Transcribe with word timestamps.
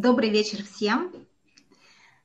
Добрый 0.00 0.30
вечер 0.30 0.64
всем. 0.64 1.12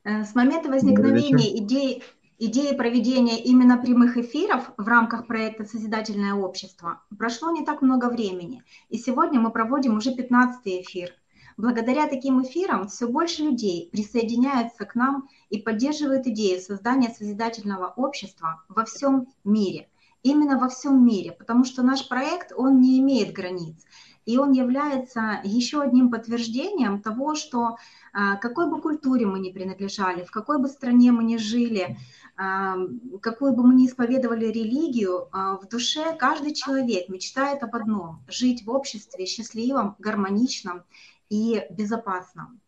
Э, 0.02 0.24
с 0.24 0.34
момента 0.34 0.70
возникновения 0.70 1.58
идеи, 1.58 2.02
идеи 2.38 2.74
проведения 2.74 3.38
именно 3.38 3.76
прямых 3.76 4.16
эфиров 4.16 4.70
в 4.78 4.88
рамках 4.88 5.26
проекта 5.26 5.66
«Созидательное 5.66 6.32
общество» 6.32 7.02
прошло 7.18 7.50
не 7.50 7.66
так 7.66 7.82
много 7.82 8.06
времени, 8.06 8.62
и 8.88 8.96
сегодня 8.96 9.40
мы 9.40 9.50
проводим 9.50 9.98
уже 9.98 10.14
15-й 10.14 10.80
эфир. 10.80 11.10
Благодаря 11.58 12.08
таким 12.08 12.42
эфирам 12.42 12.88
все 12.88 13.08
больше 13.08 13.42
людей 13.42 13.90
присоединяются 13.92 14.86
к 14.86 14.94
нам 14.94 15.28
и 15.50 15.60
поддерживают 15.60 16.26
идею 16.26 16.62
создания 16.62 17.10
созидательного 17.10 17.92
общества 17.94 18.64
во 18.70 18.86
всем 18.86 19.26
мире. 19.44 19.90
Именно 20.22 20.58
во 20.58 20.70
всем 20.70 21.04
мире, 21.04 21.32
потому 21.32 21.64
что 21.64 21.82
наш 21.82 22.08
проект, 22.08 22.52
он 22.56 22.80
не 22.80 22.98
имеет 23.00 23.34
границ. 23.34 23.84
И 24.26 24.38
он 24.38 24.52
является 24.52 25.40
еще 25.44 25.80
одним 25.80 26.10
подтверждением 26.10 27.00
того, 27.00 27.36
что 27.36 27.76
а, 28.12 28.36
какой 28.36 28.68
бы 28.68 28.82
культуре 28.82 29.24
мы 29.24 29.38
ни 29.38 29.52
принадлежали, 29.52 30.24
в 30.24 30.32
какой 30.32 30.60
бы 30.60 30.68
стране 30.68 31.12
мы 31.12 31.22
ни 31.22 31.36
жили, 31.36 31.96
а, 32.36 32.76
какую 33.22 33.52
бы 33.52 33.64
мы 33.64 33.76
ни 33.76 33.86
исповедовали 33.86 34.46
религию, 34.46 35.28
а, 35.30 35.56
в 35.56 35.68
душе 35.68 36.14
каждый 36.18 36.54
человек 36.54 37.08
мечтает 37.08 37.62
об 37.62 37.76
одном– 37.76 38.24
жить 38.28 38.66
в 38.66 38.70
обществе 38.70 39.26
счастливом, 39.26 39.94
гармоничном 40.00 40.82
и 41.30 41.62
безопасном. 41.70 42.60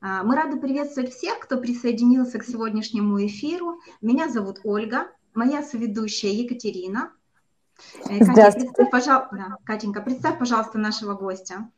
Мы 0.00 0.36
рады 0.36 0.60
приветствовать 0.60 1.14
всех, 1.14 1.38
кто 1.38 1.56
присоединился 1.56 2.38
к 2.38 2.44
сегодняшнему 2.44 3.24
эфиру. 3.24 3.80
Меня 4.02 4.28
зовут 4.28 4.60
Ольга, 4.62 5.08
моя 5.32 5.62
соведущая 5.62 6.30
Екатерина– 6.30 7.10
Катя, 8.04 8.52
представь, 8.52 8.90
пожалуйста, 8.90 9.56
Катенька, 9.64 10.00
представь, 10.00 10.38
пожалуйста, 10.38 10.78
нашего 10.78 11.14
гостя. 11.14 11.70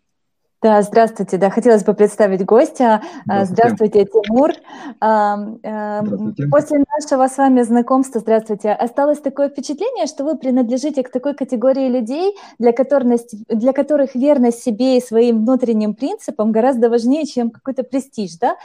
Да, 0.62 0.80
здравствуйте. 0.80 1.36
Да, 1.36 1.50
хотелось 1.50 1.84
бы 1.84 1.92
представить 1.92 2.44
гостя. 2.44 3.02
А, 3.28 3.44
здравствуйте, 3.44 4.04
здравствуйте 4.04 4.06
Тимур. 4.06 4.52
А, 5.00 5.34
а, 5.62 6.02
здравствуйте. 6.02 6.46
После 6.50 6.84
нашего 6.98 7.28
с 7.28 7.36
вами 7.36 7.60
знакомства, 7.60 8.20
здравствуйте, 8.20 8.70
осталось 8.72 9.20
такое 9.20 9.50
впечатление, 9.50 10.06
что 10.06 10.24
вы 10.24 10.36
принадлежите 10.38 11.02
к 11.02 11.10
такой 11.10 11.34
категории 11.34 11.88
людей, 11.88 12.34
для 12.58 12.72
которых, 12.72 13.20
для 13.48 13.72
которых 13.74 14.14
верность 14.14 14.62
себе 14.62 14.96
и 14.96 15.02
своим 15.02 15.44
внутренним 15.44 15.94
принципам 15.94 16.52
гораздо 16.52 16.88
важнее, 16.88 17.27
чем 17.27 17.50
какой-то 17.50 17.82
престиж, 17.82 18.38
да? 18.38 18.56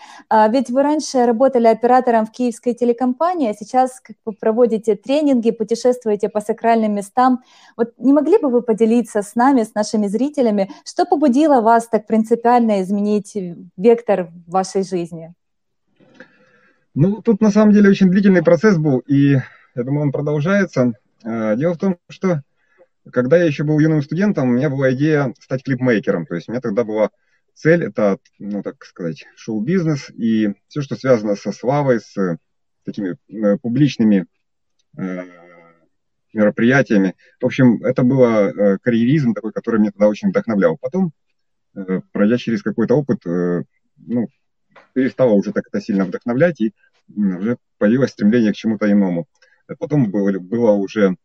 Ведь 0.48 0.70
вы 0.70 0.84
раньше 0.84 1.26
работали 1.26 1.68
оператором 1.68 2.26
в 2.26 2.32
киевской 2.32 2.74
телекомпании, 2.74 3.50
а 3.50 3.54
сейчас 3.54 4.00
как 4.00 4.16
бы 4.26 4.32
проводите 4.32 4.96
тренинги, 4.96 5.52
путешествуете 5.52 6.30
по 6.30 6.40
сакральным 6.40 6.96
местам. 6.96 7.42
Вот 7.76 7.90
не 7.98 8.14
могли 8.14 8.38
бы 8.38 8.50
вы 8.50 8.62
поделиться 8.62 9.22
с 9.22 9.36
нами, 9.36 9.64
с 9.64 9.76
нашими 9.76 10.08
зрителями, 10.08 10.72
что 10.86 11.06
побудило 11.06 11.60
вас 11.60 11.81
вас 11.82 11.88
так 11.88 12.06
принципиально 12.06 12.82
изменить 12.82 13.36
вектор 13.76 14.30
вашей 14.48 14.84
жизни? 14.84 15.34
Ну, 16.94 17.22
тут 17.22 17.42
на 17.42 17.50
самом 17.50 17.74
деле 17.74 17.90
очень 17.90 18.12
длительный 18.12 18.44
процесс 18.44 18.78
был, 18.78 19.00
и 19.00 19.38
я 19.76 19.84
думаю, 19.84 20.04
он 20.04 20.12
продолжается. 20.12 20.94
А, 21.24 21.56
дело 21.56 21.74
в 21.74 21.78
том, 21.78 21.98
что 22.10 22.44
когда 23.12 23.38
я 23.38 23.46
еще 23.46 23.64
был 23.64 23.80
юным 23.80 24.04
студентом, 24.04 24.50
у 24.50 24.52
меня 24.52 24.70
была 24.70 24.92
идея 24.92 25.34
стать 25.40 25.64
клипмейкером. 25.64 26.26
То 26.26 26.36
есть 26.36 26.50
у 26.50 26.52
меня 26.52 26.62
тогда 26.62 26.84
была 26.84 27.10
цель, 27.56 27.84
это, 27.84 28.18
ну, 28.38 28.62
так 28.62 28.84
сказать, 28.86 29.26
шоу-бизнес 29.36 30.12
и 30.12 30.54
все, 30.68 30.82
что 30.82 30.96
связано 30.96 31.36
со 31.36 31.52
славой, 31.52 32.00
с 32.00 32.38
такими 32.84 33.16
э, 33.30 33.58
публичными 33.58 34.28
э, 34.98 35.24
мероприятиями. 36.34 37.16
В 37.40 37.46
общем, 37.46 37.84
это 37.84 38.04
был 38.04 38.24
э, 38.24 38.78
карьеризм 38.82 39.34
такой, 39.34 39.52
который 39.52 39.80
меня 39.80 39.92
тогда 39.92 40.10
очень 40.10 40.30
вдохновлял. 40.30 40.78
Потом 40.78 41.14
пройдя 42.12 42.38
через 42.38 42.62
какой-то 42.62 42.96
опыт, 42.96 43.26
э, 43.26 43.64
ну, 43.98 44.28
перестала 44.94 45.32
уже 45.32 45.52
так 45.52 45.66
это 45.68 45.82
сильно 45.82 46.06
вдохновлять, 46.06 46.60
и 46.62 46.74
уже 47.16 47.58
появилось 47.78 48.12
стремление 48.12 48.52
к 48.52 48.56
чему-то 48.56 48.92
иному. 48.92 49.28
Э, 49.68 49.76
потом 49.78 50.12
было, 50.12 50.38
было 50.40 50.72
уже 50.72 51.16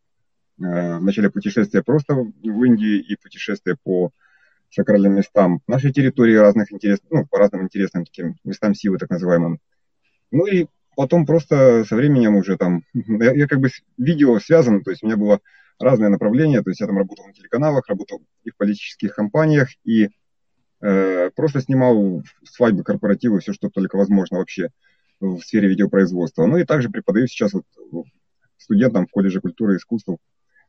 в 0.59 1.01
начале 1.01 1.31
путешествия 1.31 1.83
просто 1.83 2.15
в 2.15 2.65
Индии 2.65 2.99
и 2.99 3.17
путешествия 3.17 3.77
по 3.83 4.11
сакральным 4.71 5.17
местам 5.17 5.61
нашей 5.67 5.93
территории, 5.93 6.35
разных 6.35 6.73
интересных, 6.73 7.11
ну, 7.11 7.27
по 7.27 7.39
разным 7.39 7.65
интересным 7.65 8.07
таким 8.07 8.37
местам 8.43 8.75
силы, 8.75 8.97
так 8.97 9.11
называемым. 9.11 9.61
Ну 10.31 10.47
и 10.47 10.67
потом 10.97 11.27
просто 11.27 11.85
со 11.85 11.95
временем 11.95 12.37
уже 12.37 12.57
там, 12.57 12.85
я, 12.95 13.35
я 13.35 13.47
как 13.47 13.61
бы 13.61 13.69
с 13.69 13.83
видео 13.99 14.41
связан, 14.41 14.83
то 14.83 14.91
есть 14.91 15.03
у 15.03 15.07
меня 15.07 15.19
было 15.19 15.41
разные 15.79 16.09
направления, 16.09 16.63
то 16.63 16.71
есть 16.71 16.81
я 16.81 16.87
там 16.87 16.97
работал 16.97 17.27
на 17.27 17.35
телеканалах, 17.35 17.87
работал 17.87 18.23
и 18.45 18.51
в 18.51 18.57
политических 18.57 19.15
компаниях, 19.15 19.69
и 19.85 20.09
Э, 20.09 20.09
просто 21.35 21.61
снимал 21.61 22.23
свадьбы, 22.45 22.85
корпоративы, 22.85 23.41
все, 23.41 23.53
что 23.53 23.71
только 23.71 23.97
возможно 23.97 24.39
вообще 24.39 24.69
в 25.21 25.41
сфере 25.41 25.69
видеопроизводства. 25.69 26.47
Ну 26.47 26.59
и 26.59 26.65
также 26.65 26.91
преподаю 26.91 27.27
сейчас 27.27 27.53
вот 27.53 27.65
студентам 28.59 29.07
в 29.07 29.11
колледже 29.11 29.41
культуры 29.41 29.75
и 29.75 29.77
искусств 29.77 30.09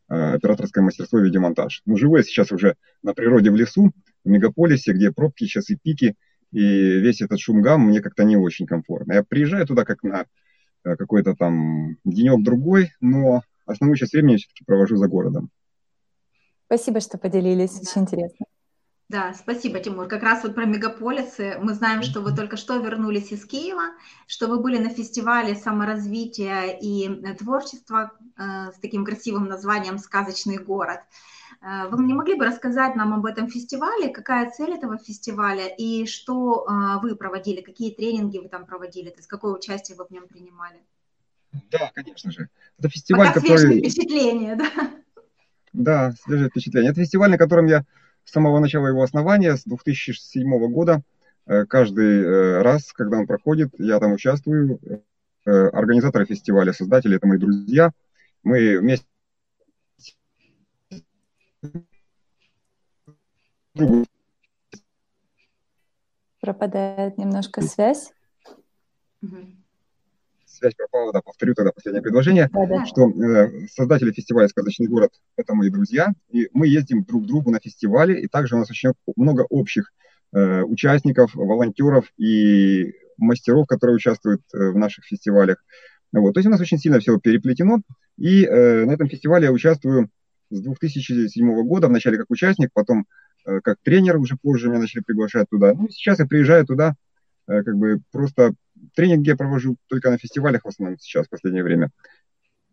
э, 0.10 0.34
операторское 0.36 0.84
мастерство 0.84 1.20
и 1.20 1.24
видеомонтаж. 1.24 1.82
Ну, 1.86 1.98
живу 1.98 2.18
я 2.18 2.24
сейчас 2.24 2.52
уже 2.52 2.76
на 3.02 3.14
природе 3.14 3.52
в 3.52 3.56
лесу, 3.56 3.92
в 4.24 4.30
мегаполисе, 4.30 4.94
где 4.94 5.12
пробки, 5.12 5.46
часы 5.46 5.78
пики, 5.82 6.16
и 6.52 6.62
весь 6.62 7.22
этот 7.22 7.40
шум 7.40 7.62
гам 7.62 7.88
мне 7.88 8.02
как-то 8.02 8.24
не 8.24 8.38
очень 8.38 8.66
комфортно. 8.66 9.14
Я 9.14 9.24
приезжаю 9.24 9.66
туда 9.66 9.84
как 9.84 10.04
на 10.04 10.26
э, 10.84 10.96
какой-то 10.96 11.36
там 11.36 11.98
денек-другой, 12.06 12.94
но 13.02 13.42
основную 13.66 13.98
часть 13.98 14.14
времени 14.14 14.38
все-таки 14.38 14.64
провожу 14.66 14.98
за 14.98 15.08
городом. 15.08 15.50
Спасибо, 16.68 17.00
что 17.00 17.18
поделились, 17.18 17.80
очень 17.80 18.02
интересно. 18.02 18.46
Да, 19.09 19.34
спасибо, 19.34 19.79
Тимур. 19.79 20.07
Как 20.07 20.22
раз 20.22 20.44
вот 20.44 20.53
про 20.53 20.66
мегаполисы. 20.66 21.57
Мы 21.62 21.73
знаем, 21.73 22.01
что 22.01 22.19
вы 22.19 22.35
только 22.35 22.57
что 22.57 22.75
вернулись 22.78 23.31
из 23.31 23.45
Киева, 23.45 23.94
что 24.28 24.47
вы 24.47 24.59
были 24.59 24.78
на 24.78 24.90
фестивале 24.90 25.56
саморазвития 25.56 26.78
и 26.81 27.07
э, 27.09 27.34
творчества 27.35 28.12
э, 28.38 28.72
с 28.75 28.79
таким 28.81 29.06
красивым 29.06 29.45
названием 29.45 29.97
«Сказочный 29.97 30.57
город». 30.57 31.00
Э, 31.62 31.88
вы 31.88 32.03
не 32.03 32.13
могли 32.13 32.35
бы 32.35 32.45
рассказать 32.45 32.95
нам 32.95 33.13
об 33.13 33.25
этом 33.25 33.47
фестивале, 33.50 34.09
какая 34.09 34.51
цель 34.51 34.73
этого 34.73 34.97
фестиваля 34.97 35.68
и 35.68 36.06
что 36.06 36.66
э, 36.68 37.00
вы 37.01 37.16
проводили, 37.16 37.62
какие 37.62 37.94
тренинги 37.94 38.39
вы 38.39 38.50
там 38.50 38.66
проводили, 38.66 39.09
то 39.09 39.19
есть 39.19 39.29
какое 39.29 39.53
участие 39.53 39.97
вы 39.97 40.06
в 40.06 40.12
нем 40.12 40.28
принимали? 40.28 40.81
Да, 41.72 41.91
конечно 41.95 42.29
же. 42.29 42.50
Это 42.78 42.89
фестиваль, 42.89 43.28
Пока 43.28 43.39
который... 43.39 43.79
впечатление, 43.79 44.56
да? 44.57 44.91
Да, 45.72 46.12
свежее 46.24 46.50
впечатление. 46.50 46.91
Это 46.91 47.00
фестиваль, 47.00 47.31
на 47.31 47.38
котором 47.38 47.68
я 47.68 47.85
с 48.28 48.32
самого 48.32 48.60
начала 48.60 48.88
его 48.88 49.02
основания, 49.02 49.56
с 49.56 49.64
2007 49.64 50.68
года, 50.70 51.02
э, 51.46 51.66
каждый 51.66 52.24
э, 52.24 52.62
раз, 52.62 52.92
когда 52.92 53.20
он 53.20 53.26
проходит, 53.26 53.70
я 53.80 54.00
там 54.00 54.12
участвую. 54.12 54.80
Э, 55.46 55.68
организаторы 55.70 56.26
фестиваля, 56.26 56.74
создатели, 56.74 57.16
это 57.16 57.26
мои 57.26 57.40
друзья. 57.40 57.92
Мы 58.44 58.80
вместе 58.80 59.06
Пропадает 66.42 67.18
немножко 67.18 67.62
связь. 67.62 68.12
Угу 69.22 69.67
связь 70.57 70.75
пропала, 70.75 71.13
да, 71.13 71.22
повторю 71.22 71.53
тогда 71.53 71.72
последнее 71.72 72.01
предложение, 72.01 72.50
да, 72.51 72.66
да. 72.66 72.85
что 72.85 73.09
э, 73.09 73.68
создатели 73.68 74.12
фестиваля 74.12 74.47
«Сказочный 74.47 74.88
город»— 74.88 75.12
это 75.38 75.53
мои 75.53 75.69
друзья, 75.69 76.13
и 76.29 76.50
мы 76.53 76.68
ездим 76.68 77.03
друг 77.03 77.23
к 77.23 77.28
другу 77.28 77.51
на 77.51 77.59
фестивале, 77.59 78.19
и 78.22 78.28
также 78.28 78.56
у 78.56 78.59
нас 78.59 78.69
очень 78.69 78.91
много 79.16 79.45
общих 79.50 79.91
э, 80.34 80.62
участников, 80.63 81.35
волонтеров 81.35 82.12
и 82.18 82.94
мастеров, 83.18 83.68
которые 83.68 83.95
участвуют 83.95 84.42
э, 84.54 84.69
в 84.69 84.77
наших 84.77 85.06
фестивалях. 85.06 85.63
Вот. 86.13 86.33
То 86.33 86.39
есть 86.39 86.48
у 86.48 86.51
нас 86.51 86.62
очень 86.62 86.77
сильно 86.77 87.00
все 87.00 87.19
переплетено, 87.19 87.81
и 88.18 88.45
э, 88.45 88.86
на 88.86 88.92
этом 88.92 89.07
фестивале 89.07 89.45
я 89.45 89.51
участвую 89.51 90.10
с 90.50 90.62
2007 90.62 91.63
года, 91.63 91.88
вначале 91.88 92.18
как 92.18 92.30
участник, 92.30 92.69
потом 92.74 93.06
э, 93.45 93.60
как 93.62 93.77
тренер, 93.83 94.18
уже 94.18 94.38
позже 94.42 94.69
меня 94.69 94.80
начали 94.80 95.01
приглашать 95.01 95.50
туда. 95.50 95.74
Ну, 95.74 95.89
сейчас 95.89 96.19
я 96.19 96.25
приезжаю 96.25 96.65
туда 96.65 96.95
э, 97.48 97.63
как 97.63 97.75
бы 97.75 98.01
просто 98.12 98.53
тренинги 98.95 99.29
я 99.29 99.35
провожу 99.35 99.77
только 99.88 100.09
на 100.09 100.18
фестивалях 100.18 100.63
в 100.63 100.68
основном 100.68 100.97
сейчас, 101.00 101.27
в 101.27 101.29
последнее 101.29 101.63
время. 101.63 101.91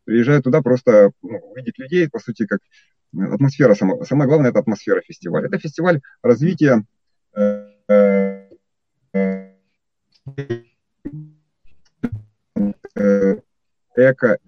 Приезжаю 0.05 0.43
туда 0.43 0.63
просто 0.63 1.13
ну, 1.23 1.39
увидеть 1.39 1.79
людей, 1.79 2.09
по 2.09 2.19
сути, 2.19 2.47
как 2.47 2.61
э, 3.17 3.23
атмосфера, 3.23 3.75
сама, 3.75 4.05
самое 4.05 4.29
главное, 4.29 4.51
это 4.51 4.59
атмосфера 4.59 5.01
фестиваля. 5.01 5.49
Это 5.49 5.59
фестиваль 5.59 6.01
развития 6.23 6.85
э, 7.37 7.69
э, 12.97 13.37
эко, 13.97 14.39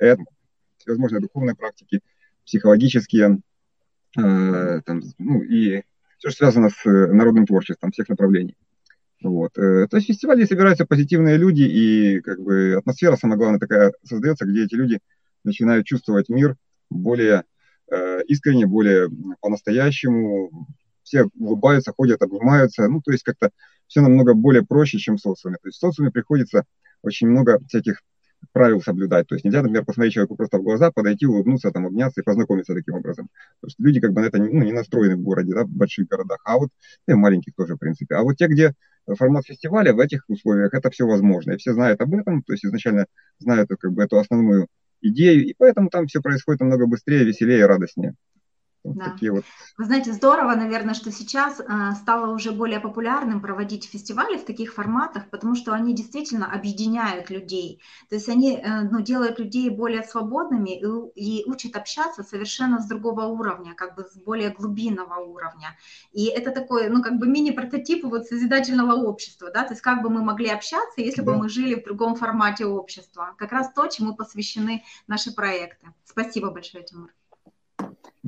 всевозможные 0.79 1.21
духовные 1.21 1.55
практики, 1.55 2.01
психологические, 2.45 3.41
э, 4.17 4.81
там, 4.85 5.03
ну, 5.19 5.43
и 5.43 5.83
все, 6.19 6.31
что 6.31 6.39
связано 6.39 6.71
с 6.71 6.85
народным 6.85 7.47
творчеством 7.47 7.91
всех 7.91 8.09
направлений. 8.09 8.57
Вот. 9.23 9.57
Э, 9.59 9.87
то 9.89 9.97
есть 9.97 10.09
в 10.09 10.13
фестивале 10.13 10.47
собираются 10.47 10.87
позитивные 10.87 11.37
люди, 11.37 11.63
и 11.63 12.21
как 12.21 12.41
бы 12.41 12.75
атмосфера, 12.75 13.17
самое 13.17 13.39
главное, 13.39 13.59
такая 13.59 13.93
создается, 14.05 14.45
где 14.45 14.65
эти 14.65 14.75
люди 14.75 15.01
начинают 15.45 15.87
чувствовать 15.87 16.29
мир 16.29 16.57
более 16.91 17.45
э, 17.91 18.23
искренне, 18.29 18.67
более 18.67 19.09
по-настоящему. 19.41 20.69
Все 21.03 21.29
улыбаются, 21.39 21.93
ходят, 21.97 22.21
обнимаются. 22.21 22.89
Ну, 22.89 23.01
то 23.01 23.13
есть 23.13 23.23
как-то 23.23 23.51
все 23.87 24.01
намного 24.01 24.35
более 24.35 24.67
проще, 24.67 24.99
чем 24.99 25.17
в 25.17 25.21
социуме. 25.21 25.57
То 25.63 25.69
есть 25.69 25.79
в 25.79 25.81
социуме 25.81 26.11
приходится 26.11 26.65
очень 27.03 27.29
много 27.29 27.61
всяких 27.69 28.03
правил 28.53 28.81
соблюдать. 28.81 29.27
То 29.27 29.35
есть 29.35 29.45
нельзя, 29.45 29.63
например, 29.63 29.85
посмотреть 29.85 30.15
человеку 30.15 30.37
просто 30.37 30.59
в 30.59 30.63
глаза, 30.63 30.91
подойти, 30.91 31.27
улыбнуться, 31.27 31.71
там, 31.71 31.87
обняться 31.87 32.21
и 32.21 32.25
познакомиться 32.25 32.75
таким 32.75 32.95
образом. 32.95 33.29
Потому 33.61 33.71
что 33.71 33.83
люди 33.83 34.01
как 34.01 34.13
бы 34.13 34.21
на 34.21 34.27
это 34.27 34.39
ну, 34.39 34.63
не 34.63 34.73
настроены 34.73 35.17
в 35.17 35.23
городе, 35.23 35.55
да, 35.55 35.65
в 35.65 35.71
больших 35.71 36.09
городах, 36.09 36.41
а 36.45 36.59
вот 36.59 36.71
и 37.07 37.13
в 37.13 37.17
маленьких 37.17 37.55
тоже, 37.55 37.77
в 37.77 37.79
принципе. 37.79 38.15
А 38.15 38.23
вот 38.23 38.37
те, 38.37 38.47
где 38.47 38.75
формат 39.15 39.47
фестиваля, 39.47 39.93
в 39.95 40.01
этих 40.01 40.25
условиях 40.29 40.75
это 40.75 40.91
все 40.91 41.07
возможно. 41.07 41.53
И 41.53 41.57
все 41.57 41.73
знают 41.73 42.01
об 42.01 42.15
этом, 42.15 42.43
то 42.43 42.53
есть 42.53 42.65
изначально 42.65 43.07
знают 43.39 43.69
как 43.79 43.93
бы 43.93 44.03
эту 44.03 44.19
основную 44.19 44.67
идею, 45.01 45.47
и 45.47 45.55
поэтому 45.57 45.91
там 45.91 46.07
все 46.07 46.21
происходит 46.21 46.61
намного 46.61 46.87
быстрее, 46.87 47.25
веселее, 47.25 47.67
радостнее. 47.67 48.15
Да. 48.95 49.11
Такие 49.11 49.33
вот. 49.33 49.45
Вы 49.79 49.85
знаете, 49.85 50.13
здорово, 50.13 50.55
наверное, 50.55 50.95
что 50.95 51.11
сейчас 51.11 51.61
э, 51.61 51.65
стало 52.01 52.35
уже 52.35 52.53
более 52.53 52.81
популярным 52.81 53.41
проводить 53.41 53.85
фестивали 53.85 54.37
в 54.37 54.45
таких 54.45 54.75
форматах, 54.75 55.29
потому 55.31 55.55
что 55.55 55.73
они 55.73 55.95
действительно 55.95 56.51
объединяют 56.51 57.31
людей. 57.31 57.81
То 58.09 58.17
есть 58.17 58.29
они 58.29 58.57
э, 58.57 58.83
ну, 58.83 59.01
делают 59.01 59.39
людей 59.39 59.71
более 59.71 60.03
свободными 60.03 60.79
и, 60.79 61.41
и 61.41 61.45
учат 61.47 61.77
общаться 61.77 62.23
совершенно 62.23 62.81
с 62.81 62.87
другого 62.87 63.27
уровня, 63.27 63.75
как 63.75 63.97
бы 63.97 64.05
с 64.05 64.17
более 64.17 64.51
глубинного 64.51 65.21
уровня. 65.21 65.77
И 66.13 66.27
это 66.27 66.51
такой, 66.51 66.89
ну, 66.89 67.03
как 67.03 67.19
бы 67.19 67.27
мини-прототип 67.27 68.05
вот 68.05 68.27
созидательного 68.27 68.95
общества, 68.95 69.51
да, 69.53 69.65
то 69.65 69.73
есть 69.73 69.83
как 69.83 70.03
бы 70.03 70.11
мы 70.11 70.23
могли 70.23 70.49
общаться, 70.49 71.01
если 71.01 71.23
да. 71.23 71.33
бы 71.33 71.39
мы 71.39 71.49
жили 71.49 71.75
в 71.75 71.85
другом 71.85 72.17
формате 72.17 72.67
общества. 72.67 73.35
Как 73.39 73.53
раз 73.53 73.73
то, 73.73 73.87
чему 73.89 74.15
посвящены 74.15 74.85
наши 75.07 75.35
проекты. 75.35 75.89
Спасибо 76.05 76.51
большое, 76.51 76.85
Тимур. 76.85 77.11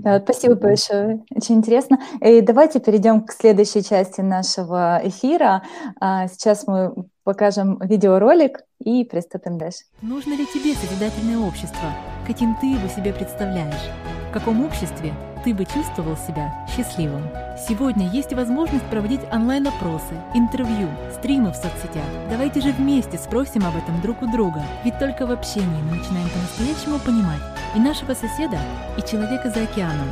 Да, 0.08 0.20
спасибо 0.20 0.54
большое, 0.54 1.22
очень 1.34 1.56
интересно. 1.56 1.98
И 2.22 2.40
давайте 2.40 2.80
перейдем 2.80 3.20
к 3.20 3.32
следующей 3.32 3.84
части 3.84 4.22
нашего 4.22 5.02
эфира. 5.04 5.62
А, 6.00 6.28
сейчас 6.28 6.66
мы 6.66 6.94
покажем 7.24 7.78
видеоролик 7.80 8.60
и 8.82 9.04
приступим 9.04 9.58
дальше. 9.58 9.80
Нужно 10.00 10.32
ли 10.32 10.46
тебе 10.46 10.72
созидательное 10.72 11.46
общество? 11.46 11.92
Каким 12.26 12.56
ты 12.58 12.68
его 12.68 12.88
себе 12.88 13.12
представляешь? 13.12 14.07
В 14.28 14.30
каком 14.30 14.62
обществе 14.62 15.14
ты 15.42 15.54
бы 15.54 15.64
чувствовал 15.64 16.14
себя 16.14 16.52
счастливым? 16.68 17.22
Сегодня 17.66 18.10
есть 18.10 18.34
возможность 18.34 18.84
проводить 18.90 19.22
онлайн-опросы, 19.32 20.20
интервью, 20.34 20.90
стримы 21.14 21.50
в 21.50 21.54
соцсетях. 21.54 22.04
Давайте 22.28 22.60
же 22.60 22.72
вместе 22.72 23.16
спросим 23.16 23.64
об 23.64 23.74
этом 23.74 23.98
друг 24.02 24.20
у 24.20 24.30
друга, 24.30 24.62
ведь 24.84 24.98
только 24.98 25.26
в 25.26 25.30
общении 25.30 25.82
мы 25.82 25.96
начинаем 25.96 26.28
по-настоящему 26.28 26.98
понимать, 26.98 27.40
и 27.74 27.80
нашего 27.80 28.12
соседа, 28.12 28.58
и 28.98 29.00
человека 29.00 29.48
за 29.48 29.62
океаном. 29.62 30.08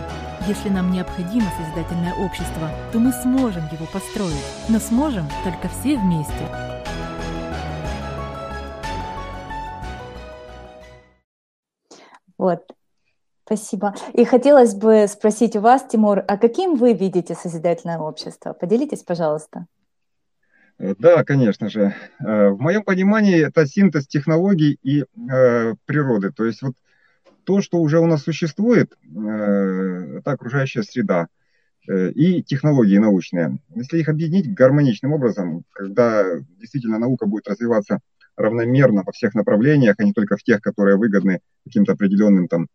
Если 0.48 0.70
нам 0.70 0.90
необходимо 0.90 1.50
созидательное 1.58 2.14
общество, 2.14 2.70
то 2.92 2.98
мы 2.98 3.12
сможем 3.12 3.64
его 3.70 3.84
построить, 3.92 4.34
но 4.70 4.78
сможем 4.78 5.28
только 5.44 5.68
все 5.68 5.98
вместе. 5.98 6.32
Вот, 12.38 12.62
Спасибо. 13.46 13.94
И 14.12 14.24
хотелось 14.24 14.74
бы 14.74 15.06
спросить 15.08 15.54
у 15.54 15.60
вас, 15.60 15.86
Тимур, 15.86 16.24
а 16.26 16.36
каким 16.36 16.74
вы 16.74 16.94
видите 16.94 17.36
созидательное 17.36 17.98
общество? 17.98 18.52
Поделитесь, 18.52 19.04
пожалуйста. 19.04 19.66
Да, 20.78 21.22
конечно 21.22 21.70
же. 21.70 21.94
Э, 22.18 22.48
в 22.48 22.60
моем 22.60 22.82
понимании 22.82 23.46
это 23.46 23.64
синтез 23.64 24.08
технологий 24.08 24.78
и 24.82 25.02
э, 25.02 25.74
природы. 25.86 26.32
То 26.32 26.44
есть 26.44 26.60
вот 26.60 26.74
то, 27.44 27.62
что 27.62 27.78
уже 27.78 28.00
у 28.00 28.06
нас 28.06 28.24
существует, 28.24 28.92
э, 28.92 30.18
это 30.18 30.32
окружающая 30.32 30.82
среда 30.82 31.28
э, 31.88 32.10
и 32.10 32.42
технологии 32.42 32.98
научные. 32.98 33.58
Если 33.76 34.00
их 34.00 34.08
объединить 34.08 34.52
гармоничным 34.52 35.12
образом, 35.12 35.62
когда 35.70 36.24
действительно 36.58 36.98
наука 36.98 37.26
будет 37.26 37.46
развиваться 37.46 38.00
равномерно 38.36 39.04
во 39.06 39.12
всех 39.12 39.34
направлениях, 39.34 39.94
а 39.98 40.04
не 40.04 40.12
только 40.12 40.36
в 40.36 40.42
тех, 40.42 40.60
которые 40.60 40.96
выгодны 40.96 41.40
каким-то 41.64 41.92
определенным 41.92 42.48
там, 42.48 42.66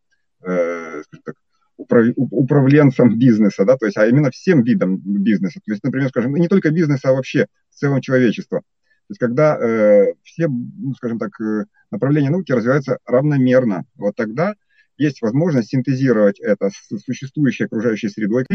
э, 0.45 1.01
так, 1.23 1.35
управ, 1.77 2.07
управленцам 2.15 3.17
бизнеса, 3.17 3.65
да, 3.65 3.77
то 3.77 3.85
есть, 3.85 3.97
а 3.97 4.07
именно 4.07 4.31
всем 4.31 4.63
видам 4.63 4.97
бизнеса. 4.97 5.59
То 5.65 5.71
есть, 5.71 5.83
например, 5.83 6.09
скажем, 6.09 6.35
не 6.35 6.47
только 6.47 6.71
бизнеса, 6.71 7.09
а 7.09 7.13
вообще 7.13 7.47
в 7.69 7.75
целом 7.75 8.01
человечества. 8.01 8.59
То 8.59 9.11
есть, 9.11 9.19
когда 9.19 9.57
э, 9.57 10.13
все, 10.23 10.47
ну, 10.47 10.93
скажем 10.95 11.19
так, 11.19 11.39
э, 11.41 11.65
направления 11.91 12.29
науки 12.29 12.51
развиваются 12.51 12.97
равномерно, 13.05 13.85
вот 13.95 14.15
тогда 14.15 14.55
есть 14.97 15.21
возможность 15.21 15.69
синтезировать 15.69 16.39
это 16.39 16.69
с 16.69 16.99
существующей 17.03 17.65
окружающей 17.65 18.09
средой. 18.09 18.45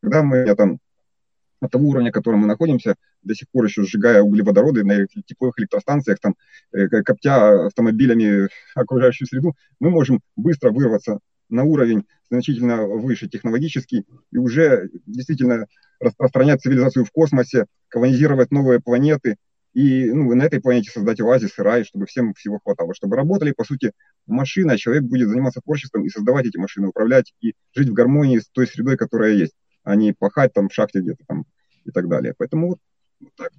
Когда 0.00 0.22
мы 0.22 0.54
там 0.54 0.78
от 1.60 1.70
того 1.70 1.88
уровня, 1.88 2.10
в 2.10 2.14
котором 2.14 2.40
мы 2.40 2.46
находимся, 2.46 2.94
до 3.22 3.34
сих 3.34 3.48
пор 3.50 3.64
еще 3.64 3.84
сжигая 3.84 4.22
углеводороды 4.22 4.84
на 4.84 5.06
тепловых 5.06 5.58
электростанциях, 5.58 6.18
там, 6.20 6.34
э, 6.72 6.88
коптя 6.88 7.66
автомобилями 7.66 8.48
окружающую 8.74 9.26
среду, 9.26 9.54
мы 9.80 9.90
можем 9.90 10.20
быстро 10.36 10.70
вырваться 10.70 11.18
на 11.48 11.64
уровень 11.64 12.04
значительно 12.30 12.86
выше 12.86 13.28
технологический 13.28 14.06
и 14.30 14.38
уже 14.38 14.88
действительно 15.06 15.66
распространять 16.00 16.62
цивилизацию 16.62 17.04
в 17.04 17.10
космосе, 17.10 17.66
колонизировать 17.88 18.50
новые 18.50 18.80
планеты 18.80 19.36
и 19.74 20.10
ну, 20.10 20.34
на 20.34 20.44
этой 20.44 20.60
планете 20.60 20.90
создать 20.90 21.20
оазис 21.20 21.58
и 21.58 21.62
рай, 21.62 21.84
чтобы 21.84 22.06
всем 22.06 22.34
всего 22.34 22.58
хватало, 22.58 22.94
чтобы 22.94 23.16
работали, 23.16 23.52
по 23.52 23.64
сути, 23.64 23.92
машины, 24.26 24.72
а 24.72 24.76
человек 24.76 25.04
будет 25.04 25.28
заниматься 25.28 25.60
творчеством 25.60 26.04
и 26.04 26.10
создавать 26.10 26.46
эти 26.46 26.58
машины, 26.58 26.88
управлять 26.88 27.32
и 27.40 27.54
жить 27.74 27.88
в 27.88 27.92
гармонии 27.92 28.38
с 28.38 28.48
той 28.48 28.66
средой, 28.66 28.96
которая 28.96 29.32
есть, 29.32 29.54
а 29.82 29.96
не 29.96 30.12
пахать 30.12 30.52
там 30.52 30.68
в 30.68 30.74
шахте 30.74 31.00
где-то 31.00 31.24
там 31.26 31.44
и 31.84 31.90
так 31.90 32.08
далее. 32.08 32.34
Поэтому 32.36 32.68
вот, 32.68 32.78
вот 33.22 33.34
так. 33.34 33.52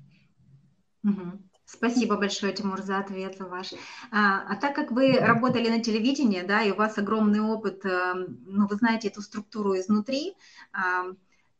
Угу. 1.03 1.39
Спасибо 1.65 2.17
большое, 2.17 2.53
Тимур, 2.53 2.81
за 2.81 2.99
ответ 2.99 3.39
ваш. 3.39 3.73
А, 4.11 4.41
а 4.47 4.55
так 4.57 4.75
как 4.75 4.91
вы 4.91 5.17
работали 5.17 5.69
на 5.69 5.81
телевидении, 5.81 6.41
да, 6.41 6.61
и 6.61 6.71
у 6.71 6.75
вас 6.75 6.97
огромный 6.97 7.41
опыт, 7.41 7.85
эм, 7.85 8.39
ну, 8.45 8.67
вы 8.67 8.75
знаете 8.75 9.07
эту 9.07 9.21
структуру 9.21 9.75
изнутри, 9.75 10.35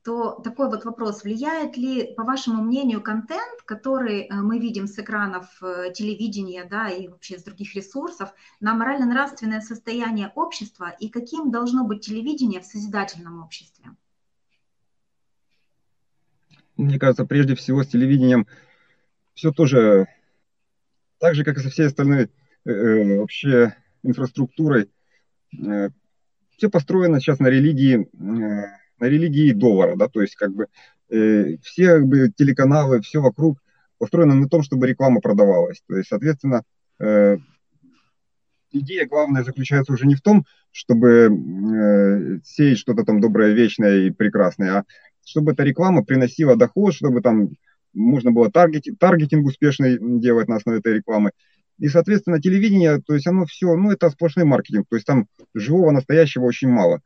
то 0.03 0.41
такой 0.43 0.69
вот 0.69 0.83
вопрос, 0.83 1.23
влияет 1.23 1.77
ли, 1.77 2.13
по 2.15 2.23
вашему 2.23 2.61
мнению, 2.61 3.01
контент, 3.01 3.61
который 3.63 4.23
э, 4.23 4.33
мы 4.33 4.59
видим 4.59 4.85
с 4.85 4.99
экранов 4.99 5.45
э, 5.61 5.93
телевидения, 5.93 6.65
да, 6.65 6.89
и 6.89 7.07
вообще 7.07 7.39
с 7.39 7.43
других 7.43 7.73
ресурсов, 7.73 8.33
на 8.59 8.73
морально-нравственное 8.73 9.61
состояние 9.61 10.31
общества 10.35 10.93
и 10.99 11.07
каким 11.07 11.51
должно 11.51 11.85
быть 11.85 12.05
телевидение 12.05 12.59
в 12.59 12.65
созидательном 12.65 13.41
обществе? 13.41 13.95
Мне 16.77 16.99
кажется, 16.99 17.25
прежде 17.25 17.55
всего 17.55 17.83
с 17.83 17.87
телевидением 17.87 18.47
все 19.33 19.51
тоже 19.51 20.07
так 21.19 21.35
же, 21.35 21.43
как 21.43 21.57
и 21.57 21.61
со 21.61 21.69
всей 21.69 21.87
остальной 21.87 22.29
э, 22.65 22.71
э 22.71 23.19
вообще 23.19 23.75
инфраструктурой. 24.03 24.89
Э, 25.65 25.89
все 26.57 26.69
построено 26.69 27.19
сейчас 27.19 27.39
на 27.39 27.47
религии, 27.47 28.01
э, 28.01 28.07
на 28.99 29.05
религии 29.05 29.51
доллара, 29.51 29.95
да, 29.95 30.07
то 30.07 30.21
есть 30.21 30.35
как 30.35 30.53
бы 30.53 30.67
э, 31.09 31.57
все 31.63 31.99
как 31.99 32.07
бы, 32.07 32.31
телеканалы, 32.35 33.01
все 33.01 33.19
вокруг 33.19 33.59
построено 33.97 34.35
на 34.35 34.49
том, 34.49 34.63
чтобы 34.63 34.87
реклама 34.87 35.21
продавалась. 35.21 35.81
То 35.87 35.95
есть, 35.95 36.09
соответственно, 36.09 36.63
э, 36.99 37.37
идея 38.71 39.07
главная 39.07 39.43
заключается 39.43 39.93
уже 39.93 40.07
не 40.07 40.15
в 40.15 40.21
том, 40.21 40.45
чтобы 40.71 41.29
э, 41.29 42.39
сеять 42.43 42.79
что-то 42.79 43.03
там 43.03 43.21
доброе, 43.21 43.53
вечное 43.53 44.07
и 44.07 44.11
прекрасное, 44.11 44.79
а 44.79 44.83
чтобы 45.25 45.53
эта 45.53 45.63
реклама 45.63 46.03
приносила 46.03 46.55
доход, 46.55 46.93
чтобы 46.93 47.21
там 47.21 47.49
можно 47.93 48.31
было 48.31 48.51
таргетинг, 48.51 48.97
таргетинг 48.99 49.45
успешный 49.45 49.97
делать 50.19 50.47
на 50.47 50.55
основе 50.57 50.79
этой 50.79 50.93
рекламы. 50.95 51.31
И, 51.79 51.87
соответственно, 51.87 52.41
телевидение, 52.41 53.01
то 53.01 53.13
есть 53.13 53.27
оно 53.27 53.45
все, 53.45 53.75
ну, 53.75 53.91
это 53.91 54.09
сплошной 54.09 54.45
маркетинг, 54.45 54.85
то 54.89 54.95
есть 54.95 55.07
там 55.07 55.27
живого, 55.53 55.91
настоящего 55.91 56.45
очень 56.45 56.69
мало. 56.69 57.01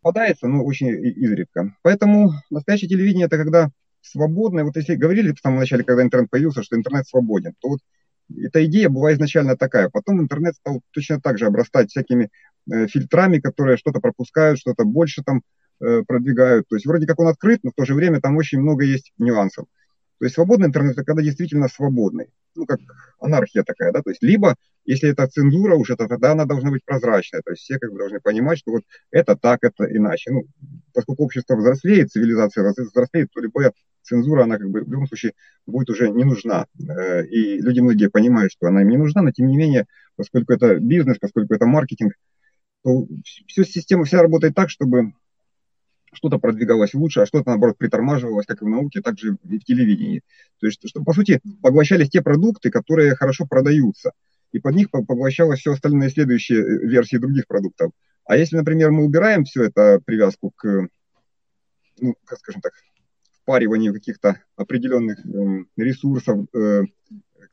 Попадается, 0.00 0.46
но 0.46 0.64
очень 0.64 0.88
изредка. 0.88 1.74
Поэтому 1.82 2.32
настоящее 2.50 2.88
телевидение 2.88 3.26
это 3.26 3.36
когда 3.36 3.70
свободное, 4.00 4.64
вот 4.64 4.76
если 4.76 4.94
говорили 4.94 5.32
в 5.32 5.40
самом 5.40 5.58
начале, 5.58 5.84
когда 5.84 6.02
интернет 6.02 6.30
появился, 6.30 6.62
что 6.62 6.76
интернет 6.76 7.06
свободен, 7.06 7.54
то 7.60 7.68
вот 7.68 7.80
эта 8.36 8.64
идея 8.66 8.88
была 8.88 9.12
изначально 9.14 9.56
такая. 9.56 9.88
Потом 9.88 10.20
интернет 10.20 10.54
стал 10.54 10.80
точно 10.92 11.20
так 11.20 11.38
же 11.38 11.46
обрастать 11.46 11.90
всякими 11.90 12.30
э, 12.70 12.86
фильтрами, 12.86 13.38
которые 13.38 13.76
что-то 13.76 14.00
пропускают, 14.00 14.58
что-то 14.58 14.84
больше 14.84 15.22
там 15.22 15.42
продвигают. 15.78 16.66
То 16.68 16.76
есть 16.76 16.86
вроде 16.86 17.06
как 17.06 17.18
он 17.20 17.28
открыт, 17.28 17.60
но 17.62 17.70
в 17.70 17.74
то 17.74 17.84
же 17.84 17.94
время 17.94 18.20
там 18.20 18.36
очень 18.36 18.60
много 18.60 18.84
есть 18.84 19.12
нюансов. 19.18 19.66
То 20.18 20.24
есть 20.24 20.34
свободный 20.34 20.66
интернет– 20.66 20.92
это 20.94 21.04
когда 21.04 21.22
действительно 21.22 21.68
свободный. 21.68 22.26
Ну, 22.56 22.66
как 22.66 22.80
анархия 23.20 23.62
такая, 23.62 23.92
да, 23.92 24.02
то 24.02 24.10
есть 24.10 24.22
либо, 24.22 24.56
если 24.84 25.10
это 25.10 25.28
цензура 25.28 25.76
уже, 25.76 25.96
то 25.96 26.08
тогда 26.08 26.32
она 26.32 26.44
должна 26.44 26.70
быть 26.70 26.84
прозрачная, 26.84 27.40
то 27.44 27.52
есть 27.52 27.62
все 27.62 27.78
как 27.78 27.92
бы 27.92 27.98
должны 27.98 28.20
понимать, 28.20 28.58
что 28.58 28.72
вот 28.72 28.82
это 29.12 29.36
так, 29.36 29.60
это 29.62 29.84
иначе. 29.84 30.32
Ну, 30.32 30.46
поскольку 30.92 31.24
общество 31.24 31.54
взрослеет, 31.54 32.10
цивилизация 32.10 32.72
взрослеет, 32.76 33.28
то 33.32 33.40
любая 33.40 33.72
цензура, 34.02 34.42
она 34.42 34.58
как 34.58 34.68
бы 34.70 34.80
в 34.80 34.90
любом 34.90 35.06
случае 35.06 35.34
будет 35.66 35.90
уже 35.90 36.10
не 36.10 36.24
нужна. 36.24 36.66
Э, 36.80 37.24
и 37.24 37.60
люди 37.60 37.78
многие 37.78 38.10
понимают, 38.10 38.50
что 38.50 38.66
она 38.66 38.82
им 38.82 38.88
не 38.88 38.96
нужна, 38.96 39.22
но 39.22 39.30
тем 39.30 39.46
не 39.46 39.56
менее, 39.56 39.86
поскольку 40.16 40.52
это 40.52 40.80
бизнес, 40.80 41.18
поскольку 41.18 41.54
это 41.54 41.66
маркетинг, 41.66 42.14
то 42.82 43.06
вся 43.46 43.64
система 43.64 44.04
вся 44.04 44.20
работает 44.20 44.54
так, 44.54 44.70
чтобы 44.70 45.12
что-то 46.18 46.38
продвигалось 46.38 46.94
лучше, 46.94 47.20
а 47.20 47.26
что-то, 47.26 47.50
наоборот, 47.50 47.78
притормаживалось, 47.78 48.46
как 48.46 48.60
и 48.60 48.64
в 48.64 48.68
науке, 48.68 49.00
так 49.00 49.18
же 49.18 49.38
и 49.48 49.58
в 49.58 49.64
телевидении. 49.64 50.22
То 50.60 50.66
есть, 50.66 50.80
что, 50.86 51.02
по 51.02 51.12
сути, 51.12 51.40
поглощались 51.62 52.10
те 52.10 52.20
продукты, 52.20 52.70
которые 52.70 53.14
хорошо 53.14 53.46
продаются, 53.46 54.12
и 54.52 54.58
под 54.58 54.74
них 54.74 54.90
поглощалось 54.90 55.60
все 55.60 55.72
остальные 55.72 56.10
следующие 56.10 56.60
э, 56.60 56.86
версии 56.86 57.16
других 57.16 57.46
продуктов. 57.46 57.92
А 58.24 58.36
если, 58.36 58.56
например, 58.56 58.90
мы 58.90 59.04
убираем 59.04 59.44
всю 59.44 59.62
эту 59.62 60.02
привязку 60.04 60.50
к, 60.50 60.88
ну, 62.00 62.14
как 62.24 62.38
скажем 62.40 62.60
так, 62.60 62.72
впариванию 63.42 63.94
каких-то 63.94 64.40
определенных 64.56 65.24
э, 65.24 65.64
ресурсов, 65.76 66.46
э, 66.54 66.82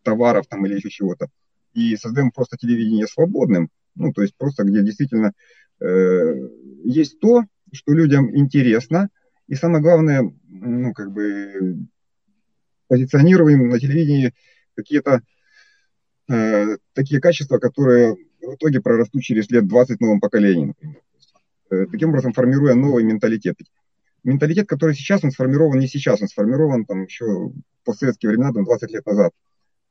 товаров 0.03 0.48
там 0.48 0.65
или 0.65 0.75
еще 0.75 0.89
чего-то, 0.89 1.27
и 1.74 1.95
создаем 1.95 2.31
просто 2.31 2.57
телевидение 2.57 3.07
свободным, 3.07 3.69
ну, 3.95 4.12
то 4.12 4.22
есть 4.22 4.36
просто 4.38 4.63
где 4.63 4.81
действительно 4.81 5.34
э, 5.79 6.50
есть 6.84 7.19
то, 7.19 7.43
что 7.72 7.93
людям 7.93 8.36
интересно, 8.36 9.10
и 9.48 9.55
самое 9.55 9.81
главное, 9.81 10.31
ну, 10.48 10.93
как 10.93 11.12
бы 11.12 11.86
позиционируем 12.88 13.69
на 13.69 13.79
телевидении 13.79 14.34
какие-то 14.75 15.22
э, 16.29 16.77
такие 16.93 17.22
качества, 17.22 17.57
которые 17.57 18.15
в 18.41 18.55
итоге 18.55 18.81
прорастут 18.81 19.24
через 19.24 19.50
лет 19.50 19.67
20 19.67 20.00
новым 20.01 20.19
поколением. 20.19 20.75
Э, 21.69 21.86
таким 21.91 22.10
образом, 22.10 22.34
формируя 22.34 22.75
новый 22.75 23.03
менталитет. 23.03 23.55
Менталитет, 24.24 24.67
который 24.67 24.95
сейчас, 24.95 25.24
он 25.24 25.31
сформирован 25.31 25.79
не 25.79 25.88
сейчас, 25.88 26.22
он 26.22 26.27
сформирован 26.27 26.86
там 26.86 27.03
еще 27.03 27.25
в 27.25 27.53
постсоветские 27.84 28.31
времена, 28.31 28.53
там 28.53 28.65
20 28.65 28.91
лет 28.91 29.05
назад, 29.05 29.31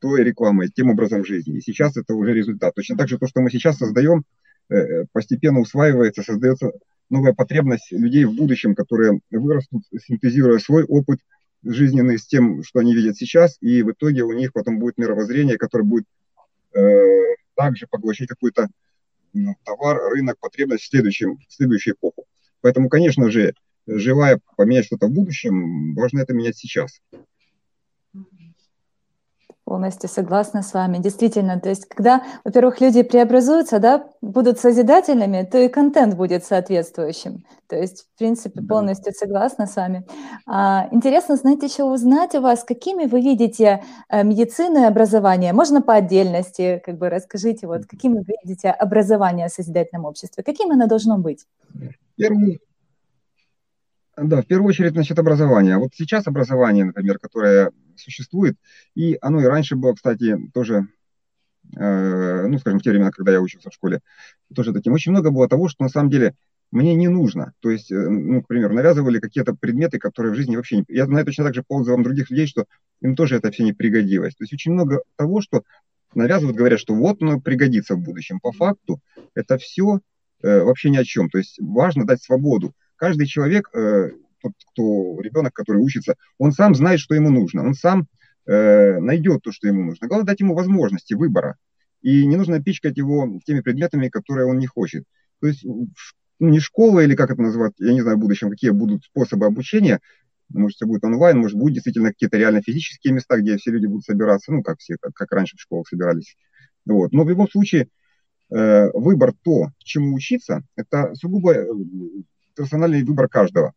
той 0.00 0.24
рекламой, 0.24 0.68
тем 0.68 0.90
образом 0.90 1.24
жизни. 1.24 1.58
И 1.58 1.60
сейчас 1.60 1.96
это 1.96 2.14
уже 2.14 2.32
результат. 2.32 2.74
Точно 2.74 2.96
так 2.96 3.08
же 3.08 3.18
то, 3.18 3.26
что 3.26 3.40
мы 3.40 3.50
сейчас 3.50 3.78
создаем, 3.78 4.24
э, 4.70 5.04
постепенно 5.12 5.60
усваивается, 5.60 6.22
создается 6.22 6.72
новая 7.14 7.32
потребность 7.32 7.92
людей 7.92 8.24
в 8.24 8.34
будущем, 8.34 8.74
которые 8.74 9.20
вырастут, 9.30 9.82
синтезируя 10.04 10.58
свой 10.58 10.84
опыт 10.84 11.20
жизненный 11.62 12.18
с 12.18 12.26
тем, 12.26 12.62
что 12.62 12.80
они 12.80 12.94
видят 12.94 13.16
сейчас, 13.16 13.56
и 13.60 13.82
в 13.82 13.92
итоге 13.92 14.22
у 14.22 14.32
них 14.32 14.52
потом 14.52 14.78
будет 14.78 14.98
мировоззрение, 14.98 15.56
которое 15.56 15.84
будет 15.84 16.04
э, 16.74 16.80
также 17.54 17.86
поглощать 17.86 18.28
какой-то 18.28 18.68
ну, 19.32 19.54
товар, 19.64 19.98
рынок, 20.10 20.38
потребность 20.40 20.84
в, 20.84 20.88
следующем, 20.88 21.38
в 21.48 21.52
следующую 21.54 21.94
эпоху. 21.94 22.26
Поэтому, 22.60 22.88
конечно 22.88 23.30
же, 23.30 23.54
желая 23.86 24.40
поменять 24.56 24.86
что-то 24.86 25.06
в 25.06 25.12
будущем, 25.12 25.94
важно 25.94 26.20
это 26.20 26.34
менять 26.34 26.56
сейчас. 26.56 27.00
Полностью 29.64 30.10
согласна 30.10 30.62
с 30.62 30.74
вами. 30.74 30.98
Действительно, 30.98 31.58
то 31.58 31.70
есть, 31.70 31.86
когда, 31.86 32.22
во-первых, 32.44 32.82
люди 32.82 33.02
преобразуются, 33.02 33.78
да, 33.78 34.06
будут 34.20 34.58
созидательными, 34.58 35.48
то 35.50 35.58
и 35.58 35.68
контент 35.68 36.16
будет 36.16 36.44
соответствующим. 36.44 37.44
То 37.66 37.76
есть, 37.76 38.02
в 38.02 38.18
принципе, 38.18 38.60
полностью 38.60 39.14
согласна 39.14 39.66
с 39.66 39.76
вами. 39.76 40.06
А, 40.46 40.88
интересно, 40.92 41.36
знаете, 41.36 41.66
еще 41.66 41.84
узнать 41.84 42.34
у 42.34 42.42
вас, 42.42 42.62
какими 42.62 43.06
вы 43.06 43.22
видите 43.22 43.82
а, 44.10 44.22
медицину 44.22 44.82
и 44.82 44.84
образование. 44.84 45.54
Можно 45.54 45.80
по 45.80 45.94
отдельности, 45.94 46.82
как 46.84 46.98
бы 46.98 47.08
расскажите, 47.08 47.66
вот, 47.66 47.86
каким 47.86 48.16
вы 48.16 48.24
видите 48.44 48.68
образование 48.68 49.48
в 49.48 49.52
созидательном 49.52 50.04
обществе, 50.04 50.44
каким 50.44 50.72
оно 50.72 50.86
должно 50.86 51.16
быть? 51.16 51.46
Первый, 52.16 52.60
да, 54.16 54.42
в 54.42 54.46
первую 54.46 54.68
очередь, 54.68 54.94
насчет 54.94 55.18
образования. 55.18 55.78
Вот 55.78 55.90
сейчас 55.94 56.26
образование, 56.26 56.84
например, 56.84 57.18
которое 57.18 57.72
существует, 58.00 58.56
и 58.94 59.16
оно 59.20 59.40
и 59.40 59.44
раньше 59.44 59.76
было, 59.76 59.94
кстати, 59.94 60.38
тоже, 60.52 60.88
э, 61.76 62.46
ну, 62.46 62.58
скажем, 62.58 62.78
в 62.78 62.82
те 62.82 62.90
времена, 62.90 63.10
когда 63.10 63.32
я 63.32 63.40
учился 63.40 63.70
в 63.70 63.74
школе, 63.74 64.00
тоже 64.54 64.72
таким. 64.72 64.92
Очень 64.92 65.12
много 65.12 65.30
было 65.30 65.48
того, 65.48 65.68
что 65.68 65.82
на 65.82 65.88
самом 65.88 66.10
деле 66.10 66.34
мне 66.70 66.94
не 66.94 67.08
нужно. 67.08 67.52
То 67.60 67.70
есть, 67.70 67.92
э, 67.92 68.08
ну, 68.08 68.42
к 68.42 68.48
примеру, 68.48 68.74
навязывали 68.74 69.20
какие-то 69.20 69.54
предметы, 69.54 69.98
которые 69.98 70.32
в 70.32 70.36
жизни 70.36 70.56
вообще 70.56 70.78
не... 70.78 70.84
Я 70.88 71.06
знаю 71.06 71.24
точно 71.24 71.44
так 71.44 71.54
же 71.54 71.62
по 71.62 71.76
отзывам 71.76 72.02
других 72.02 72.30
людей, 72.30 72.46
что 72.46 72.66
им 73.00 73.14
тоже 73.14 73.36
это 73.36 73.50
все 73.50 73.64
не 73.64 73.72
пригодилось. 73.72 74.34
То 74.34 74.42
есть 74.42 74.52
очень 74.52 74.72
много 74.72 75.02
того, 75.16 75.40
что 75.40 75.62
навязывают, 76.14 76.56
говорят, 76.56 76.80
что 76.80 76.94
вот 76.94 77.22
оно 77.22 77.40
пригодится 77.40 77.94
в 77.94 78.00
будущем. 78.00 78.40
По 78.40 78.52
факту 78.52 79.00
это 79.34 79.58
все 79.58 80.00
э, 80.42 80.62
вообще 80.62 80.90
ни 80.90 80.96
о 80.96 81.04
чем. 81.04 81.30
То 81.30 81.38
есть 81.38 81.58
важно 81.60 82.06
дать 82.06 82.22
свободу 82.22 82.74
каждый 82.96 83.26
человек, 83.26 83.70
э, 83.74 84.10
тот, 84.44 84.52
кто 84.72 85.20
ребенок, 85.20 85.52
который 85.52 85.82
учится, 85.82 86.14
он 86.38 86.52
сам 86.52 86.74
знает, 86.74 87.00
что 87.00 87.14
ему 87.14 87.30
нужно, 87.30 87.62
он 87.66 87.74
сам 87.74 88.06
э, 88.46 88.98
найдет 88.98 89.42
то, 89.42 89.52
что 89.52 89.68
ему 89.68 89.84
нужно. 89.84 90.06
Главное 90.06 90.26
дать 90.26 90.40
ему 90.40 90.54
возможности 90.54 91.14
выбора. 91.14 91.56
И 92.02 92.26
не 92.26 92.36
нужно 92.36 92.62
пичкать 92.62 92.98
его 92.98 93.40
теми 93.46 93.60
предметами, 93.60 94.08
которые 94.08 94.46
он 94.46 94.58
не 94.58 94.66
хочет. 94.66 95.04
То 95.40 95.46
есть 95.46 95.64
ну, 95.64 95.88
не 96.38 96.60
школа 96.60 97.00
или 97.00 97.14
как 97.14 97.30
это 97.30 97.40
называть, 97.40 97.72
я 97.78 97.92
не 97.92 98.02
знаю 98.02 98.18
в 98.18 98.20
будущем, 98.20 98.50
какие 98.50 98.70
будут 98.70 99.04
способы 99.04 99.46
обучения, 99.46 100.00
может, 100.50 100.76
это 100.76 100.86
будет 100.86 101.04
онлайн, 101.04 101.38
может, 101.38 101.58
будут 101.58 101.74
действительно 101.74 102.10
какие-то 102.10 102.36
реально 102.36 102.62
физические 102.62 103.14
места, 103.14 103.38
где 103.38 103.56
все 103.56 103.70
люди 103.70 103.86
будут 103.86 104.04
собираться, 104.04 104.52
ну, 104.52 104.62
как 104.62 104.78
все, 104.78 104.96
как, 105.00 105.14
как 105.14 105.32
раньше 105.32 105.56
в 105.56 105.60
школах 105.60 105.88
собирались. 105.88 106.36
Вот. 106.86 107.12
Но 107.12 107.24
в 107.24 107.30
любом 107.30 107.48
случае, 107.48 107.88
э, 108.50 108.90
выбор 108.92 109.32
то, 109.42 109.70
чему 109.78 110.14
учиться, 110.14 110.62
это 110.76 111.14
сугубо 111.14 111.54
э, 111.54 111.66
персональный 112.54 113.02
выбор 113.02 113.28
каждого. 113.28 113.72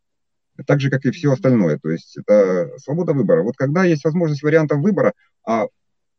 Так 0.66 0.80
же, 0.80 0.90
как 0.90 1.06
и 1.06 1.12
все 1.12 1.32
остальное. 1.32 1.78
То 1.78 1.90
есть 1.90 2.18
это 2.18 2.72
свобода 2.78 3.14
выбора. 3.14 3.44
Вот 3.44 3.56
когда 3.56 3.84
есть 3.84 4.04
возможность 4.04 4.44
вариантов 4.44 4.80
выбора, 4.80 5.14
а 5.46 5.68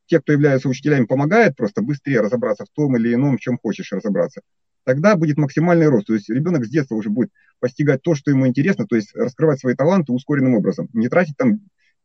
те, 0.07 0.21
кто 0.21 0.33
являются 0.33 0.69
учителями, 0.69 1.05
помогают 1.05 1.57
просто 1.57 1.83
быстрее 1.83 2.21
разобраться 2.21 2.65
в 2.65 2.69
том 2.75 2.97
или 2.97 3.15
ином, 3.15 3.37
в 3.37 3.41
чем 3.41 3.59
хочешь 3.59 3.93
разобраться, 3.93 4.41
тогда 4.85 5.17
будет 5.17 5.37
максимальный 5.37 5.89
рост. 5.89 6.07
То 6.07 6.15
есть 6.15 6.31
ребенок 6.31 6.65
с 6.65 6.71
детства 6.71 6.95
уже 6.95 7.11
будет 7.11 7.31
постигать 7.61 8.03
то, 8.03 8.15
что 8.15 8.31
ему 8.31 8.47
интересно, 8.47 8.87
то 8.87 8.97
есть 8.97 9.15
раскрывать 9.15 9.61
свои 9.61 9.75
таланты 9.75 10.13
ускоренным 10.13 10.55
образом. 10.55 10.89
Не 10.95 11.09
тратить 11.09 11.37
там 11.37 11.61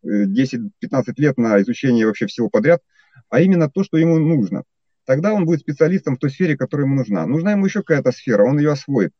10-15 0.06 0.70
э, 0.82 1.14
лет 1.18 1.38
на 1.38 1.62
изучение 1.62 2.06
вообще 2.06 2.28
всего 2.28 2.50
подряд, 2.50 2.82
а 3.30 3.40
именно 3.40 3.70
то, 3.70 3.84
что 3.84 3.98
ему 3.98 4.20
нужно. 4.20 4.64
Тогда 5.06 5.34
он 5.34 5.46
будет 5.46 5.62
специалистом 5.62 6.16
в 6.16 6.20
той 6.20 6.30
сфере, 6.30 6.58
которая 6.58 6.88
ему 6.88 6.96
нужна. 6.96 7.26
Нужна 7.26 7.52
ему 7.52 7.66
еще 7.66 7.80
какая-то 7.80 8.12
сфера, 8.12 8.44
он 8.44 8.58
ее 8.58 8.72
освоит. 8.72 9.12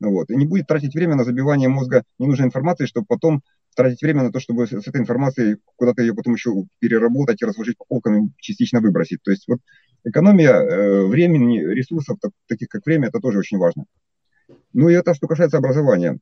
Вот, 0.00 0.30
и 0.30 0.36
не 0.36 0.46
будет 0.46 0.66
тратить 0.68 0.94
время 0.94 1.16
на 1.16 1.24
забивание 1.24 1.68
мозга 1.68 2.04
ненужной 2.18 2.46
информации, 2.46 2.86
чтобы 2.86 3.06
потом 3.06 3.42
тратить 3.74 4.00
время 4.02 4.22
на 4.22 4.32
то, 4.32 4.38
чтобы 4.38 4.66
с, 4.66 4.72
этой 4.72 5.00
информацией 5.00 5.56
куда-то 5.76 6.02
ее 6.02 6.14
потом 6.14 6.34
еще 6.34 6.52
переработать 6.78 7.42
и 7.42 7.44
разложить 7.44 7.78
по 7.78 7.84
полкам 7.84 8.26
и 8.26 8.30
частично 8.38 8.80
выбросить. 8.80 9.22
То 9.22 9.30
есть 9.30 9.46
вот 9.48 9.58
экономия 10.04 10.52
э, 10.52 11.06
времени, 11.06 11.58
ресурсов, 11.58 12.18
так, 12.20 12.32
таких 12.46 12.68
как 12.68 12.86
время, 12.86 13.08
это 13.08 13.18
тоже 13.20 13.38
очень 13.38 13.58
важно. 13.58 13.84
Ну 14.72 14.88
и 14.88 14.94
это 14.94 15.14
что 15.14 15.26
касается 15.26 15.58
образования. 15.58 16.18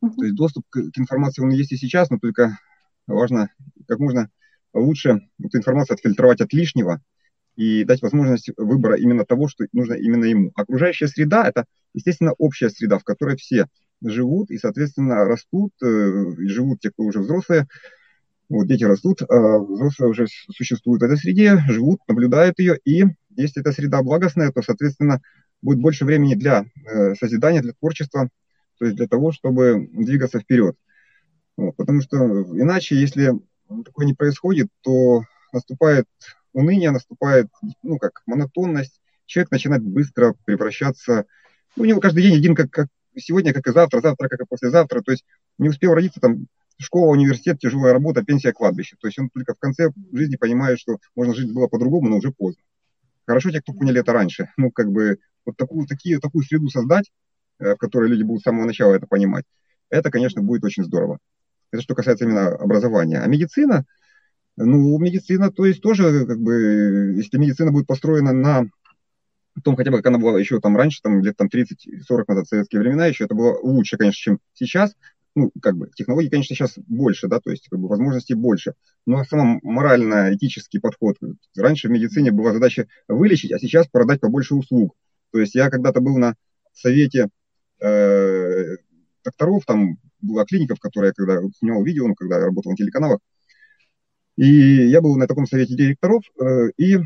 То 0.00 0.24
есть 0.24 0.34
доступ 0.34 0.64
к, 0.68 0.90
к 0.90 0.98
информации 0.98 1.42
он 1.42 1.50
есть 1.50 1.72
и 1.72 1.76
сейчас, 1.76 2.10
но 2.10 2.18
только 2.18 2.58
важно 3.06 3.50
как 3.86 3.98
можно 3.98 4.30
лучше 4.74 5.20
эту 5.42 5.58
информацию 5.58 5.94
отфильтровать 5.94 6.40
от 6.40 6.52
лишнего 6.52 7.00
и 7.56 7.84
дать 7.84 8.02
возможность 8.02 8.50
выбора 8.56 8.96
именно 8.96 9.24
того, 9.24 9.48
что 9.48 9.66
нужно 9.72 9.94
именно 9.94 10.24
ему. 10.24 10.52
Окружающая 10.54 11.08
среда– 11.08 11.48
это, 11.48 11.64
естественно, 11.94 12.32
общая 12.38 12.70
среда, 12.70 12.98
в 12.98 13.04
которой 13.04 13.36
все 13.36 13.66
живут 14.02 14.50
и, 14.50 14.58
соответственно, 14.58 15.24
растут, 15.24 15.72
э, 15.82 15.86
и 15.86 16.48
живут 16.48 16.80
те, 16.80 16.90
кто 16.90 17.02
уже 17.02 17.20
взрослые. 17.20 17.66
Вот 18.48 18.68
дети 18.68 18.84
растут, 18.84 19.22
а 19.22 19.58
взрослые 19.58 20.10
уже 20.10 20.26
существуют 20.50 21.02
в 21.02 21.04
этой 21.06 21.16
среде, 21.16 21.58
живут, 21.68 22.00
наблюдают 22.06 22.58
ее, 22.58 22.78
и 22.84 23.04
если 23.36 23.60
эта 23.60 23.72
среда 23.72 24.02
благостная, 24.02 24.52
то, 24.52 24.62
соответственно, 24.62 25.20
будет 25.62 25.80
больше 25.80 26.04
времени 26.04 26.34
для 26.34 26.64
э, 26.84 27.14
созидания, 27.14 27.62
для 27.62 27.72
творчества, 27.72 28.28
то 28.78 28.84
есть 28.84 28.96
для 28.96 29.08
того, 29.08 29.32
чтобы 29.32 29.88
двигаться 29.92 30.38
вперед. 30.38 30.76
Вот, 31.56 31.74
потому 31.76 32.02
что 32.02 32.16
иначе, 32.18 32.96
если 32.96 33.32
такое 33.84 34.06
не 34.06 34.14
происходит, 34.14 34.68
то 34.82 35.22
наступает 35.52 36.06
уныние 36.56 36.90
наступает, 36.90 37.48
ну, 37.82 37.98
как 37.98 38.22
монотонность, 38.26 39.00
человек 39.26 39.50
начинает 39.50 39.82
быстро 39.82 40.34
превращаться, 40.44 41.26
ну, 41.76 41.82
у 41.82 41.86
него 41.86 42.00
каждый 42.00 42.22
день 42.22 42.36
один, 42.36 42.54
как, 42.54 42.70
как 42.70 42.88
сегодня, 43.14 43.52
как 43.52 43.66
и 43.66 43.72
завтра, 43.72 44.00
завтра, 44.00 44.28
как 44.28 44.40
и 44.40 44.46
послезавтра, 44.48 45.02
то 45.02 45.12
есть 45.12 45.24
не 45.58 45.68
успел 45.68 45.94
родиться, 45.94 46.20
там, 46.20 46.46
школа, 46.78 47.12
университет, 47.12 47.58
тяжелая 47.58 47.92
работа, 47.92 48.22
пенсия, 48.22 48.52
кладбище. 48.52 48.96
То 49.00 49.08
есть 49.08 49.18
он 49.18 49.30
только 49.30 49.54
в 49.54 49.58
конце 49.58 49.90
жизни 50.12 50.36
понимает, 50.36 50.78
что 50.78 50.98
можно 51.14 51.34
жить 51.34 51.52
было 51.52 51.68
по-другому, 51.68 52.08
но 52.08 52.16
уже 52.16 52.32
поздно. 52.32 52.62
Хорошо 53.26 53.50
те, 53.50 53.60
кто 53.60 53.72
поняли 53.72 54.00
это 54.00 54.12
раньше. 54.12 54.50
Ну, 54.56 54.70
как 54.70 54.90
бы, 54.90 55.18
вот 55.44 55.56
такую, 55.56 55.86
такие, 55.86 56.18
такую 56.20 56.44
среду 56.44 56.68
создать, 56.68 57.10
э, 57.58 57.74
в 57.74 57.76
которой 57.76 58.08
люди 58.08 58.22
будут 58.22 58.42
с 58.42 58.44
самого 58.44 58.66
начала 58.66 58.94
это 58.94 59.06
понимать, 59.06 59.44
это, 59.90 60.10
конечно, 60.10 60.42
будет 60.42 60.64
очень 60.64 60.84
здорово. 60.84 61.18
Это 61.70 61.82
что 61.82 61.94
касается 61.94 62.24
именно 62.24 62.48
образования. 62.48 63.20
А 63.20 63.26
медицина, 63.26 63.84
ну, 64.56 64.98
медицина, 64.98 65.50
то 65.50 65.66
есть 65.66 65.82
тоже, 65.82 66.26
как 66.26 66.40
бы, 66.40 67.14
если 67.16 67.36
медицина 67.38 67.72
будет 67.72 67.86
построена 67.86 68.32
на 68.32 68.66
том, 69.62 69.76
хотя 69.76 69.90
бы 69.90 69.98
как 69.98 70.06
она 70.06 70.18
была 70.18 70.38
еще 70.38 70.60
там 70.60 70.76
раньше, 70.76 71.00
там 71.02 71.22
лет 71.22 71.36
там 71.36 71.48
30-40 71.48 72.24
назад, 72.28 72.46
в 72.46 72.48
советские 72.48 72.80
времена, 72.80 73.06
еще 73.06 73.24
это 73.24 73.34
было 73.34 73.58
лучше, 73.62 73.96
конечно, 73.96 74.18
чем 74.18 74.40
сейчас. 74.54 74.94
Ну, 75.34 75.50
как 75.60 75.76
бы, 75.76 75.90
технологий, 75.94 76.30
конечно, 76.30 76.54
сейчас 76.54 76.78
больше, 76.86 77.28
да, 77.28 77.40
то 77.40 77.50
есть, 77.50 77.68
как 77.68 77.78
бы, 77.78 77.88
возможностей 77.88 78.32
больше. 78.32 78.72
Но 79.06 79.22
сам 79.24 79.60
морально-этический 79.62 80.80
подход. 80.80 81.18
Раньше 81.54 81.88
в 81.88 81.90
медицине 81.90 82.32
была 82.32 82.54
задача 82.54 82.86
вылечить, 83.06 83.52
а 83.52 83.58
сейчас 83.58 83.86
продать 83.86 84.20
побольше 84.20 84.54
услуг. 84.54 84.94
То 85.32 85.40
есть 85.40 85.54
я 85.54 85.68
когда-то 85.68 86.00
был 86.00 86.16
на 86.16 86.36
совете 86.72 87.28
э, 87.80 88.76
докторов, 89.22 89.66
там, 89.66 89.98
была 90.22 90.46
клиника, 90.46 90.74
в 90.74 90.80
которой 90.80 91.08
я 91.08 91.12
когда 91.12 91.40
снимал 91.58 91.84
видео, 91.84 92.08
ну, 92.08 92.14
когда 92.14 92.38
я 92.38 92.46
работал 92.46 92.72
на 92.72 92.76
телеканалах, 92.76 93.20
и 94.36 94.88
я 94.88 95.00
был 95.00 95.16
на 95.16 95.26
таком 95.26 95.46
совете 95.46 95.74
директоров 95.74 96.22
э, 96.40 96.70
и 96.76 96.98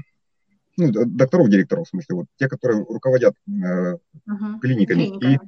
ну, 0.77 0.91
докторов-директоров, 0.93 1.87
в 1.87 1.91
смысле, 1.91 2.17
вот 2.17 2.27
те, 2.37 2.49
которые 2.49 2.85
руководят 2.85 3.35
э, 3.47 3.51
uh-huh. 3.53 4.59
клиниками. 4.61 5.19
Клиника. 5.19 5.27
И 5.27 5.39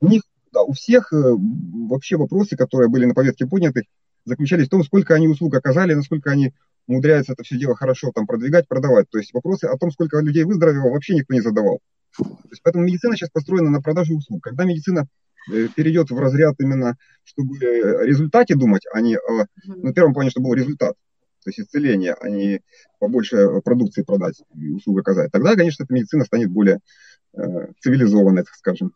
у 0.00 0.08
них, 0.08 0.22
да, 0.52 0.62
у 0.62 0.72
всех 0.72 1.12
э, 1.12 1.16
вообще 1.16 2.16
вопросы, 2.16 2.56
которые 2.56 2.88
были 2.88 3.04
на 3.06 3.14
повестке 3.14 3.46
подняты, 3.46 3.84
заключались 4.24 4.66
в 4.66 4.70
том, 4.70 4.84
сколько 4.84 5.14
они 5.14 5.28
услуг 5.28 5.54
оказали, 5.54 5.94
насколько 5.94 6.30
они 6.30 6.52
умудряются 6.86 7.32
это 7.32 7.42
все 7.42 7.58
дело 7.58 7.74
хорошо 7.74 8.12
там 8.14 8.26
продвигать, 8.26 8.68
продавать. 8.68 9.08
То 9.10 9.18
есть 9.18 9.32
вопросы 9.32 9.64
о 9.64 9.78
том, 9.78 9.90
сколько 9.90 10.20
людей 10.20 10.44
выздоровело, 10.44 10.90
вообще 10.90 11.14
никто 11.14 11.34
не 11.34 11.40
задавал. 11.40 11.80
То 12.16 12.24
есть, 12.50 12.62
поэтому 12.62 12.84
медицина 12.84 13.16
сейчас 13.16 13.30
построена 13.30 13.70
на 13.70 13.80
продаже 13.80 14.14
услуг. 14.14 14.42
Когда 14.42 14.64
медицина 14.64 15.06
э, 15.52 15.68
перейдет 15.74 16.10
в 16.10 16.18
разряд 16.18 16.54
именно, 16.60 16.96
чтобы 17.24 17.56
о 17.56 18.04
результате 18.04 18.54
думать, 18.54 18.82
а 18.92 19.00
не 19.00 19.16
о, 19.16 19.46
ну, 19.64 19.90
в 19.90 19.94
первом 19.94 20.14
плане, 20.14 20.30
чтобы 20.30 20.48
был 20.48 20.54
результат, 20.54 20.94
то 21.44 21.50
есть 21.50 21.60
исцеление, 21.60 22.14
а 22.20 22.28
не 22.28 22.60
побольше 22.98 23.60
продукции 23.62 24.02
продать 24.02 24.42
и 24.54 24.70
услуг 24.70 25.00
оказать, 25.00 25.30
тогда, 25.30 25.54
конечно, 25.54 25.84
эта 25.84 25.92
медицина 25.92 26.24
станет 26.24 26.50
более 26.50 26.80
э, 27.34 27.40
цивилизованной, 27.80 28.42
так 28.42 28.54
скажем. 28.54 28.92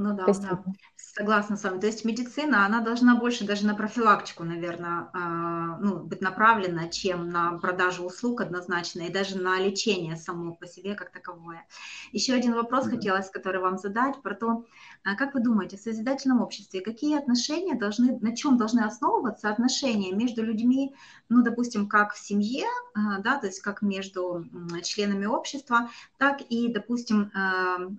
Ну 0.00 0.14
да, 0.14 0.26
да. 0.26 0.64
Согласна 0.94 1.56
с 1.56 1.64
вами. 1.64 1.80
То 1.80 1.86
есть 1.86 2.04
медицина, 2.04 2.64
она 2.64 2.80
должна 2.80 3.16
больше 3.16 3.44
даже 3.44 3.66
на 3.66 3.74
профилактику, 3.74 4.44
наверное, 4.44 5.10
а, 5.12 5.78
ну, 5.80 6.04
быть 6.04 6.20
направлена, 6.20 6.88
чем 6.88 7.30
на 7.30 7.58
продажу 7.58 8.04
услуг 8.04 8.40
однозначно, 8.40 9.00
и 9.02 9.12
даже 9.12 9.36
на 9.36 9.58
лечение 9.58 10.14
само 10.16 10.54
по 10.54 10.68
себе 10.68 10.94
как 10.94 11.10
таковое. 11.10 11.66
Еще 12.12 12.34
один 12.34 12.54
вопрос 12.54 12.84
да. 12.84 12.90
хотелось, 12.90 13.28
который 13.30 13.60
вам 13.60 13.78
задать, 13.78 14.22
про 14.22 14.36
то, 14.36 14.64
а, 15.02 15.16
как 15.16 15.34
вы 15.34 15.40
думаете, 15.40 15.76
в 15.76 15.80
созидательном 15.80 16.42
обществе 16.42 16.80
какие 16.80 17.18
отношения 17.18 17.74
должны, 17.74 18.16
на 18.20 18.36
чем 18.36 18.56
должны 18.56 18.80
основываться 18.82 19.50
отношения 19.50 20.12
между 20.12 20.44
людьми, 20.44 20.94
ну, 21.28 21.42
допустим, 21.42 21.88
как 21.88 22.12
в 22.12 22.18
семье, 22.24 22.66
а, 22.94 23.18
да, 23.18 23.38
то 23.38 23.46
есть 23.46 23.60
как 23.62 23.82
между 23.82 24.44
членами 24.84 25.26
общества, 25.26 25.90
так 26.18 26.40
и, 26.48 26.72
допустим, 26.72 27.32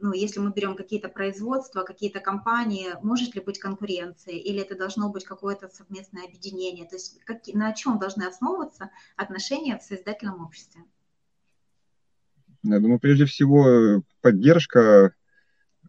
ну, 0.01 0.13
если 0.13 0.39
мы 0.39 0.51
берем 0.51 0.77
какие-то 0.77 1.09
производства, 1.09 1.88
какие-то 1.89 2.19
компании, 2.19 2.89
может 3.01 3.33
ли 3.33 3.41
быть 3.41 3.57
конкуренция, 3.57 4.35
или 4.35 4.61
это 4.61 4.77
должно 4.77 5.09
быть 5.09 5.25
какое-то 5.25 5.69
совместное 5.69 6.25
объединение, 6.25 6.87
то 6.87 6.95
есть 6.95 7.19
как, 7.25 7.39
на 7.47 7.73
чем 7.73 7.97
должны 7.97 8.23
основываться 8.23 8.91
отношения 9.15 9.77
в 9.77 9.81
созидательном 9.81 10.45
обществе? 10.45 10.83
Я 12.61 12.79
думаю, 12.79 12.99
прежде 12.99 13.25
всего 13.25 14.03
поддержка, 14.21 15.15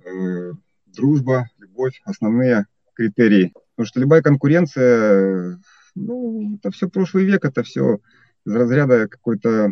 э, 0.05 0.53
дружба, 0.87 1.51
любовь, 1.59 2.01
основные 2.05 2.67
критерии. 2.95 3.53
Потому 3.75 3.87
что 3.87 4.01
любая 4.01 4.23
конкуренция, 4.23 5.61
ну, 5.95 6.57
это 6.57 6.71
все 6.71 6.89
прошлый 6.89 7.27
век, 7.27 7.45
это 7.45 7.63
все 7.63 7.99
из 8.47 8.55
разряда 8.55 9.07
какой-то 9.07 9.71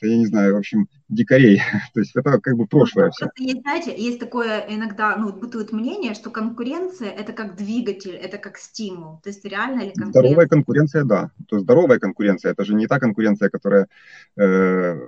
я 0.00 0.16
не 0.16 0.26
знаю, 0.26 0.54
в 0.54 0.58
общем, 0.58 0.88
дикарей. 1.08 1.60
То 1.94 2.00
есть 2.00 2.14
это 2.14 2.38
как 2.40 2.56
бы 2.56 2.66
прошлое 2.66 3.10
все. 3.10 3.30
Есть, 3.36 3.62
знаете, 3.62 3.94
есть 3.96 4.18
такое 4.18 4.66
иногда, 4.68 5.16
ну, 5.16 5.32
бытует 5.32 5.72
мнение, 5.72 6.14
что 6.14 6.30
конкуренция– 6.30 7.10
это 7.18 7.32
как 7.32 7.56
двигатель, 7.56 8.14
это 8.14 8.38
как 8.38 8.58
стимул. 8.58 9.20
То 9.22 9.30
есть 9.30 9.44
реально 9.44 9.82
ли 9.82 9.92
конкуренция? 9.92 10.20
Здоровая 10.20 10.48
конкуренция, 10.48 11.04
да. 11.04 11.30
То 11.48 11.56
есть 11.56 11.64
здоровая 11.64 11.98
конкуренция– 11.98 12.52
это 12.52 12.64
же 12.64 12.74
не 12.74 12.86
та 12.86 12.98
конкуренция, 12.98 13.48
которая 13.48 13.88
э, 14.36 15.00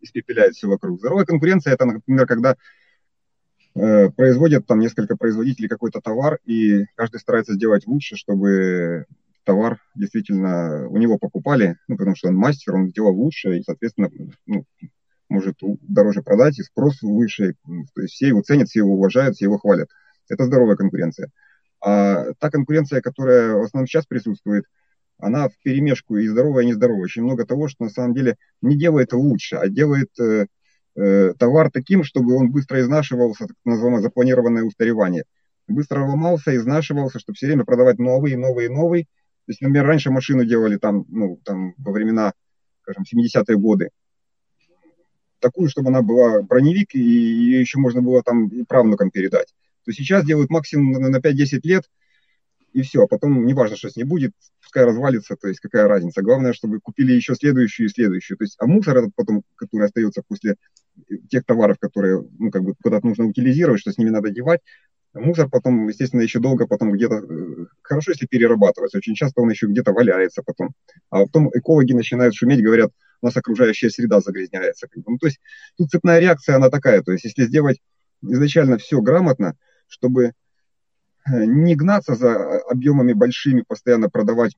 испепеляет 0.00 0.54
все 0.54 0.68
вокруг. 0.68 0.98
Здоровая 1.00 1.24
конкуренция– 1.24 1.72
это, 1.74 1.86
например, 1.86 2.26
когда 2.26 2.56
э, 3.74 4.10
производят 4.10 4.66
там 4.66 4.80
несколько 4.80 5.16
производителей 5.16 5.68
какой-то 5.68 6.00
товар, 6.00 6.38
и 6.44 6.84
каждый 6.96 7.20
старается 7.20 7.54
сделать 7.54 7.86
лучше, 7.86 8.16
чтобы 8.16 9.06
товар 9.44 9.78
действительно 9.94 10.86
у 10.88 10.98
него 10.98 11.16
покупали, 11.18 11.76
ну, 11.88 11.96
потому 11.96 12.14
что 12.14 12.28
он 12.28 12.36
мастер, 12.36 12.74
он 12.74 12.88
сделал 12.90 13.14
лучше, 13.14 13.56
и, 13.56 13.62
соответственно, 13.62 14.10
ну, 14.46 14.64
может 15.30 15.56
дороже 15.62 16.22
продать, 16.22 16.58
и 16.58 16.62
спрос 16.62 17.00
выше, 17.02 17.54
то 17.94 18.02
есть 18.02 18.14
все 18.14 18.28
его 18.28 18.42
ценят, 18.42 18.68
все 18.68 18.80
его 18.80 18.94
уважают, 18.94 19.36
все 19.36 19.46
его 19.46 19.58
хвалят. 19.58 19.88
Это 20.28 20.44
здоровая 20.44 20.76
конкуренция. 20.76 21.30
А 21.80 22.32
та 22.38 22.50
конкуренция, 22.50 23.00
которая 23.00 23.54
в 23.54 23.62
основном 23.62 23.86
сейчас 23.86 24.06
присутствует, 24.06 24.64
она 25.18 25.48
в 25.48 25.52
перемешку 25.62 26.16
и 26.16 26.26
здоровая, 26.28 26.64
и 26.64 26.66
нездоровая. 26.66 27.04
Очень 27.04 27.22
много 27.22 27.46
того, 27.46 27.68
что 27.68 27.84
на 27.84 27.90
самом 27.90 28.14
деле 28.14 28.36
не 28.60 28.76
делает 28.76 29.12
лучше, 29.12 29.56
а 29.56 29.68
делает 29.68 30.10
э, 30.20 30.46
э, 30.96 31.34
товар 31.38 31.70
таким, 31.70 32.04
чтобы 32.04 32.34
он 32.34 32.50
быстро 32.50 32.80
изнашивался, 32.80 33.46
так 33.46 33.56
называемое 33.64 34.02
запланированное 34.02 34.64
устаревание. 34.64 35.24
Быстро 35.68 36.00
ломался, 36.00 36.54
изнашивался, 36.56 37.18
чтобы 37.18 37.36
все 37.36 37.46
время 37.46 37.64
продавать 37.64 37.98
новые, 37.98 38.36
новые, 38.36 38.70
новые, 38.70 39.04
то 39.04 39.52
есть, 39.52 39.62
например, 39.62 39.86
раньше 39.86 40.10
машину 40.10 40.44
делали 40.44 40.76
там, 40.76 41.04
ну, 41.08 41.40
там 41.44 41.74
во 41.78 41.90
времена, 41.92 42.34
скажем, 42.82 43.02
70-е 43.02 43.56
годы. 43.56 43.90
Такую, 45.40 45.68
чтобы 45.68 45.88
она 45.88 46.02
была 46.02 46.42
броневик, 46.42 46.94
и 46.94 47.00
ее 47.00 47.60
еще 47.60 47.78
можно 47.78 48.02
было 48.02 48.22
там 48.22 48.48
и 48.48 48.64
правнукам 48.64 49.10
передать. 49.10 49.54
То 49.84 49.92
сейчас 49.92 50.24
делают 50.24 50.50
максимум 50.50 50.92
на 50.92 51.16
5-10 51.16 51.60
лет, 51.64 51.84
и 52.72 52.82
все. 52.82 53.02
А 53.02 53.06
потом, 53.06 53.46
неважно, 53.46 53.76
что 53.76 53.88
с 53.88 53.96
ней 53.96 54.04
будет, 54.04 54.32
пускай 54.60 54.84
развалится, 54.84 55.36
то 55.36 55.48
есть 55.48 55.60
какая 55.60 55.88
разница. 55.88 56.22
Главное, 56.22 56.52
чтобы 56.52 56.80
купили 56.80 57.12
еще 57.12 57.34
следующую 57.34 57.86
и 57.86 57.90
следующую. 57.90 58.38
То 58.38 58.44
есть, 58.44 58.56
а 58.58 58.66
мусор 58.66 58.98
этот 58.98 59.14
потом, 59.16 59.42
который 59.56 59.86
остается 59.86 60.22
после 60.26 60.56
тех 61.28 61.44
товаров, 61.44 61.78
которые, 61.80 62.24
ну, 62.38 62.50
как 62.50 62.62
бы 62.62 62.74
куда-то 62.82 63.06
нужно 63.06 63.26
утилизировать, 63.26 63.80
что 63.80 63.92
с 63.92 63.98
ними 63.98 64.10
надо 64.10 64.30
девать, 64.30 64.60
Мусор 65.12 65.48
потом, 65.48 65.88
естественно, 65.88 66.20
еще 66.20 66.38
долго 66.38 66.68
потом 66.68 66.92
где-то, 66.92 67.16
э, 67.16 67.66
хорошо, 67.82 68.12
если 68.12 68.26
перерабатывается, 68.26 68.98
очень 68.98 69.16
часто 69.16 69.40
он 69.40 69.50
еще 69.50 69.66
где-то 69.66 69.92
валяется 69.92 70.42
потом. 70.44 70.70
А 71.10 71.24
потом 71.24 71.50
экологи 71.52 71.92
начинают 71.92 72.34
шуметь, 72.34 72.62
говорят, 72.62 72.92
у 73.20 73.26
нас 73.26 73.36
окружающая 73.36 73.90
среда 73.90 74.20
загрязняется. 74.20 74.88
Ну, 75.06 75.18
то 75.18 75.26
есть 75.26 75.40
тут 75.76 75.90
цепная 75.90 76.18
реакция, 76.18 76.56
она 76.56 76.70
такая. 76.70 77.02
То 77.02 77.12
есть 77.12 77.24
если 77.24 77.44
сделать 77.44 77.78
изначально 78.22 78.78
все 78.78 79.00
грамотно, 79.00 79.56
чтобы 79.88 80.26
э, 80.26 80.32
не 81.26 81.74
гнаться 81.74 82.14
за 82.14 82.60
объемами 82.68 83.12
большими, 83.12 83.62
постоянно 83.66 84.08
продавать 84.08 84.56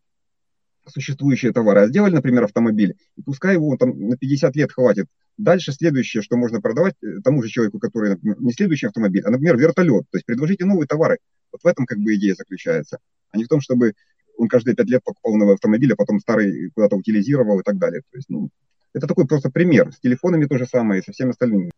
существующие 0.88 1.52
товары, 1.52 1.82
а 1.82 1.88
сделали, 1.88 2.14
например, 2.14 2.44
автомобиль, 2.44 2.96
и 3.16 3.22
пускай 3.22 3.54
его 3.54 3.76
там 3.76 4.08
на 4.08 4.16
50 4.16 4.56
лет 4.56 4.72
хватит. 4.72 5.06
Дальше 5.38 5.72
следующее, 5.72 6.22
что 6.22 6.36
можно 6.36 6.60
продавать 6.60 6.94
э, 7.02 7.20
тому 7.24 7.42
же 7.42 7.48
человеку, 7.48 7.78
который, 7.78 8.10
например, 8.10 8.36
не 8.40 8.52
следующий 8.52 8.86
автомобиль, 8.86 9.22
а, 9.24 9.30
например, 9.30 9.56
вертолет. 9.56 10.04
То 10.10 10.18
есть 10.18 10.26
предложите 10.26 10.64
новые 10.64 10.86
товары. 10.86 11.18
Вот 11.52 11.62
в 11.62 11.66
этом 11.66 11.86
как 11.86 11.98
бы 11.98 12.14
идея 12.14 12.34
заключается, 12.34 12.98
а 13.30 13.38
не 13.38 13.44
в 13.44 13.48
том, 13.48 13.60
чтобы 13.60 13.94
он 14.36 14.48
каждые 14.48 14.74
пять 14.74 14.88
лет 14.88 15.02
покупал 15.04 15.36
новый 15.36 15.54
автомобиль, 15.54 15.92
а 15.92 15.96
потом 15.96 16.20
старый 16.20 16.70
куда-то 16.74 16.96
утилизировал 16.96 17.60
и 17.60 17.62
так 17.62 17.78
далее. 17.78 18.02
То 18.10 18.16
есть, 18.16 18.28
ну, 18.28 18.50
это 18.94 19.06
такой 19.06 19.26
просто 19.26 19.50
пример. 19.50 19.92
С 19.92 20.00
телефонами 20.00 20.46
то 20.46 20.58
же 20.58 20.66
самое 20.66 21.00
и 21.00 21.04
со 21.04 21.12
всеми 21.12 21.30
остальными. 21.30 21.72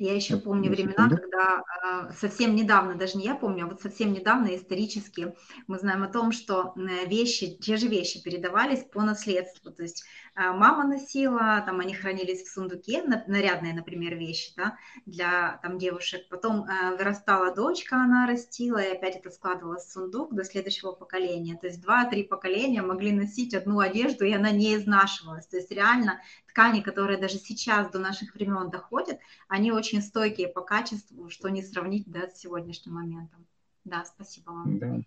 Я 0.00 0.14
еще 0.14 0.38
помню 0.38 0.70
времена, 0.70 1.10
когда 1.10 1.62
э, 2.08 2.12
совсем 2.18 2.56
недавно, 2.56 2.94
даже 2.94 3.18
не 3.18 3.26
я 3.26 3.34
помню, 3.34 3.66
а 3.66 3.68
вот 3.68 3.82
совсем 3.82 4.14
недавно 4.14 4.56
исторически 4.56 5.34
мы 5.66 5.78
знаем 5.78 6.02
о 6.02 6.08
том, 6.08 6.32
что 6.32 6.74
вещи, 7.06 7.58
те 7.60 7.76
же 7.76 7.86
вещи 7.86 8.22
передавались 8.22 8.82
по 8.82 9.02
наследству. 9.02 9.70
То 9.70 9.82
есть 9.82 10.04
э, 10.29 10.29
мама 10.34 10.86
носила, 10.86 11.62
там 11.66 11.80
они 11.80 11.94
хранились 11.94 12.42
в 12.42 12.52
сундуке, 12.52 13.02
нарядные, 13.02 13.74
например, 13.74 14.16
вещи 14.16 14.52
да, 14.56 14.76
для 15.06 15.58
там, 15.62 15.78
девушек. 15.78 16.28
Потом 16.28 16.64
э, 16.64 16.96
вырастала 16.96 17.54
дочка, 17.54 17.96
она 17.96 18.26
растила, 18.26 18.78
и 18.78 18.92
опять 18.92 19.16
это 19.16 19.30
складывалось 19.30 19.84
в 19.84 19.92
сундук 19.92 20.34
до 20.34 20.44
следующего 20.44 20.92
поколения. 20.92 21.56
То 21.56 21.66
есть 21.66 21.80
два-три 21.80 22.24
поколения 22.24 22.82
могли 22.82 23.12
носить 23.12 23.54
одну 23.54 23.80
одежду, 23.80 24.24
и 24.24 24.32
она 24.32 24.50
не 24.50 24.74
изнашивалась. 24.76 25.46
То 25.46 25.56
есть 25.56 25.70
реально 25.70 26.20
ткани, 26.46 26.80
которые 26.80 27.18
даже 27.18 27.38
сейчас 27.38 27.90
до 27.90 27.98
наших 27.98 28.34
времен 28.34 28.70
доходят, 28.70 29.18
они 29.48 29.72
очень 29.72 30.02
стойкие 30.02 30.48
по 30.48 30.62
качеству, 30.62 31.28
что 31.30 31.48
не 31.48 31.62
сравнить 31.62 32.04
да, 32.06 32.28
с 32.28 32.38
сегодняшним 32.38 32.94
моментом. 32.94 33.46
Да, 33.84 34.04
спасибо 34.04 34.50
вам. 34.50 34.78
Да. 34.78 35.00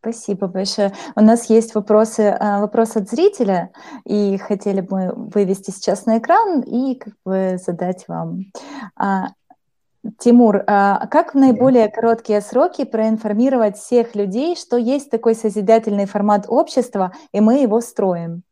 Спасибо 0.00 0.46
большое. 0.46 0.92
У 1.16 1.20
нас 1.20 1.50
есть 1.50 1.74
вопросы, 1.74 2.36
а, 2.38 2.60
вопрос 2.60 2.96
от 2.96 3.10
зрителя, 3.10 3.70
и 4.04 4.36
хотели 4.38 4.80
бы 4.80 5.12
вывести 5.14 5.72
сейчас 5.72 6.06
на 6.06 6.18
экран 6.18 6.60
и 6.60 6.94
как 6.94 7.14
бы 7.24 7.58
задать 7.64 8.06
вам. 8.06 8.44
А, 8.94 9.30
Тимур, 10.18 10.62
а 10.68 11.06
как 11.08 11.34
в 11.34 11.36
наиболее 11.36 11.88
короткие 11.88 12.40
сроки 12.40 12.84
проинформировать 12.84 13.76
всех 13.76 14.14
людей, 14.14 14.54
что 14.54 14.76
есть 14.76 15.10
такой 15.10 15.34
созидательный 15.34 16.06
формат 16.06 16.44
общества, 16.48 17.12
и 17.32 17.40
мы 17.40 17.62
его 17.62 17.80
строим? 17.80 18.42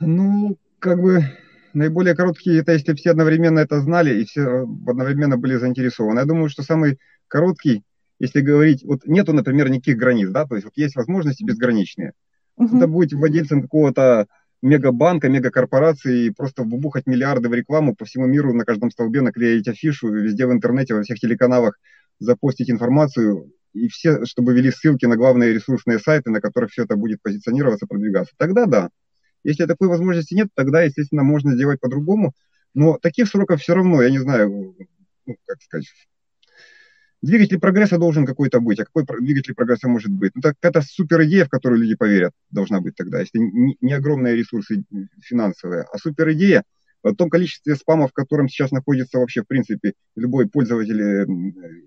Ну, 0.00 0.56
как 0.80 1.00
бы 1.00 1.22
наиболее 1.72 2.16
короткие, 2.16 2.60
это 2.60 2.72
если 2.72 2.94
все 2.94 3.12
одновременно 3.12 3.60
это 3.60 3.80
знали 3.80 4.20
и 4.20 4.24
все 4.24 4.66
одновременно 4.86 5.36
были 5.36 5.56
заинтересованы. 5.56 6.18
Я 6.18 6.26
думаю, 6.26 6.48
что 6.48 6.62
самый 6.62 6.98
короткий, 7.28 7.84
если 8.24 8.40
говорить, 8.40 8.82
вот 8.84 9.06
нету, 9.06 9.34
например, 9.34 9.68
никаких 9.68 9.98
границ, 9.98 10.30
да, 10.30 10.46
то 10.46 10.54
есть 10.54 10.64
вот 10.64 10.72
есть 10.76 10.96
возможности 10.96 11.44
безграничные. 11.44 12.12
Угу. 12.56 12.78
Это 12.78 12.86
быть 12.88 13.12
владельцем 13.12 13.60
какого-то 13.60 14.28
мегабанка, 14.62 15.28
мегакорпорации, 15.28 16.30
просто 16.30 16.62
вбухать 16.62 17.06
миллиарды 17.06 17.50
в 17.50 17.54
рекламу 17.54 17.94
по 17.94 18.06
всему 18.06 18.26
миру, 18.26 18.54
на 18.54 18.64
каждом 18.64 18.90
столбе 18.90 19.20
наклеить 19.20 19.68
афишу, 19.68 20.08
везде 20.08 20.46
в 20.46 20.52
интернете, 20.52 20.94
во 20.94 21.02
всех 21.02 21.20
телеканалах 21.20 21.78
запостить 22.18 22.70
информацию, 22.70 23.52
и 23.74 23.88
все, 23.88 24.24
чтобы 24.24 24.54
вели 24.54 24.70
ссылки 24.70 25.04
на 25.04 25.16
главные 25.16 25.52
ресурсные 25.52 25.98
сайты, 25.98 26.30
на 26.30 26.40
которых 26.40 26.70
все 26.70 26.84
это 26.84 26.96
будет 26.96 27.20
позиционироваться, 27.20 27.86
продвигаться. 27.86 28.32
Тогда 28.38 28.64
да. 28.64 28.88
Если 29.42 29.66
такой 29.66 29.88
возможности 29.88 30.32
нет, 30.32 30.48
тогда, 30.54 30.80
естественно, 30.82 31.24
можно 31.24 31.52
сделать 31.52 31.78
по-другому. 31.78 32.32
Но 32.72 32.96
таких 32.96 33.28
сроков 33.28 33.60
все 33.60 33.74
равно, 33.74 34.00
я 34.00 34.08
не 34.08 34.18
знаю, 34.18 34.74
ну, 35.26 35.36
как 35.44 35.60
сказать, 35.60 35.86
двигатель 37.24 37.58
прогресса 37.58 37.98
должен 37.98 38.26
какой-то 38.26 38.60
быть. 38.60 38.78
А 38.80 38.84
какой 38.84 39.04
двигатель 39.20 39.54
прогресса 39.54 39.88
может 39.88 40.10
быть? 40.10 40.32
Ну, 40.34 40.42
так 40.42 40.56
это 40.60 40.82
супер 40.82 41.24
идея, 41.24 41.46
в 41.46 41.48
которую 41.48 41.80
люди 41.80 41.96
поверят, 41.96 42.32
должна 42.50 42.80
быть 42.80 42.94
тогда. 42.94 43.20
Если 43.20 43.38
не, 43.38 43.92
огромные 43.92 44.36
ресурсы 44.36 44.84
финансовые, 45.22 45.84
а 45.90 45.98
супер 45.98 46.32
идея 46.32 46.64
в 47.02 47.14
том 47.14 47.28
количестве 47.28 47.76
спама, 47.76 48.08
в 48.08 48.12
котором 48.12 48.48
сейчас 48.48 48.70
находится 48.70 49.18
вообще, 49.18 49.42
в 49.42 49.46
принципе, 49.46 49.92
любой 50.16 50.48
пользователь 50.48 51.26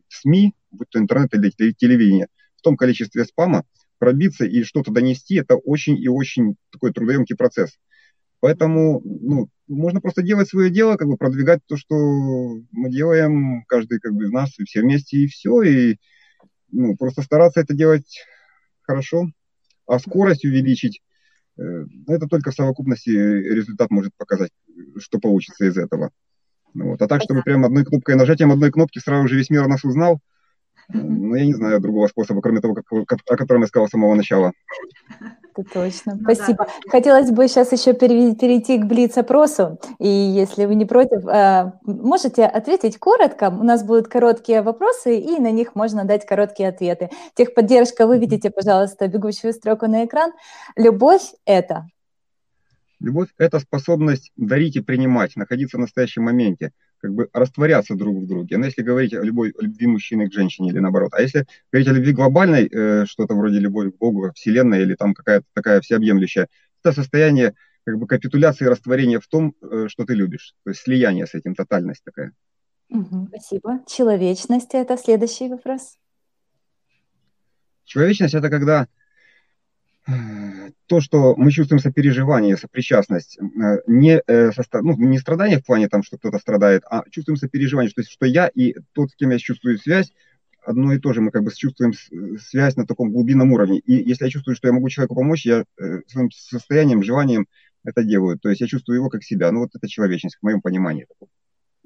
СМИ, 0.10 0.54
будь 0.71 0.89
то 0.89 1.00
интернет 1.00 1.34
или 1.34 1.50
телевидение, 1.50 2.28
в 2.58 2.62
том 2.62 2.78
количестве 2.78 3.26
спама 3.26 3.63
пробиться 4.00 4.45
и 4.45 4.63
что-то 4.63 4.91
донести, 4.91 5.36
это 5.36 5.56
очень 5.56 5.97
и 5.97 6.08
очень 6.08 6.56
такой 6.71 6.93
трудоемкий 6.93 7.36
процесс. 7.36 7.71
Поэтому 8.39 9.02
ну, 9.04 9.50
можно 9.67 10.01
просто 10.01 10.21
делать 10.21 10.49
свое 10.49 10.69
дело, 10.69 10.95
как 10.95 11.08
бы 11.08 11.17
продвигать 11.17 11.60
то, 11.65 11.77
что 11.77 11.95
мы 12.71 12.89
делаем, 12.89 13.63
каждый 13.67 13.99
как 13.99 14.13
бы 14.13 14.25
из 14.25 14.32
нас, 14.32 14.58
и 14.60 14.63
все 14.63 14.82
вместе, 14.82 15.17
и 15.17 15.27
все, 15.27 15.62
и 15.62 15.97
ну, 16.71 16.95
просто 16.95 17.21
стараться 17.21 17.60
это 17.60 17.73
делать 17.73 18.23
хорошо, 18.82 19.27
а 19.86 19.99
скорость 19.99 20.45
увеличить, 20.45 21.01
э, 21.58 21.86
это 22.08 22.27
только 22.27 22.51
в 22.51 22.56
совокупности 22.56 23.10
результат 23.10 23.89
может 23.91 24.13
показать, 24.17 24.51
что 24.97 25.19
получится 25.19 25.65
из 25.65 25.77
этого. 25.77 26.12
Вот. 26.73 27.01
А 27.01 27.08
так, 27.08 27.21
чтобы 27.21 27.41
прям 27.41 27.65
одной 27.65 27.86
кнопкой, 27.86 28.15
нажатием 28.15 28.51
одной 28.51 28.71
кнопки 28.71 28.99
сразу 28.99 29.27
же 29.27 29.36
весь 29.36 29.49
мир 29.49 29.67
нас 29.67 29.84
узнал, 29.84 30.19
ну, 30.89 31.36
я 31.36 31.45
не 31.45 31.53
знаю 31.53 31.82
другого 31.82 32.08
способа, 32.08 32.41
кроме 32.41 32.62
того, 32.62 32.73
как, 32.73 33.19
о 33.30 33.36
котором 33.36 33.62
я 33.62 33.67
сказал 33.67 33.88
с 33.88 33.91
самого 33.91 34.15
начала. 34.15 34.53
Это 35.58 35.70
точно. 35.74 36.15
Ну, 36.15 36.22
Спасибо. 36.22 36.65
Да. 36.65 36.91
Хотелось 36.91 37.32
бы 37.32 37.48
сейчас 37.48 37.72
еще 37.72 37.93
перейти 37.93 38.78
к 38.78 38.86
блиц-опросу. 38.86 39.80
И 40.00 40.08
если 40.08 40.65
вы 40.65 40.76
не 40.76 40.86
против, 40.86 41.26
э, 41.26 41.72
можете 41.84 42.46
ответить 42.46 42.98
коротко. 42.98 43.50
У 43.50 43.63
нас 43.63 43.84
будут 43.84 44.08
короткие 44.08 44.62
вопросы, 44.62 45.17
и 45.17 45.39
на 45.39 45.52
них 45.52 45.76
можно 45.76 46.06
дать 46.06 46.26
короткие 46.26 46.70
ответы. 46.70 47.10
Техподдержка, 47.36 48.06
вы 48.06 48.20
видите, 48.20 48.50
пожалуйста, 48.50 49.08
бегущую 49.08 49.54
строку 49.54 49.88
на 49.88 50.06
экран. 50.06 50.32
Любовь– 50.76 51.34
это? 51.46 51.88
Любовь– 53.00 53.30
это 53.38 53.60
способность 53.60 54.32
дарить 54.36 54.76
и 54.76 54.82
принимать, 54.82 55.36
находиться 55.36 55.78
в 55.78 55.82
настоящем 55.82 56.24
моменте, 56.24 56.72
как 57.00 57.14
бы 57.14 57.30
растворяться 57.34 57.96
друг 57.96 58.24
в 58.24 58.28
друге. 58.28 58.58
Но 58.58 58.66
если 58.66 58.82
говорить 58.82 59.14
о 59.14 59.22
любой 59.22 59.52
о 59.58 59.64
любви 59.64 59.88
мужчины 59.88 60.30
к 60.30 60.34
женщине 60.34 60.70
или 60.70 60.80
наоборот. 60.80 61.14
А 61.14 61.22
если 61.22 61.46
говорить 61.72 61.88
о 61.88 61.94
любви 61.94 62.12
глобальной, 62.12 62.68
э, 62.68 63.06
что-то 63.06 63.36
вроде 63.36 63.60
любовь 63.60 63.94
к 63.94 63.98
Богу, 63.98 64.32
Вселенной 64.36 64.82
или 64.82 64.96
там 64.96 65.14
какая-то 65.14 65.46
такая 65.54 65.82
всеобъемлющая, 65.82 66.48
это 66.84 66.94
состояние 66.94 67.54
как 67.86 67.98
бы 67.98 68.08
капитуляции 68.08 68.66
и 68.66 68.70
растворения 68.70 69.20
в 69.20 69.28
том, 69.28 69.56
э, 69.62 69.88
что 69.88 70.06
ты 70.06 70.14
любишь. 70.14 70.56
То 70.64 70.72
есть 70.72 70.82
слияние 70.82 71.26
с 71.26 71.34
этим, 71.34 71.56
тотальность 71.56 72.04
такая. 72.04 72.34
Угу, 72.90 73.28
спасибо. 73.30 73.80
Человечность– 73.88 74.70
это 74.74 74.98
следующий 74.98 75.50
вопрос. 75.50 75.98
Человечность– 77.86 78.34
это 78.36 78.50
когда 78.50 78.88
то, 80.88 81.02
что 81.02 81.36
мы 81.36 81.52
чувствуем 81.52 81.80
сопереживание, 81.80 82.58
сопричастность, 82.58 83.38
э, 83.38 83.82
не, 83.88 84.21
э, 84.26 84.52
ну, 84.82 84.97
не 84.97 85.19
страдание 85.19 85.60
в 85.60 85.65
плане, 85.65 85.89
там, 85.89 86.02
что 86.02 86.17
кто-то 86.17 86.39
страдает, 86.39 86.84
а 86.89 87.04
чувствуем 87.10 87.38
сопереживание, 87.38 87.89
что, 87.89 88.04
что 88.04 88.26
я 88.26 88.47
и 88.47 88.73
тот, 88.93 89.12
с 89.12 89.15
кем 89.15 89.32
я 89.32 89.38
чувствую 89.38 89.78
связь, 89.78 90.13
одно 90.65 90.93
и 90.93 91.00
то 91.00 91.13
же, 91.13 91.21
мы 91.21 91.32
как 91.32 91.43
бы 91.43 91.52
чувствуем 91.54 91.93
связь 92.39 92.76
на 92.76 92.86
таком 92.86 93.12
глубинном 93.12 93.52
уровне. 93.52 93.80
И 93.80 93.93
если 93.93 94.26
я 94.26 94.32
чувствую, 94.32 94.56
что 94.56 94.67
я 94.67 94.73
могу 94.73 94.89
человеку 94.89 95.15
помочь, 95.15 95.45
я 95.45 95.63
э, 95.78 96.02
своим 96.08 96.32
состоянием, 96.32 97.04
желанием 97.04 97.47
это 97.84 98.04
делаю. 98.04 98.38
То 98.38 98.50
есть 98.50 98.62
я 98.62 98.67
чувствую 98.67 98.97
его 98.97 99.10
как 99.10 99.23
себя. 99.23 99.52
Ну 99.52 99.62
вот 99.62 99.69
это 99.73 99.88
человечность 99.88 100.38
в 100.38 100.43
моем 100.43 100.62
понимании. 100.62 101.08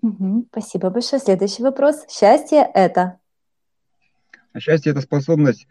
Угу, 0.02 0.48
спасибо 0.52 0.90
большое. 0.90 1.22
Следующий 1.22 1.62
вопрос. 1.62 2.06
Счастье– 2.10 2.68
это? 2.74 3.20
А 4.54 4.60
счастье– 4.60 4.92
это 4.92 5.02
способность 5.02 5.68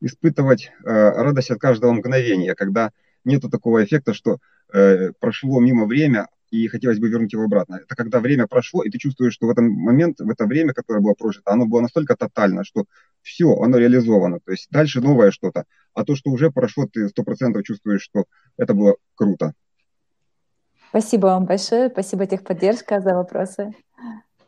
испытывать 0.00 0.70
э, 0.84 0.90
радость 0.90 1.50
от 1.50 1.58
каждого 1.58 1.92
мгновения, 1.92 2.54
когда 2.54 2.90
нету 3.24 3.48
такого 3.48 3.84
эффекта, 3.84 4.14
что 4.14 4.38
э, 4.72 5.12
прошло 5.20 5.60
мимо 5.60 5.86
время, 5.86 6.28
и 6.50 6.68
хотелось 6.68 6.98
бы 6.98 7.08
вернуть 7.08 7.32
его 7.32 7.44
обратно. 7.44 7.80
Это 7.84 7.96
когда 7.96 8.20
время 8.20 8.46
прошло, 8.46 8.82
и 8.82 8.90
ты 8.90 8.98
чувствуешь, 8.98 9.34
что 9.34 9.46
в 9.46 9.50
этот 9.50 9.64
момент, 9.64 10.20
в 10.20 10.30
это 10.30 10.46
время, 10.46 10.72
которое 10.72 11.00
было 11.00 11.14
прожито, 11.14 11.50
оно 11.50 11.66
было 11.66 11.80
настолько 11.80 12.16
тотально, 12.16 12.64
что 12.64 12.84
все, 13.22 13.52
оно 13.56 13.78
реализовано. 13.78 14.38
То 14.44 14.52
есть 14.52 14.68
дальше 14.70 15.00
новое 15.00 15.32
что-то. 15.32 15.64
А 15.94 16.04
то, 16.04 16.14
что 16.14 16.30
уже 16.30 16.50
прошло, 16.50 16.86
ты 16.86 17.08
сто 17.08 17.24
процентов 17.24 17.64
чувствуешь, 17.64 18.02
что 18.02 18.26
это 18.56 18.74
было 18.74 18.96
круто. 19.16 19.54
Спасибо 20.90 21.26
вам 21.26 21.46
большое. 21.46 21.88
Спасибо 21.90 22.26
техподдержка 22.26 23.00
за 23.00 23.14
вопросы. 23.14 23.74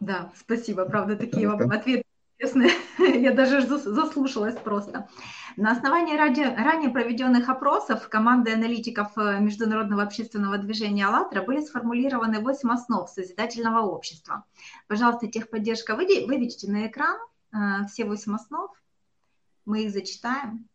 Да, 0.01 0.33
спасибо. 0.37 0.85
Правда, 0.85 1.17
такие 1.17 1.49
вам 1.49 1.71
ответы 1.71 2.05
интересные. 2.39 2.71
Я 3.21 3.33
даже 3.33 3.63
заслушалась 3.63 4.57
просто. 4.57 5.09
На 5.57 5.73
основании 5.73 6.17
ранее 6.17 6.91
проведенных 6.91 7.49
опросов 7.49 8.09
команды 8.09 8.53
аналитиков 8.53 9.17
э, 9.17 9.41
Международного 9.41 10.03
общественного 10.05 10.59
движения 10.59 11.07
«АЛЛАТРА» 11.07 11.43
были 11.43 11.61
сформулированы 11.61 12.41
8 12.41 12.71
основ 12.71 13.11
созидательного 13.11 13.81
общества. 13.81 14.45
Пожалуйста, 14.87 15.27
техподдержка, 15.27 15.97
выведите 15.97 16.71
на 16.71 16.87
экран 16.87 17.19
э, 17.53 17.87
все 17.89 18.05
8 18.05 18.35
основ. 18.35 18.71
Мы 19.65 19.85
их 19.85 19.93
зачитаем. 19.93 20.69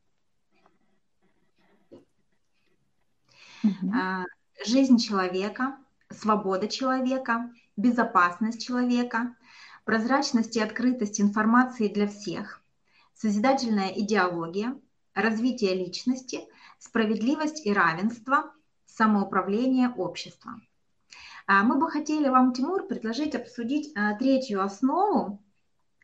Угу. 3.63 3.93
Жизнь 4.65 4.97
человека, 4.97 5.78
свобода 6.10 6.67
человека, 6.67 7.49
безопасность 7.78 8.63
человека, 8.63 9.36
прозрачность 9.85 10.55
и 10.55 10.61
открытость 10.61 11.19
информации 11.21 11.87
для 11.87 12.07
всех, 12.07 12.61
созидательная 13.15 13.89
идеология, 13.89 14.79
развитие 15.13 15.75
личности, 15.75 16.41
справедливость 16.79 17.65
и 17.65 17.73
равенство, 17.73 18.53
самоуправление 18.85 19.89
общества. 19.89 20.61
А, 21.45 21.63
мы 21.63 21.77
бы 21.77 21.89
хотели 21.89 22.29
вам, 22.29 22.53
Тимур, 22.53 22.87
предложить 22.87 23.35
обсудить 23.35 23.91
а, 23.95 24.15
третью 24.15 24.63
основу. 24.63 25.41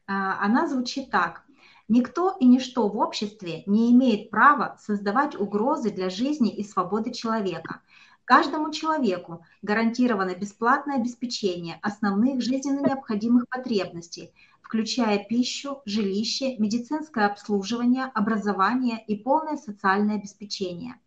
А, 0.07 0.43
она 0.43 0.67
звучит 0.67 1.09
так. 1.11 1.43
Никто 1.87 2.35
и 2.39 2.45
ничто 2.45 2.87
в 2.87 2.97
обществе 2.97 3.63
не 3.65 3.91
имеет 3.91 4.29
права 4.29 4.77
создавать 4.79 5.35
угрозы 5.35 5.89
для 5.89 6.09
жизни 6.09 6.55
и 6.55 6.63
свободы 6.63 7.11
человека, 7.11 7.81
Каждому 8.29 8.71
человеку 8.71 9.43
гарантировано 9.63 10.35
бесплатное 10.35 10.97
обеспечение 10.97 11.79
основных 11.81 12.43
жизненно 12.43 12.85
необходимых 12.85 13.49
потребностей, 13.49 14.31
включая 14.61 15.25
пищу, 15.25 15.81
жилище, 15.85 16.55
медицинское 16.59 17.25
обслуживание, 17.25 18.05
образование 18.05 19.03
и 19.03 19.15
полное 19.15 19.57
социальное 19.57 20.17
обеспечение. 20.17 20.99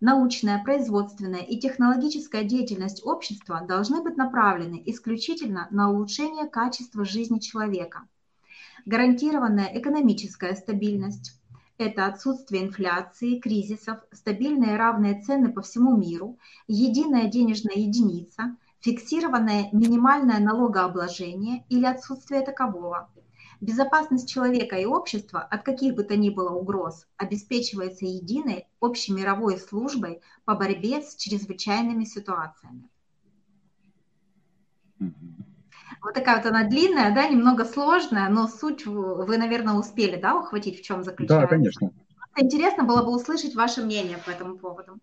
Научная, 0.00 0.62
производственная 0.62 1.40
и 1.40 1.58
технологическая 1.58 2.44
деятельность 2.44 3.06
общества 3.06 3.62
должны 3.66 4.02
быть 4.02 4.18
направлены 4.18 4.82
исключительно 4.84 5.66
на 5.70 5.90
улучшение 5.90 6.46
качества 6.46 7.06
жизни 7.06 7.38
человека. 7.38 8.06
Гарантированная 8.84 9.70
экономическая 9.72 10.54
стабильность, 10.54 11.39
это 11.80 12.06
отсутствие 12.06 12.64
инфляции, 12.64 13.38
кризисов, 13.38 13.98
стабильные 14.12 14.76
равные 14.76 15.22
цены 15.22 15.52
по 15.52 15.62
всему 15.62 15.96
миру, 15.96 16.38
единая 16.68 17.26
денежная 17.28 17.76
единица, 17.76 18.56
фиксированное 18.80 19.70
минимальное 19.72 20.38
налогообложение 20.38 21.64
или 21.68 21.86
отсутствие 21.86 22.42
такового. 22.42 23.10
Безопасность 23.60 24.28
человека 24.28 24.76
и 24.76 24.86
общества 24.86 25.40
от 25.40 25.62
каких 25.62 25.94
бы 25.94 26.02
то 26.02 26.16
ни 26.16 26.30
было 26.30 26.50
угроз 26.50 27.06
обеспечивается 27.16 28.06
единой 28.06 28.66
общемировой 28.80 29.58
службой 29.58 30.22
по 30.44 30.54
борьбе 30.54 31.02
с 31.02 31.14
чрезвычайными 31.16 32.04
ситуациями. 32.04 32.88
Вот 36.02 36.14
такая 36.14 36.36
вот 36.36 36.46
она 36.46 36.64
длинная, 36.64 37.14
да, 37.14 37.28
немного 37.28 37.64
сложная, 37.64 38.28
но 38.28 38.48
суть 38.48 38.86
вы, 38.86 39.36
наверное, 39.36 39.74
успели, 39.74 40.16
да, 40.16 40.36
ухватить, 40.36 40.80
в 40.80 40.82
чем 40.82 41.04
заключается? 41.04 41.46
Да, 41.46 41.46
конечно. 41.46 41.90
Интересно 42.36 42.84
было 42.84 43.02
бы 43.02 43.14
услышать 43.14 43.54
ваше 43.54 43.82
мнение 43.82 44.16
по 44.24 44.30
этому 44.30 44.56
поводу. 44.56 44.98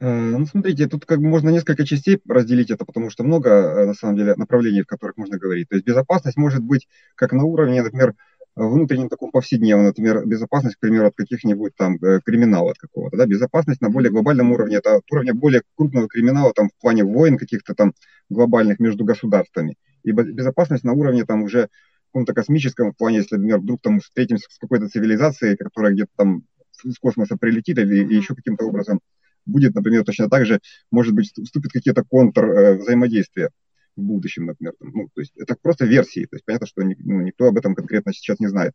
Э, 0.00 0.08
ну, 0.08 0.46
смотрите, 0.46 0.88
тут 0.88 1.04
как 1.04 1.18
бы 1.20 1.28
можно 1.28 1.50
несколько 1.50 1.86
частей 1.86 2.20
разделить 2.26 2.70
это, 2.70 2.84
потому 2.84 3.10
что 3.10 3.22
много, 3.22 3.50
э, 3.50 3.86
на 3.86 3.94
самом 3.94 4.16
деле, 4.16 4.34
направлений, 4.34 4.82
в 4.82 4.86
которых 4.86 5.16
можно 5.16 5.38
говорить. 5.38 5.68
То 5.68 5.76
есть 5.76 5.86
безопасность 5.86 6.38
может 6.38 6.62
быть 6.62 6.88
как 7.14 7.32
на 7.32 7.44
уровне, 7.44 7.82
например, 7.82 8.14
внутреннем 8.56 9.08
таком 9.08 9.30
повседневном, 9.30 9.86
например, 9.86 10.26
безопасность, 10.26 10.76
к 10.76 10.80
примеру, 10.80 11.08
от 11.08 11.14
каких-нибудь 11.16 11.74
там 11.76 11.96
э, 11.96 12.20
криминала 12.24 12.72
от 12.72 12.78
какого-то, 12.78 13.16
да, 13.16 13.26
безопасность 13.26 13.80
на 13.80 13.90
более 13.90 14.10
глобальном 14.10 14.52
уровне, 14.52 14.76
это 14.76 14.96
от 14.96 15.04
уровня 15.10 15.34
более 15.34 15.62
крупного 15.76 16.08
криминала 16.08 16.52
там 16.52 16.68
в 16.68 16.80
плане 16.80 17.04
войн 17.04 17.38
каких-то 17.38 17.74
там 17.74 17.94
глобальных 18.28 18.80
между 18.80 19.04
государствами, 19.04 19.76
и 20.02 20.12
безопасность 20.12 20.84
на 20.84 20.92
уровне 20.92 21.24
там 21.24 21.42
уже 21.42 21.68
каком-то 22.12 22.34
космическом 22.34 22.92
в 22.92 22.96
плане, 22.96 23.18
если, 23.18 23.36
например, 23.36 23.60
вдруг 23.60 23.80
там 23.82 24.00
встретимся 24.00 24.48
с 24.50 24.58
какой-то 24.58 24.88
цивилизацией, 24.88 25.56
которая 25.56 25.92
где-то 25.92 26.10
там 26.16 26.42
из 26.84 26.98
космоса 26.98 27.36
прилетит 27.36 27.78
или, 27.78 28.02
или 28.02 28.14
еще 28.14 28.34
каким-то 28.34 28.66
образом 28.66 29.00
будет, 29.46 29.74
например, 29.74 30.04
точно 30.04 30.28
так 30.28 30.44
же, 30.44 30.60
может 30.90 31.14
быть, 31.14 31.32
вступит 31.32 31.72
какие-то 31.72 32.04
контр 32.04 32.44
э, 32.44 32.74
взаимодействия 32.78 33.50
в 33.96 34.02
будущем, 34.02 34.46
например. 34.46 34.74
Там, 34.78 34.90
ну, 34.94 35.08
то 35.14 35.20
есть 35.20 35.32
это 35.36 35.56
просто 35.60 35.86
версии, 35.86 36.26
то 36.26 36.36
есть 36.36 36.44
понятно, 36.44 36.66
что 36.66 36.82
ни, 36.82 36.96
ну, 36.98 37.20
никто 37.20 37.46
об 37.46 37.58
этом 37.58 37.74
конкретно 37.74 38.12
сейчас 38.12 38.40
не 38.40 38.48
знает. 38.48 38.72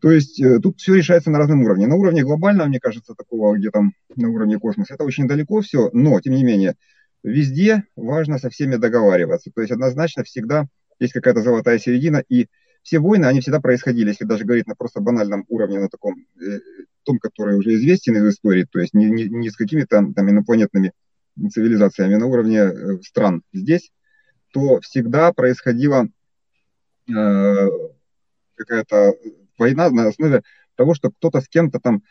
То 0.00 0.12
есть 0.12 0.40
э, 0.40 0.60
тут 0.60 0.78
все 0.78 0.94
решается 0.94 1.30
на 1.30 1.38
разном 1.38 1.62
уровне. 1.62 1.86
На 1.86 1.96
уровне 1.96 2.22
глобального, 2.22 2.68
мне 2.68 2.80
кажется, 2.80 3.14
такого, 3.14 3.56
где 3.56 3.70
там 3.70 3.92
на 4.14 4.28
уровне 4.28 4.58
космоса, 4.58 4.94
это 4.94 5.04
очень 5.04 5.26
далеко 5.26 5.60
все, 5.60 5.90
но, 5.92 6.20
тем 6.20 6.34
не 6.34 6.44
менее, 6.44 6.76
везде 7.24 7.84
важно 7.96 8.38
со 8.38 8.48
всеми 8.48 8.76
договариваться. 8.76 9.50
То 9.54 9.60
есть 9.60 9.72
однозначно 9.72 10.22
всегда 10.24 10.66
есть 11.00 11.12
какая-то 11.12 11.42
золотая 11.42 11.78
середина, 11.78 12.22
и 12.28 12.46
все 12.82 13.00
войны, 13.00 13.26
они 13.26 13.40
всегда 13.40 13.60
происходили, 13.60 14.08
если 14.08 14.24
даже 14.24 14.44
говорить 14.44 14.66
на 14.66 14.74
просто 14.74 15.00
банальном 15.00 15.44
уровне, 15.48 15.80
на 15.80 15.88
таком, 15.88 16.26
э, 16.40 16.60
том, 17.04 17.18
который 17.18 17.56
уже 17.56 17.74
известен 17.74 18.16
из 18.16 18.34
истории, 18.34 18.66
то 18.70 18.78
есть 18.78 18.94
не, 18.94 19.06
не, 19.06 19.24
не 19.28 19.50
с 19.50 19.56
какими-то 19.56 20.04
там 20.14 20.30
инопланетными 20.30 20.92
цивилизациями, 21.50 22.16
на 22.16 22.26
уровне 22.26 22.58
э, 22.58 22.98
стран 23.02 23.42
здесь, 23.52 23.90
то 24.52 24.80
всегда 24.80 25.32
происходила 25.32 26.08
э, 27.08 27.68
какая-то 28.54 29.14
война 29.58 29.90
на 29.90 30.08
основе 30.08 30.42
того, 30.76 30.94
что 30.94 31.10
кто-то 31.10 31.40
с 31.40 31.48
кем-то 31.48 31.80
там 31.80 32.02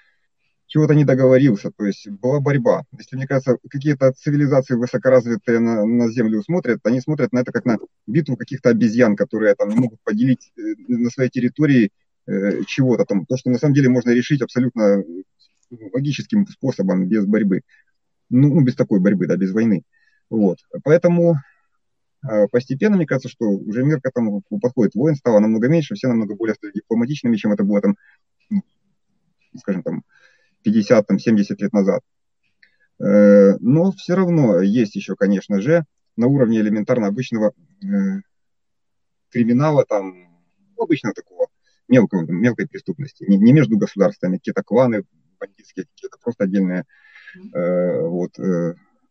чего-то 0.67 0.93
не 0.93 1.05
договорился, 1.05 1.71
то 1.71 1.85
есть 1.85 2.09
была 2.09 2.41
борьба. 2.41 2.83
Если, 2.97 3.15
мне 3.15 3.25
кажется, 3.25 3.57
какие-то 3.69 4.11
цивилизации 4.11 4.75
высокоразвитые 4.75 5.59
на, 5.59 5.85
на 5.85 6.11
Землю 6.11 6.43
смотрят, 6.43 6.79
они 6.83 6.99
смотрят 6.99 7.31
на 7.31 7.39
это 7.39 7.53
как 7.53 7.65
на 7.65 7.77
битву 8.05 8.35
каких-то 8.35 8.69
обезьян, 8.69 9.15
которые 9.15 9.55
там 9.55 9.69
могут 9.69 10.01
поделить 10.03 10.51
э, 10.57 10.61
на 10.89 11.09
своей 11.09 11.29
территории 11.29 11.91
э, 12.27 12.63
чего-то 12.65 13.05
там. 13.05 13.25
То, 13.25 13.37
что 13.37 13.49
на 13.49 13.57
самом 13.57 13.75
деле 13.75 13.87
можно 13.87 14.11
решить 14.11 14.41
абсолютно 14.41 15.03
логическим 15.93 16.45
способом, 16.47 17.07
без 17.07 17.25
борьбы. 17.25 17.61
Ну, 18.29 18.53
ну 18.53 18.61
без 18.61 18.75
такой 18.75 18.99
борьбы, 18.99 19.27
да, 19.27 19.37
без 19.37 19.53
войны. 19.53 19.83
Вот. 20.29 20.59
Поэтому 20.83 21.35
э, 21.35 21.37
постепенно, 22.51 22.97
мне 22.97 23.05
кажется, 23.05 23.29
что 23.29 23.45
уже 23.45 23.83
мир 23.83 24.01
к 24.01 24.07
этому 24.07 24.41
подходит. 24.61 24.95
Войн 24.95 25.15
стало 25.15 25.39
намного 25.39 25.67
меньше, 25.67 25.95
все 25.95 26.07
намного 26.07 26.35
более 26.35 26.55
дипломатичными, 26.73 27.35
чем 27.35 27.51
это 27.53 27.63
было 27.63 27.81
там, 27.81 27.95
скажем, 29.57 29.83
там, 29.83 30.03
50, 30.63 31.07
там, 31.07 31.19
70 31.19 31.61
лет 31.61 31.73
назад. 31.73 32.01
Э, 32.99 33.57
но 33.59 33.91
все 33.91 34.15
равно 34.15 34.59
есть 34.61 34.95
еще, 34.95 35.15
конечно 35.15 35.61
же, 35.61 35.85
на 36.15 36.27
уровне 36.27 36.59
элементарно 36.59 37.07
обычного 37.07 37.53
э, 37.83 37.85
криминала, 39.29 39.85
там, 39.85 40.13
ну, 40.75 40.83
обычного 40.83 41.13
такого 41.13 41.47
мелкого, 41.87 42.25
мелкой 42.29 42.67
преступности. 42.67 43.25
Не, 43.27 43.37
не 43.37 43.53
между 43.53 43.77
государствами, 43.77 44.37
какие-то 44.37 44.63
кланы 44.63 45.03
бандитские, 45.39 45.85
какие-то 45.85 46.17
просто 46.21 46.45
отдельные 46.45 46.85
э, 47.53 48.01
вот, 48.01 48.37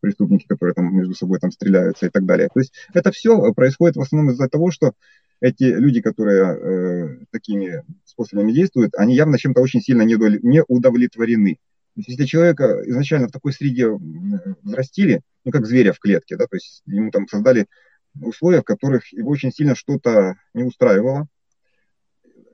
преступники, 0.07 0.47
которые 0.47 0.75
там 0.75 0.97
между 0.97 1.15
собой 1.15 1.41
там 1.41 1.51
стреляются 1.51 2.07
и 2.07 2.11
так 2.11 2.25
далее. 2.25 2.49
То 2.55 2.61
есть 2.61 2.73
это 2.95 3.11
все 3.11 3.53
происходит 3.53 3.97
в 3.97 4.01
основном 4.01 4.33
из-за 4.33 4.49
того, 4.49 4.71
что 4.71 4.93
эти 5.41 5.65
люди, 5.65 6.01
которые 6.01 6.45
э, 6.45 7.25
такими 7.33 7.83
способами 8.05 8.53
действуют, 8.53 8.95
они 8.97 9.17
явно 9.17 9.37
чем-то 9.37 9.61
очень 9.61 9.81
сильно 9.81 10.03
не 10.03 10.63
удовлетворены. 10.69 11.55
То 11.55 12.01
есть, 12.01 12.09
если 12.11 12.25
человека 12.25 12.83
изначально 12.87 13.29
в 13.29 13.33
такой 13.33 13.53
среде 13.53 13.89
взрастили, 14.63 15.23
ну, 15.45 15.51
как 15.51 15.67
зверя 15.67 15.93
в 15.93 15.99
клетке, 15.99 16.37
да, 16.37 16.47
то 16.47 16.57
есть 16.57 16.83
ему 16.87 17.11
там 17.11 17.27
создали 17.27 17.67
условия, 18.21 18.61
в 18.61 18.65
которых 18.65 19.13
его 19.13 19.31
очень 19.31 19.51
сильно 19.51 19.75
что-то 19.75 20.37
не 20.55 20.63
устраивало, 20.63 21.27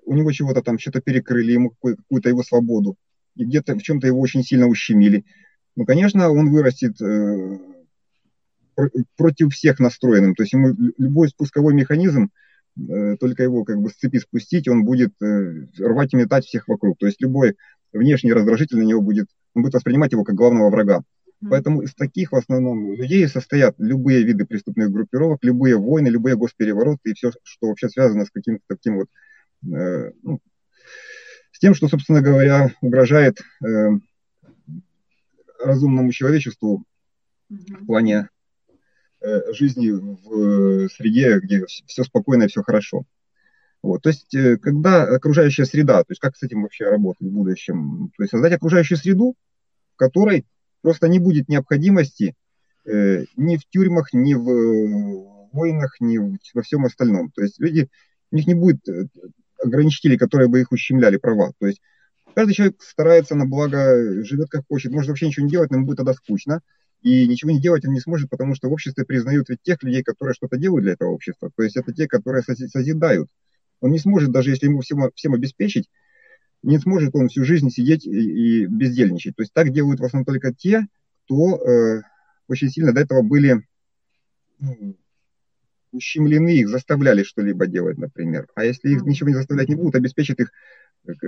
у 0.04 0.14
него 0.14 0.32
чего-то 0.32 0.62
там, 0.62 0.78
что-то 0.78 1.00
перекрыли, 1.00 1.52
ему 1.52 1.70
какую-то 1.70 2.28
его 2.28 2.42
свободу, 2.42 2.96
и 3.36 3.44
где-то 3.44 3.74
в 3.74 3.82
чем-то 3.82 4.06
его 4.06 4.20
очень 4.20 4.42
сильно 4.42 4.66
ущемили. 4.66 5.24
Ну, 5.76 5.84
конечно, 5.84 6.30
он 6.30 6.50
вырастет 6.50 7.00
э, 7.00 7.58
против 9.16 9.54
всех 9.54 9.80
настроенным, 9.80 10.34
то 10.34 10.42
есть 10.42 10.52
ему 10.52 10.74
любой 10.98 11.28
спусковой 11.28 11.74
механизм 11.74 12.30
Э, 12.76 13.16
только 13.18 13.42
его 13.42 13.64
как 13.64 13.80
бы 13.80 13.90
с 13.90 13.94
цепи 13.94 14.18
спустить, 14.18 14.68
он 14.68 14.84
будет 14.84 15.12
э, 15.22 15.66
рвать 15.78 16.14
и 16.14 16.16
метать 16.16 16.44
всех 16.44 16.68
вокруг. 16.68 16.98
То 16.98 17.06
есть 17.06 17.20
любой 17.20 17.56
внешний 17.92 18.32
раздражитель 18.32 18.78
на 18.78 18.82
него 18.82 19.02
будет, 19.02 19.28
он 19.54 19.62
будет 19.62 19.74
воспринимать 19.74 20.12
его 20.12 20.24
как 20.24 20.34
главного 20.34 20.70
врага. 20.70 20.98
Mm-hmm. 20.98 21.48
Поэтому 21.50 21.82
из 21.82 21.94
таких 21.94 22.32
в 22.32 22.36
основном 22.36 22.94
людей 22.94 23.26
состоят 23.28 23.74
любые 23.78 24.22
виды 24.24 24.46
преступных 24.46 24.90
группировок, 24.90 25.40
любые 25.42 25.76
войны, 25.76 26.08
любые 26.08 26.36
госперевороты 26.36 27.10
и 27.10 27.14
все, 27.14 27.32
что 27.42 27.68
вообще 27.68 27.88
связано 27.88 28.24
с 28.24 28.30
каким-то 28.30 28.62
таким 28.66 28.96
вот, 28.96 29.08
э, 29.70 30.12
ну, 30.22 30.40
с 31.50 31.58
тем, 31.58 31.74
что, 31.74 31.88
собственно 31.88 32.22
говоря, 32.22 32.70
угрожает 32.80 33.40
э, 33.62 33.90
разумному 35.64 36.12
человечеству 36.12 36.84
mm-hmm. 37.50 37.82
в 37.82 37.86
плане 37.86 38.28
Э, 39.24 39.52
жизни 39.52 39.90
в 39.90 40.88
среде, 40.88 41.38
где 41.38 41.64
все 41.66 42.02
спокойно 42.02 42.44
и 42.44 42.48
все 42.48 42.62
хорошо. 42.62 43.04
Вот. 43.80 44.02
То 44.02 44.08
есть, 44.08 44.34
э, 44.34 44.56
когда 44.56 45.04
окружающая 45.04 45.64
среда, 45.64 45.98
то 46.00 46.10
есть 46.10 46.20
как 46.20 46.36
с 46.36 46.42
этим 46.42 46.62
вообще 46.62 46.86
работать 46.86 47.28
в 47.28 47.32
будущем, 47.32 48.10
то 48.16 48.24
есть 48.24 48.32
создать 48.32 48.52
окружающую 48.54 48.98
среду, 48.98 49.36
в 49.94 49.96
которой 49.96 50.44
просто 50.80 51.06
не 51.06 51.20
будет 51.20 51.48
необходимости 51.48 52.34
э, 52.84 53.26
ни 53.36 53.58
в 53.58 53.68
тюрьмах, 53.68 54.12
ни 54.12 54.34
в 54.34 55.50
войнах, 55.52 56.00
ни 56.00 56.18
во 56.52 56.62
всем 56.62 56.84
остальном. 56.84 57.30
То 57.30 57.42
есть 57.42 57.60
люди, 57.60 57.88
у 58.32 58.36
них 58.36 58.48
не 58.48 58.54
будет 58.54 58.88
э, 58.88 59.06
ограничителей, 59.62 60.18
которые 60.18 60.48
бы 60.48 60.60
их 60.60 60.72
ущемляли 60.72 61.16
права. 61.16 61.52
То 61.60 61.68
есть 61.68 61.80
каждый 62.34 62.54
человек 62.54 62.82
старается 62.82 63.34
на 63.34 63.46
благо, 63.46 64.22
живет 64.24 64.48
как 64.48 64.64
хочет, 64.68 64.92
может 64.92 65.08
вообще 65.08 65.26
ничего 65.26 65.44
не 65.44 65.50
делать, 65.50 65.70
но 65.70 65.76
ему 65.76 65.86
будет 65.86 65.98
тогда 65.98 66.14
скучно 66.14 66.62
и 67.02 67.26
ничего 67.26 67.50
не 67.50 67.60
делать 67.60 67.84
он 67.84 67.92
не 67.92 68.00
сможет, 68.00 68.30
потому 68.30 68.54
что 68.54 68.68
в 68.68 68.72
обществе 68.72 69.04
признают 69.04 69.48
ведь 69.48 69.62
тех 69.62 69.82
людей, 69.82 70.02
которые 70.02 70.34
что-то 70.34 70.56
делают 70.56 70.84
для 70.84 70.92
этого 70.92 71.10
общества, 71.10 71.50
то 71.54 71.62
есть 71.62 71.76
это 71.76 71.92
те, 71.92 72.06
которые 72.06 72.42
созидают. 72.42 73.28
Он 73.80 73.90
не 73.90 73.98
сможет, 73.98 74.30
даже 74.30 74.50
если 74.50 74.66
ему 74.66 74.80
всем, 74.80 75.10
всем 75.14 75.34
обеспечить, 75.34 75.90
не 76.62 76.78
сможет 76.78 77.16
он 77.16 77.28
всю 77.28 77.44
жизнь 77.44 77.70
сидеть 77.70 78.06
и, 78.06 78.62
и 78.62 78.66
бездельничать. 78.66 79.34
То 79.34 79.42
есть 79.42 79.52
так 79.52 79.72
делают 79.72 79.98
в 79.98 80.04
основном 80.04 80.24
только 80.24 80.54
те, 80.54 80.86
кто 81.24 81.56
э, 81.56 82.02
очень 82.46 82.70
сильно 82.70 82.92
до 82.92 83.00
этого 83.00 83.22
были 83.22 83.66
ну, 84.60 84.96
ущемлены, 85.90 86.56
их 86.58 86.68
заставляли 86.68 87.24
что-либо 87.24 87.66
делать, 87.66 87.98
например. 87.98 88.46
А 88.54 88.64
если 88.64 88.90
их 88.90 89.02
ничего 89.02 89.30
не 89.30 89.34
заставлять 89.34 89.68
не 89.68 89.74
будут, 89.74 89.96
обеспечат 89.96 90.38
их 90.38 90.52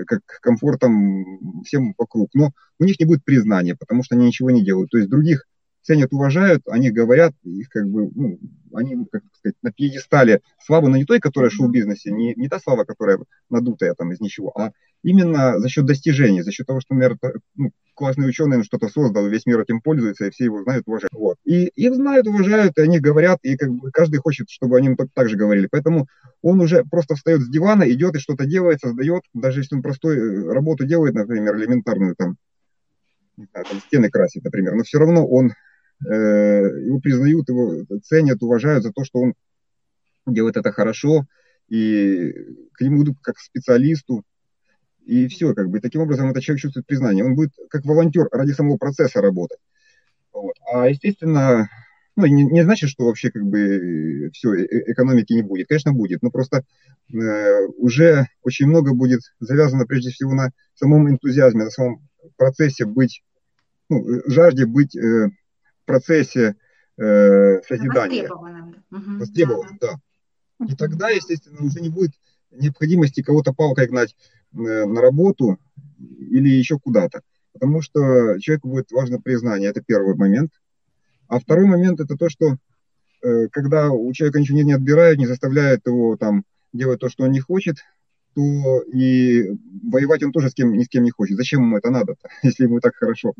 как 0.07 0.21
комфортом 0.41 1.63
всем 1.65 1.95
вокруг. 1.99 2.31
Но 2.35 2.53
у 2.79 2.85
них 2.85 2.99
не 2.99 3.07
будет 3.07 3.25
признания, 3.25 3.77
потому 3.77 4.03
что 4.03 4.15
они 4.15 4.27
ничего 4.27 4.51
не 4.51 4.65
делают. 4.65 4.91
То 4.91 4.99
есть 4.99 5.11
других 5.11 5.47
ценят, 5.85 6.13
уважают, 6.13 6.63
они 6.67 6.91
говорят, 6.91 7.35
их 7.45 7.69
как 7.69 7.89
бы, 7.89 8.11
ну, 8.15 8.39
они, 8.73 9.07
как 9.11 9.23
сказать, 9.39 9.57
на 9.63 9.71
пьедестале 9.71 10.41
славы, 10.59 10.89
но 10.89 10.97
не 10.97 11.05
той, 11.05 11.21
которая 11.21 11.51
в 11.51 11.55
шоу-бизнесе, 11.55 12.11
не, 12.11 12.35
не 12.35 12.49
та 12.49 12.59
слава, 12.59 12.85
которая 12.85 13.19
надутая 13.51 13.95
там 13.95 14.11
из 14.11 14.21
ничего, 14.21 14.53
а 14.59 14.73
именно 15.03 15.61
за 15.61 15.69
счет 15.69 15.85
достижений, 15.85 16.43
за 16.43 16.51
счет 16.51 16.67
того, 16.67 16.81
что, 16.81 16.95
например, 16.95 17.19
ну, 17.55 17.71
классный 17.95 18.29
ученый 18.29 18.65
что-то 18.65 18.89
создал, 18.89 19.29
весь 19.29 19.47
мир 19.47 19.61
этим 19.61 19.81
пользуется, 19.81 20.27
и 20.27 20.31
все 20.31 20.45
его 20.45 20.63
знают, 20.63 20.85
уважают. 20.87 21.13
Вот. 21.13 21.37
И 21.45 21.67
их 21.67 21.95
знают, 21.95 22.27
уважают, 22.27 22.79
и 22.79 22.81
они 22.81 22.99
говорят, 22.99 23.39
и 23.43 23.57
как 23.57 23.71
бы 23.71 23.91
каждый 23.91 24.17
хочет, 24.17 24.49
чтобы 24.49 24.79
они 24.79 24.97
так 25.15 25.29
же 25.29 25.37
говорили. 25.37 25.69
Поэтому 25.71 26.09
он 26.43 26.61
уже 26.61 26.85
просто 26.85 27.15
встает 27.15 27.43
с 27.43 27.49
дивана, 27.49 27.89
идет 27.91 28.17
и 28.17 28.21
что-то 28.21 28.47
делает, 28.47 28.81
создает, 28.81 29.23
даже 29.35 29.61
если 29.61 29.77
он 29.77 29.83
простой 29.83 30.17
э, 30.17 30.53
работу 30.53 30.87
делает, 30.87 31.15
например, 31.15 31.57
элементарную 31.57 32.17
там, 32.17 32.37
знаю, 33.37 33.67
там 33.67 33.81
стены 33.81 34.11
красит, 34.11 34.43
например, 34.45 34.75
но 34.75 34.83
все 34.83 34.99
равно 34.99 35.27
он 35.27 35.53
его 36.01 37.01
признают, 37.01 37.49
его 37.49 37.85
ценят, 38.03 38.43
уважают 38.43 38.85
за 38.85 38.93
то, 38.93 39.05
что 39.05 39.21
он 39.21 39.35
делает 40.27 40.57
это 40.57 40.73
хорошо, 40.73 41.25
и 41.69 42.33
к 42.73 42.81
нему 42.81 43.05
идут 43.05 43.17
как 43.23 43.37
к 43.37 43.41
специалисту, 43.41 44.25
и 45.05 45.29
все, 45.29 45.55
как 45.55 45.69
бы, 45.69 45.81
таким 45.81 46.03
образом 46.03 46.31
этот 46.31 46.43
человек 46.43 46.63
чувствует 46.63 46.87
признание. 46.87 47.25
Он 47.25 47.35
будет 47.35 47.53
как 47.69 47.85
волонтер 47.85 48.29
ради 48.33 48.53
самого 48.53 48.79
процесса 48.79 49.21
работать. 49.21 49.59
Вот. 50.33 50.55
А, 50.73 50.89
естественно, 50.89 51.69
ну, 52.17 52.27
не, 52.27 52.45
не 52.45 52.63
значит, 52.63 52.91
что 52.91 53.07
вообще 53.07 53.31
как 53.31 53.45
бы 53.45 54.31
все, 54.33 54.55
э, 54.55 54.63
э, 54.63 54.93
экономики 54.93 55.33
не 55.33 55.43
будет. 55.43 55.69
Конечно, 55.69 55.93
будет, 55.93 56.23
но 56.23 56.31
просто 56.31 56.65
э, 57.13 57.67
уже 57.77 58.29
очень 58.43 58.67
много 58.67 58.95
будет 58.95 59.21
завязано 59.41 59.85
прежде 59.85 60.11
всего 60.11 60.33
на 60.33 60.51
самом 60.75 61.09
энтузиазме, 61.11 61.65
на 61.65 61.71
самом 61.71 62.09
процессе 62.37 62.85
быть, 62.85 63.23
ну, 63.89 64.05
жажде 64.27 64.65
быть 64.65 64.97
э, 64.97 65.29
процессе 65.85 66.57
э, 66.97 67.61
созидания. 67.63 68.29
Востребованным. 68.29 68.85
Востребованным, 69.19 69.79
да. 69.81 69.95
И 70.69 70.77
тогда, 70.77 71.11
естественно, 71.11 71.65
уже 71.65 71.81
не 71.81 71.89
будет 71.89 72.13
необходимости 72.51 73.23
кого-то 73.23 73.53
палкой 73.53 73.89
гнать 73.89 74.15
на 74.53 75.01
работу 75.01 75.59
или 75.99 76.49
еще 76.49 76.79
куда-то. 76.79 77.23
Потому 77.53 77.83
что 77.83 78.39
человеку 78.41 78.69
будет 78.69 78.93
важно 78.93 79.21
признание, 79.21 79.71
это 79.71 79.83
первый 79.83 80.15
момент. 80.15 80.53
А 81.29 81.39
второй 81.41 81.67
момент 81.67 82.01
это 82.01 82.17
то, 82.17 82.29
что 82.29 82.57
когда 83.53 83.91
у 83.91 84.13
человека 84.13 84.39
ничего 84.39 84.61
не 84.61 84.73
отбирают, 84.75 85.19
не 85.19 85.27
заставляют 85.27 85.87
его 85.87 86.17
там 86.17 86.45
делать 86.73 87.01
то, 87.01 87.09
что 87.09 87.25
он 87.25 87.33
не 87.33 87.41
хочет, 87.41 87.77
то 88.35 88.83
и 88.83 89.51
воевать 89.83 90.23
он 90.23 90.33
тоже 90.33 90.51
с 90.51 90.55
кем, 90.55 90.73
ни 90.73 90.85
с 90.85 90.89
кем 90.89 91.05
не 91.05 91.11
хочет. 91.11 91.37
Зачем 91.37 91.63
ему 91.63 91.77
это 91.77 91.91
надо 91.91 92.17
если 92.43 92.65
ему 92.65 92.81
так 92.81 92.95
хорошо? 92.97 93.35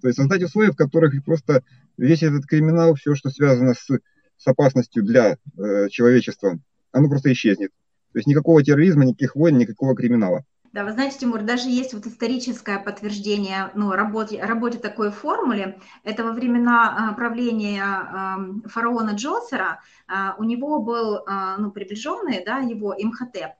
То 0.00 0.08
есть 0.08 0.18
создать 0.18 0.42
условия, 0.42 0.72
в 0.72 0.76
которых 0.76 1.12
просто 1.24 1.62
весь 1.96 2.22
этот 2.22 2.46
криминал, 2.46 2.94
все, 2.94 3.14
что 3.14 3.30
связано 3.30 3.74
с, 3.74 3.88
с 4.36 4.46
опасностью 4.46 5.02
для 5.02 5.36
э, 5.58 5.88
человечества, 5.88 6.58
оно 6.92 7.08
просто 7.08 7.32
исчезнет. 7.32 7.70
То 8.12 8.18
есть 8.18 8.26
никакого 8.26 8.62
терроризма, 8.62 9.04
никаких 9.04 9.36
войн, 9.36 9.58
никакого 9.58 9.94
криминала. 9.94 10.44
Да, 10.72 10.84
вы 10.84 10.92
знаете, 10.92 11.18
Тимур, 11.18 11.42
даже 11.42 11.68
есть 11.68 11.94
вот 11.94 12.06
историческое 12.06 12.78
подтверждение 12.78 13.72
ну, 13.74 13.90
работе, 13.90 14.40
работе 14.40 14.78
такой 14.78 15.10
формуле. 15.10 15.80
Это 16.04 16.22
во 16.22 16.30
времена 16.30 17.10
а, 17.10 17.14
правления 17.14 17.82
фараона 18.66 19.10
Джосера 19.10 19.80
а, 20.06 20.36
у 20.38 20.44
него 20.44 20.80
был 20.80 21.24
а, 21.26 21.56
ну, 21.56 21.72
приближенный, 21.72 22.44
да, 22.44 22.58
его 22.58 22.94
Имхотеп. 22.96 23.50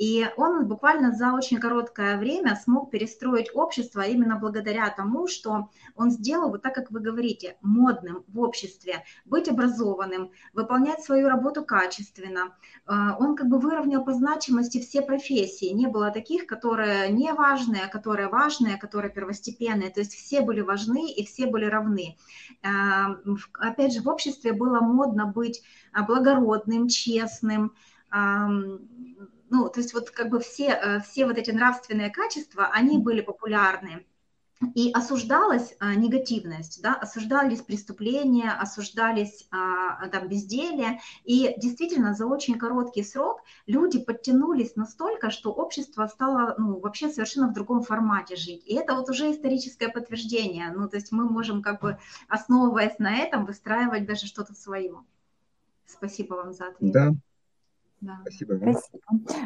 И 0.00 0.26
он 0.38 0.66
буквально 0.66 1.12
за 1.12 1.34
очень 1.34 1.58
короткое 1.58 2.16
время 2.16 2.56
смог 2.56 2.90
перестроить 2.90 3.50
общество 3.54 4.00
именно 4.00 4.36
благодаря 4.36 4.88
тому, 4.88 5.28
что 5.28 5.68
он 5.94 6.10
сделал, 6.10 6.48
вот 6.48 6.62
так 6.62 6.74
как 6.74 6.90
вы 6.90 7.00
говорите, 7.00 7.58
модным 7.60 8.24
в 8.26 8.40
обществе, 8.40 9.04
быть 9.26 9.46
образованным, 9.50 10.30
выполнять 10.54 11.04
свою 11.04 11.28
работу 11.28 11.66
качественно. 11.66 12.56
А, 12.86 13.14
он 13.18 13.36
как 13.36 13.48
бы 13.48 13.58
выровнял 13.58 14.02
по 14.02 14.14
значимости 14.14 14.80
все 14.80 15.02
профессии. 15.02 15.66
Не 15.66 15.86
было 15.86 16.10
таких, 16.10 16.46
которые 16.46 17.10
не 17.10 17.30
важные, 17.34 17.86
которые 17.88 18.28
важные, 18.28 18.78
которые 18.78 19.12
первостепенные. 19.12 19.90
То 19.90 20.00
есть 20.00 20.14
все 20.14 20.40
были 20.40 20.62
важны 20.62 21.12
и 21.12 21.26
все 21.26 21.46
были 21.46 21.66
равны. 21.66 22.16
А, 22.62 23.16
опять 23.58 23.92
же, 23.92 24.00
в 24.00 24.08
обществе 24.08 24.54
было 24.54 24.80
модно 24.80 25.26
быть 25.26 25.62
благородным, 25.92 26.88
честным, 26.88 27.74
ну, 29.50 29.68
то 29.68 29.80
есть 29.80 29.92
вот 29.92 30.10
как 30.10 30.30
бы 30.30 30.40
все, 30.40 30.68
э, 30.68 31.00
все 31.00 31.26
вот 31.26 31.36
эти 31.36 31.50
нравственные 31.50 32.10
качества, 32.10 32.70
они 32.72 32.98
были 32.98 33.20
популярны. 33.20 34.06
И 34.74 34.92
осуждалась 34.92 35.74
а, 35.80 35.94
негативность, 35.94 36.82
да, 36.82 36.94
осуждались 36.94 37.62
преступления, 37.62 38.52
осуждались 38.52 39.48
а, 39.50 40.06
там 40.08 40.28
безделие. 40.28 41.00
И 41.24 41.54
действительно 41.56 42.12
за 42.12 42.26
очень 42.26 42.58
короткий 42.58 43.02
срок 43.02 43.40
люди 43.66 43.98
подтянулись 43.98 44.76
настолько, 44.76 45.30
что 45.30 45.50
общество 45.50 46.06
стало 46.08 46.56
ну, 46.58 46.78
вообще 46.78 47.08
совершенно 47.08 47.48
в 47.48 47.54
другом 47.54 47.82
формате 47.82 48.36
жить. 48.36 48.62
И 48.66 48.74
это 48.74 48.94
вот 48.94 49.08
уже 49.08 49.32
историческое 49.32 49.88
подтверждение. 49.88 50.70
Ну, 50.76 50.90
то 50.90 50.96
есть 50.96 51.10
мы 51.10 51.24
можем 51.24 51.62
как 51.62 51.80
бы, 51.80 51.96
основываясь 52.28 52.98
на 52.98 53.16
этом, 53.16 53.46
выстраивать 53.46 54.04
даже 54.04 54.26
что-то 54.26 54.52
свое. 54.52 55.02
Спасибо 55.86 56.34
вам 56.34 56.52
за 56.52 56.68
ответ. 56.68 56.92
Да, 56.92 57.14
да. 58.00 58.18
Спасибо. 58.22 58.56
Спасибо. 58.56 59.02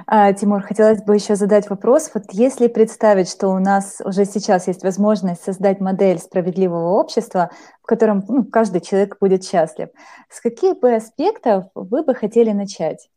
А, 0.07 0.33
Тимур, 0.33 0.63
хотелось 0.63 1.03
бы 1.03 1.15
еще 1.15 1.35
задать 1.35 1.69
вопрос. 1.69 2.11
Вот 2.15 2.25
если 2.31 2.69
представить, 2.69 3.29
что 3.29 3.49
у 3.49 3.59
нас 3.59 4.01
уже 4.05 4.25
сейчас 4.25 4.69
есть 4.69 4.85
возможность 4.85 5.43
создать 5.43 5.81
модель 5.81 6.19
справедливого 6.19 6.91
общества, 6.91 7.51
в 7.83 7.87
котором 7.87 8.25
ну, 8.29 8.45
каждый 8.45 8.81
человек 8.81 9.19
будет 9.21 9.45
счастлив, 9.45 9.89
с 10.29 10.41
каких 10.41 10.79
бы 10.79 10.95
аспектов 10.95 11.65
вы 11.75 12.05
бы 12.05 12.15
хотели 12.15 12.53
начать? 12.53 13.11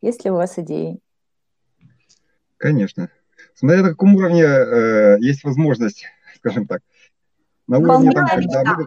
Есть 0.00 0.24
ли 0.24 0.30
у 0.30 0.34
вас 0.34 0.58
идеи? 0.58 1.00
Конечно. 2.56 3.10
Смотря 3.54 3.82
на 3.82 3.90
каком 3.90 4.14
уровне 4.14 4.42
э, 4.42 5.16
есть 5.20 5.42
возможность, 5.42 6.06
скажем 6.36 6.66
так. 6.66 6.82
На 7.66 7.78
уровне 7.78 8.12
там, 8.12 8.28
когда 8.28 8.74
вы... 8.74 8.86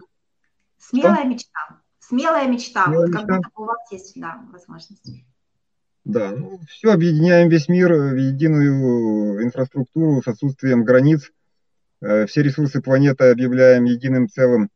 Смелая 0.78 1.24
мечта. 1.24 1.80
Смелая 1.98 2.48
мечта. 2.48 2.84
Смелая 2.86 3.06
вот 3.06 3.14
мечта. 3.14 3.26
как 3.26 3.36
будто 3.36 3.50
у 3.56 3.64
вас 3.64 3.92
есть 3.92 4.18
да, 4.18 4.40
возможность. 4.50 5.24
Да, 6.08 6.32
ну, 6.32 6.58
все 6.66 6.90
объединяем 6.90 7.50
весь 7.50 7.68
мир 7.68 7.92
в 7.92 8.16
единую 8.16 9.44
инфраструктуру 9.44 10.22
с 10.22 10.26
отсутствием 10.26 10.82
границ. 10.82 11.30
Э, 12.00 12.24
все 12.24 12.42
ресурсы 12.42 12.80
планеты 12.80 13.24
объявляем 13.24 13.84
единым 13.84 14.26
целым. 14.26 14.70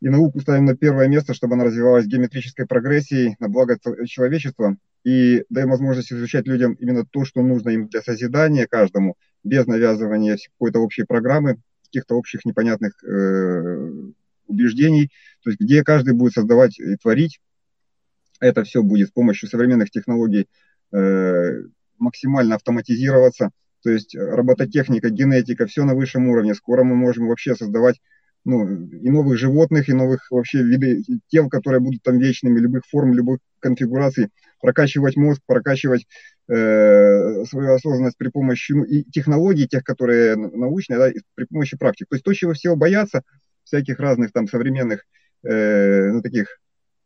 И 0.00 0.08
науку 0.08 0.38
ставим 0.38 0.66
на 0.66 0.76
первое 0.76 1.08
место, 1.08 1.34
чтобы 1.34 1.54
она 1.54 1.64
развивалась 1.64 2.06
геометрической 2.06 2.64
прогрессией 2.64 3.34
на 3.40 3.48
благо 3.48 3.76
человечества. 4.06 4.76
И 5.02 5.42
даем 5.50 5.70
возможность 5.70 6.12
изучать 6.12 6.46
людям 6.46 6.74
именно 6.74 7.04
то, 7.04 7.24
что 7.24 7.42
нужно 7.42 7.70
им 7.70 7.88
для 7.88 8.00
созидания 8.02 8.68
каждому, 8.68 9.16
без 9.42 9.66
навязывания 9.66 10.38
какой-то 10.52 10.78
общей 10.78 11.02
программы, 11.02 11.56
каких-то 11.86 12.14
общих 12.14 12.44
непонятных 12.44 12.92
э, 13.02 13.90
убеждений. 14.46 15.10
То 15.42 15.50
есть 15.50 15.60
где 15.60 15.82
каждый 15.82 16.14
будет 16.14 16.34
создавать 16.34 16.78
и 16.78 16.94
творить 16.94 17.40
это 18.40 18.64
все 18.64 18.82
будет 18.82 19.08
с 19.08 19.12
помощью 19.12 19.48
современных 19.48 19.90
технологий 19.90 20.48
э, 20.92 21.62
максимально 21.98 22.56
автоматизироваться. 22.56 23.50
То 23.82 23.90
есть 23.90 24.16
робототехника, 24.16 25.10
генетика, 25.10 25.66
все 25.66 25.84
на 25.84 25.94
высшем 25.94 26.28
уровне. 26.28 26.54
Скоро 26.54 26.82
мы 26.82 26.96
можем 26.96 27.28
вообще 27.28 27.54
создавать 27.54 28.00
ну, 28.44 28.64
и 28.68 29.10
новых 29.10 29.38
животных, 29.38 29.88
и 29.88 29.92
новых 29.92 30.30
вообще 30.30 30.62
виды 30.62 31.02
тел, 31.28 31.48
которые 31.48 31.80
будут 31.80 32.02
там 32.02 32.18
вечными, 32.18 32.60
любых 32.60 32.84
форм, 32.88 33.12
любых 33.12 33.40
конфигураций, 33.58 34.28
прокачивать 34.60 35.16
мозг, 35.16 35.42
прокачивать 35.46 36.06
э, 36.48 37.44
свою 37.44 37.74
осознанность 37.74 38.16
при 38.16 38.28
помощи 38.28 38.72
ну, 38.72 38.84
и 38.84 39.02
технологий, 39.02 39.66
тех, 39.66 39.82
которые 39.82 40.36
научные, 40.36 40.98
да, 40.98 41.10
при 41.34 41.44
помощи 41.44 41.76
практик. 41.76 42.06
То 42.08 42.14
есть 42.14 42.24
то, 42.24 42.32
чего 42.32 42.52
все 42.52 42.76
боятся, 42.76 43.22
всяких 43.64 43.98
разных 43.98 44.30
там 44.32 44.46
современных, 44.46 45.04
э, 45.42 46.10
ну, 46.12 46.22
таких 46.22 46.60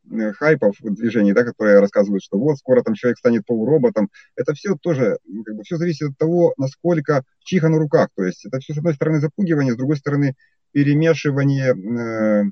Э, 0.09 0.33
хайпов 0.33 0.77
движений, 0.81 1.33
да, 1.33 1.45
которые 1.45 1.79
рассказывают, 1.79 2.25
что 2.25 2.39
вот 2.39 2.57
скоро 2.57 2.83
там 2.83 2.95
человек 2.95 3.19
станет 3.19 3.45
полуроботом, 3.47 4.09
это 4.35 4.55
все 4.55 4.75
тоже, 4.75 5.19
как 5.45 5.55
бы, 5.55 5.63
все 5.63 5.77
зависит 5.77 6.11
от 6.11 6.19
того, 6.19 6.55
насколько 6.57 7.23
в 7.41 7.45
чьих 7.45 7.63
оно 7.65 7.79
руках. 7.79 8.09
То 8.17 8.25
есть 8.25 8.45
это 8.45 8.59
все, 8.59 8.75
с 8.75 8.79
одной 8.79 8.95
стороны, 8.95 9.21
запугивание, 9.21 9.75
с 9.75 9.77
другой 9.77 9.99
стороны, 9.99 10.35
перемешивание 10.73 11.75
э, 11.75 12.45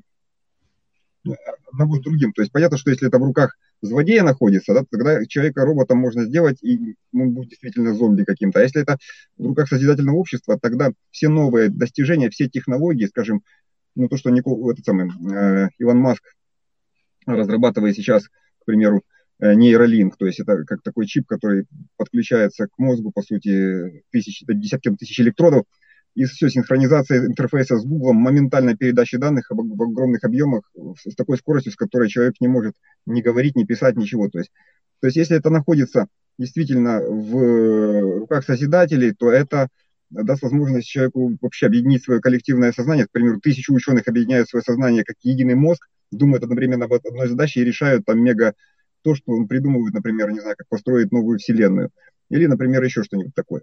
одного 1.71 1.97
с 1.97 2.01
другим. 2.01 2.31
То 2.33 2.43
есть 2.43 2.51
понятно, 2.51 2.77
что 2.77 2.91
если 2.91 3.07
это 3.07 3.19
в 3.19 3.23
руках 3.23 3.57
злодея 3.81 4.23
находится, 4.23 4.73
да, 4.73 4.83
тогда 4.89 5.25
человека 5.25 5.65
роботом 5.65 5.97
можно 5.97 6.25
сделать, 6.25 6.63
и 6.63 6.95
он 7.13 7.31
будет 7.31 7.49
действительно 7.49 7.93
зомби 7.93 8.23
каким-то. 8.23 8.59
А 8.59 8.63
если 8.63 8.81
это 8.81 8.97
в 9.37 9.45
руках 9.45 9.67
созидательного 9.67 10.15
общества, 10.15 10.57
тогда 10.61 10.91
все 11.11 11.27
новые 11.27 11.69
достижения, 11.69 12.29
все 12.29 12.47
технологии, 12.47 13.05
скажем, 13.05 13.41
ну 13.95 14.07
то, 14.07 14.17
что 14.17 14.29
Никол, 14.29 14.69
этот 14.69 14.85
самый, 14.85 15.09
э, 15.33 15.69
Илон 15.77 15.97
Маск 15.97 16.23
разрабатывая 17.35 17.93
сейчас, 17.93 18.27
к 18.27 18.65
примеру, 18.65 19.03
э, 19.39 19.53
нейролинк, 19.53 20.17
то 20.17 20.25
есть 20.25 20.39
это 20.39 20.63
как 20.65 20.81
такой 20.81 21.05
чип, 21.05 21.27
который 21.27 21.65
подключается 21.97 22.67
к 22.67 22.77
мозгу, 22.77 23.11
по 23.11 23.21
сути, 23.21 24.03
тысяч, 24.11 24.43
десятки 24.47 24.89
тысяч 24.95 25.19
электродов, 25.19 25.63
и 26.15 26.25
все, 26.25 26.49
синхронизация 26.49 27.25
интерфейса 27.27 27.77
с 27.77 27.85
Google, 27.85 28.13
моментальная 28.13 28.75
передача 28.75 29.17
данных 29.19 29.47
в 29.49 29.81
огромных 29.83 30.23
объемах 30.23 30.69
с 30.97 31.15
такой 31.15 31.37
скоростью, 31.37 31.71
с 31.71 31.75
которой 31.75 32.09
человек 32.09 32.35
не 32.41 32.47
может 32.47 32.75
ни 33.05 33.21
говорить, 33.21 33.55
ни 33.55 33.63
писать, 33.63 33.95
ничего. 33.95 34.27
То 34.29 34.39
есть, 34.39 34.51
то 34.99 35.07
есть 35.07 35.17
если 35.17 35.37
это 35.37 35.49
находится 35.49 36.07
действительно 36.37 36.99
в 37.01 38.19
руках 38.19 38.43
созидателей, 38.43 39.13
то 39.13 39.31
это 39.31 39.69
даст 40.09 40.41
возможность 40.41 40.87
человеку 40.87 41.37
вообще 41.41 41.67
объединить 41.67 42.03
свое 42.03 42.19
коллективное 42.19 42.71
сознание. 42.71 43.05
К 43.05 43.11
примеру, 43.11 43.39
тысячи 43.39 43.71
ученых 43.71 44.07
объединяют 44.07 44.49
свое 44.49 44.63
сознание 44.63 45.03
как 45.03 45.15
единый 45.21 45.55
мозг, 45.55 45.87
думают 46.11 46.43
одновременно 46.43 46.85
об 46.85 46.93
одной 46.93 47.27
задаче 47.27 47.61
и 47.61 47.65
решают 47.65 48.05
там 48.05 48.19
мега 48.21 48.53
то, 49.01 49.15
что 49.15 49.31
он 49.31 49.47
придумывает, 49.47 49.93
например, 49.93 50.31
не 50.31 50.39
знаю, 50.39 50.55
как 50.57 50.67
построить 50.67 51.11
новую 51.11 51.39
вселенную. 51.39 51.91
Или, 52.29 52.45
например, 52.45 52.83
еще 52.83 53.03
что-нибудь 53.03 53.33
такое. 53.33 53.61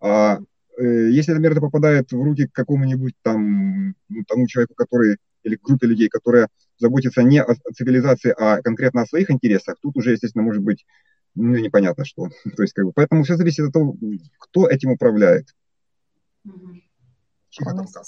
А 0.00 0.38
э, 0.78 1.10
если, 1.10 1.32
например, 1.32 1.52
это 1.52 1.60
попадает 1.60 2.12
в 2.12 2.22
руки 2.22 2.46
к 2.46 2.52
какому-нибудь 2.52 3.14
там 3.22 3.94
ну, 4.08 4.24
тому 4.26 4.46
человеку, 4.46 4.74
который, 4.74 5.18
или 5.42 5.56
к 5.56 5.62
группе 5.62 5.86
людей, 5.86 6.08
которая 6.08 6.48
заботится 6.78 7.22
не 7.22 7.42
о 7.42 7.54
цивилизации, 7.74 8.34
а 8.36 8.62
конкретно 8.62 9.02
о 9.02 9.06
своих 9.06 9.30
интересах, 9.30 9.76
тут 9.82 9.96
уже, 9.96 10.12
естественно, 10.12 10.44
может 10.44 10.62
быть 10.62 10.86
ну, 11.34 11.56
непонятно 11.56 12.04
что. 12.04 12.28
То 12.56 12.62
есть, 12.62 12.74
как 12.74 12.84
бы, 12.86 12.92
поэтому 12.92 13.22
все 13.24 13.36
зависит 13.36 13.66
от 13.66 13.72
того, 13.72 13.96
кто 14.38 14.68
этим 14.68 14.92
управляет. 14.92 15.48
Угу. 16.44 16.80
Согласна. 17.50 18.02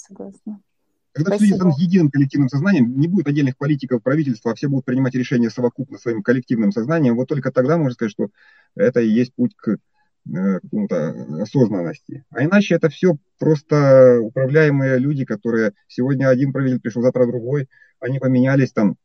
Когда 1.13 1.31
Спасибо. 1.31 1.47
все 1.47 1.55
станут 1.55 1.77
единым 1.79 2.09
коллективным 2.09 2.49
сознанием, 2.49 2.97
не 2.97 3.07
будет 3.07 3.27
отдельных 3.27 3.57
политиков, 3.57 4.01
правительства, 4.01 4.51
а 4.51 4.55
все 4.55 4.69
будут 4.69 4.85
принимать 4.85 5.13
решения 5.13 5.49
совокупно 5.49 5.97
своим 5.97 6.23
коллективным 6.23 6.71
сознанием, 6.71 7.15
вот 7.15 7.27
только 7.27 7.51
тогда 7.51 7.77
можно 7.77 7.93
сказать, 7.93 8.11
что 8.11 8.29
это 8.75 9.01
и 9.01 9.09
есть 9.09 9.33
путь 9.35 9.53
к 9.57 9.71
э, 9.71 10.59
какому-то 10.61 11.41
осознанности. 11.41 12.23
А 12.29 12.43
иначе 12.43 12.75
это 12.75 12.87
все 12.87 13.17
просто 13.39 14.19
управляемые 14.21 14.99
люди, 14.99 15.25
которые 15.25 15.73
сегодня 15.87 16.29
один 16.29 16.53
правитель 16.53 16.79
пришел, 16.79 17.01
завтра 17.01 17.27
другой, 17.27 17.67
они 17.99 18.19
поменялись 18.19 18.71
там, 18.71 18.95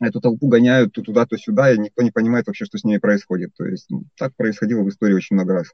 эту 0.00 0.20
толпу 0.20 0.48
гоняют 0.48 0.92
то 0.92 1.02
туда, 1.02 1.26
то 1.26 1.36
сюда, 1.36 1.72
и 1.72 1.78
никто 1.78 2.02
не 2.02 2.12
понимает 2.12 2.46
вообще, 2.46 2.66
что 2.66 2.78
с 2.78 2.84
ними 2.84 2.98
происходит. 2.98 3.50
То 3.56 3.64
есть 3.64 3.86
ну, 3.90 4.04
так 4.16 4.34
происходило 4.36 4.82
в 4.82 4.88
истории 4.88 5.14
очень 5.14 5.34
много 5.34 5.54
раз. 5.54 5.72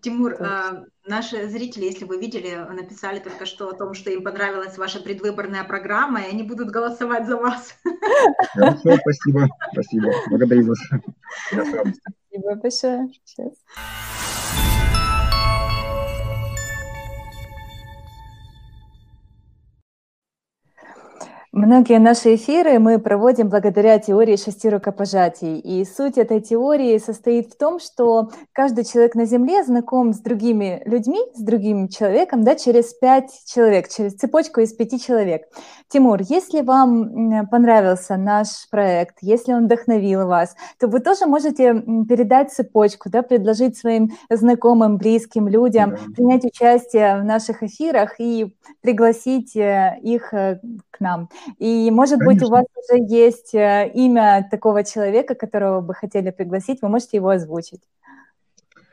Тимур, 0.00 0.34
э, 0.34 0.84
наши 1.06 1.48
зрители, 1.48 1.84
если 1.84 2.04
вы 2.04 2.18
видели, 2.18 2.54
написали 2.72 3.18
только 3.18 3.46
что 3.46 3.68
о 3.68 3.74
том, 3.74 3.94
что 3.94 4.10
им 4.10 4.22
понравилась 4.22 4.78
ваша 4.78 5.00
предвыборная 5.00 5.64
программа, 5.64 6.20
и 6.20 6.30
они 6.30 6.42
будут 6.42 6.70
голосовать 6.70 7.26
за 7.26 7.36
вас. 7.36 7.74
Хорошо, 8.52 8.96
спасибо, 9.00 9.48
спасибо. 9.72 10.12
Благодарю 10.28 10.66
вас. 10.66 10.78
Спасибо 11.50 12.54
большое. 12.56 13.10
Сейчас. 13.24 13.52
Многие 21.58 21.98
наши 21.98 22.36
эфиры 22.36 22.78
мы 22.78 23.00
проводим 23.00 23.48
благодаря 23.48 23.98
теории 23.98 24.36
шести 24.36 24.68
рукопожатий. 24.68 25.58
И 25.58 25.84
суть 25.84 26.16
этой 26.16 26.40
теории 26.40 26.96
состоит 26.98 27.52
в 27.52 27.58
том, 27.58 27.80
что 27.80 28.30
каждый 28.52 28.84
человек 28.84 29.16
на 29.16 29.24
Земле 29.24 29.64
знаком 29.64 30.12
с 30.12 30.20
другими 30.20 30.80
людьми, 30.84 31.18
с 31.34 31.42
другим 31.42 31.88
человеком, 31.88 32.44
да, 32.44 32.54
через 32.54 32.94
пять 32.94 33.32
человек, 33.44 33.88
через 33.88 34.14
цепочку 34.14 34.60
из 34.60 34.72
пяти 34.72 35.00
человек. 35.00 35.48
Тимур, 35.88 36.20
если 36.20 36.60
вам 36.60 37.48
понравился 37.48 38.16
наш 38.16 38.68
проект, 38.70 39.16
если 39.20 39.52
он 39.52 39.64
вдохновил 39.64 40.28
вас, 40.28 40.54
то 40.78 40.86
вы 40.86 41.00
тоже 41.00 41.26
можете 41.26 41.74
передать 42.08 42.52
цепочку, 42.52 43.10
да, 43.10 43.22
предложить 43.22 43.76
своим 43.76 44.12
знакомым, 44.30 44.96
близким 44.96 45.48
людям 45.48 45.90
да. 45.90 45.96
принять 46.14 46.44
участие 46.44 47.20
в 47.20 47.24
наших 47.24 47.64
эфирах 47.64 48.20
и 48.20 48.54
пригласить 48.80 49.56
э, 49.56 49.98
их 50.02 50.32
э, 50.32 50.60
к 50.90 51.00
нам. 51.00 51.28
И, 51.58 51.90
может 51.90 52.18
Конечно. 52.18 52.34
быть, 52.34 52.42
у 52.42 52.50
вас 52.50 52.64
уже 52.76 53.02
есть 53.02 53.54
э, 53.54 53.90
имя 53.94 54.46
такого 54.50 54.84
человека, 54.84 55.34
которого 55.34 55.80
бы 55.80 55.94
хотели 55.94 56.30
пригласить, 56.30 56.82
вы 56.82 56.88
можете 56.88 57.16
его 57.16 57.30
озвучить. 57.30 57.82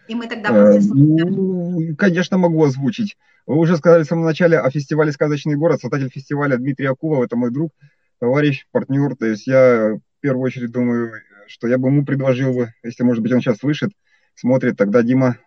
И 0.07 0.15
мы 0.15 0.27
тогда 0.27 0.49
э, 0.49 0.79
ну, 0.81 1.95
Конечно, 1.97 2.37
могу 2.37 2.63
озвучить. 2.63 3.17
Вы 3.47 3.57
уже 3.57 3.77
сказали 3.77 4.03
в 4.03 4.07
самом 4.07 4.25
начале 4.25 4.59
о 4.59 4.69
фестивале 4.69 5.11
«Сказочный 5.11 5.55
город». 5.55 5.81
Создатель 5.81 6.09
фестиваля 6.09 6.57
Дмитрий 6.57 6.87
Акулов, 6.87 7.23
это 7.23 7.35
мой 7.35 7.51
друг, 7.51 7.71
товарищ, 8.19 8.67
партнер. 8.71 9.15
То 9.15 9.25
есть 9.25 9.47
я 9.47 9.95
в 9.95 10.21
первую 10.21 10.43
очередь 10.43 10.71
думаю, 10.71 11.11
что 11.47 11.67
я 11.67 11.77
бы 11.77 11.89
ему 11.89 12.05
предложил 12.05 12.53
бы, 12.53 12.73
если, 12.83 13.03
может 13.03 13.21
быть, 13.21 13.31
он 13.31 13.41
сейчас 13.41 13.57
слышит, 13.57 13.91
смотрит, 14.35 14.77
тогда 14.77 15.03
Дима 15.03 15.37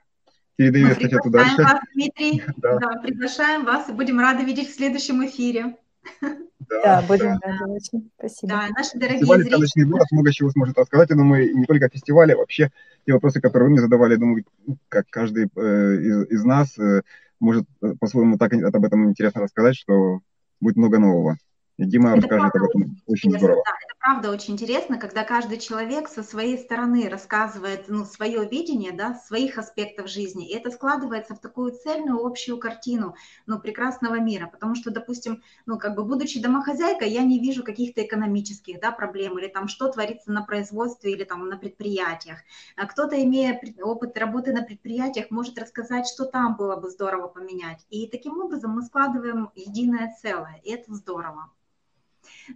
передаю 0.57 0.89
эстафету 0.89 1.31
дальше. 1.31 1.63
Вас, 1.63 1.81
Дмитрий, 1.95 2.43
да. 2.57 2.79
да, 2.79 3.01
приглашаем 3.01 3.65
вас 3.65 3.89
и 3.89 3.93
будем 3.93 4.19
рады 4.19 4.45
видеть 4.45 4.69
в 4.69 4.75
следующем 4.75 5.25
эфире. 5.27 5.77
Да, 6.69 6.83
да 6.83 7.03
будем 7.07 7.39
да. 7.39 7.49
рады 7.49 7.73
очень. 7.73 8.11
Спасибо. 8.19 8.53
Да, 8.53 8.69
наши 8.77 8.99
дорогие 8.99 9.21
Фестиваль 9.21 9.39
зрители. 9.39 9.55
«Сказочный 9.57 9.85
город» 9.87 10.07
много 10.11 10.33
чего 10.33 10.51
сможет 10.51 10.79
рассказать. 10.79 11.11
Я 11.11 11.17
думаю, 11.17 11.57
не 11.57 11.65
только 11.65 11.87
о 11.87 11.91
фестивале, 11.91 12.35
а 12.35 12.37
вообще 12.37 12.71
те 13.07 13.13
вопросы, 13.13 13.41
которые 13.41 13.69
вы 13.69 13.73
мне 13.73 13.81
задавали, 13.81 14.13
я 14.13 14.19
думаю, 14.19 14.45
ну, 14.67 14.77
как 14.89 15.07
каждый 15.09 15.45
э, 15.47 15.95
из, 15.97 16.31
из 16.31 16.45
нас 16.45 16.79
э, 16.79 17.03
может 17.41 17.65
э, 17.83 17.95
по-своему 17.99 18.37
так 18.37 18.53
об 18.53 18.85
этом 18.85 19.09
интересно 19.09 19.43
рассказать, 19.43 19.77
что 19.77 20.21
будет 20.61 20.77
много 20.77 20.99
нового. 20.99 21.39
И 21.79 21.85
Дима 21.85 22.19
это 22.19 22.23
расскажет 22.23 22.57
об 22.57 22.65
этом 22.65 22.97
очень 23.07 23.39
здорово. 23.39 23.63
Да, 23.65 23.73
это 23.87 23.95
правда 24.01 24.31
очень 24.33 24.55
интересно, 24.55 24.99
когда 24.99 25.23
каждый 25.23 25.59
человек 25.59 26.09
со 26.09 26.25
своей 26.25 26.59
стороны 26.59 27.09
рассказывает 27.09 27.85
ну, 27.87 28.05
свое 28.05 28.49
видение 28.49 28.91
да, 28.91 29.15
своих 29.15 29.59
аспектов 29.59 30.09
жизни, 30.09 30.49
и 30.49 30.57
это 30.57 30.73
складывается 30.73 31.37
в 31.37 31.39
такую 31.39 31.71
цельную 31.71 32.27
общую 32.27 32.59
картину 32.59 33.15
ну, 33.47 33.61
прекрасного 33.61 34.19
мира, 34.19 34.49
потому 34.49 34.75
что, 34.75 34.91
допустим, 34.91 35.45
ну, 35.67 35.79
как 35.79 35.95
бы 35.95 36.05
будучи 36.05 36.43
домохозяйкой, 36.43 37.11
я 37.11 37.23
не 37.23 37.39
вижу 37.39 37.63
каких-то 37.63 38.05
экономических 38.05 38.81
да, 38.81 38.91
проблем 38.91 39.39
или 39.39 39.47
там 39.47 39.69
что 39.69 39.87
творится 39.87 40.33
на 40.33 40.43
производстве 40.43 41.13
или 41.13 41.23
там 41.23 41.49
на 41.49 41.57
предприятиях. 41.57 42.39
А 42.77 42.87
кто-то, 42.87 43.23
имея 43.23 43.61
опыт 43.81 44.19
работы 44.19 44.53
на 44.53 44.63
предприятиях, 44.63 45.31
может 45.31 45.57
рассказать, 45.57 46.09
что 46.09 46.25
там 46.25 46.57
было 46.57 46.75
бы 46.75 46.91
здорово 46.91 47.29
поменять. 47.29 47.87
И 47.89 48.09
таким 48.09 48.41
образом 48.41 48.73
мы 48.73 48.83
складываем 48.83 49.51
единое 49.55 50.13
целое, 50.21 50.61
и 50.65 50.73
это 50.73 50.93
здорово. 50.93 51.53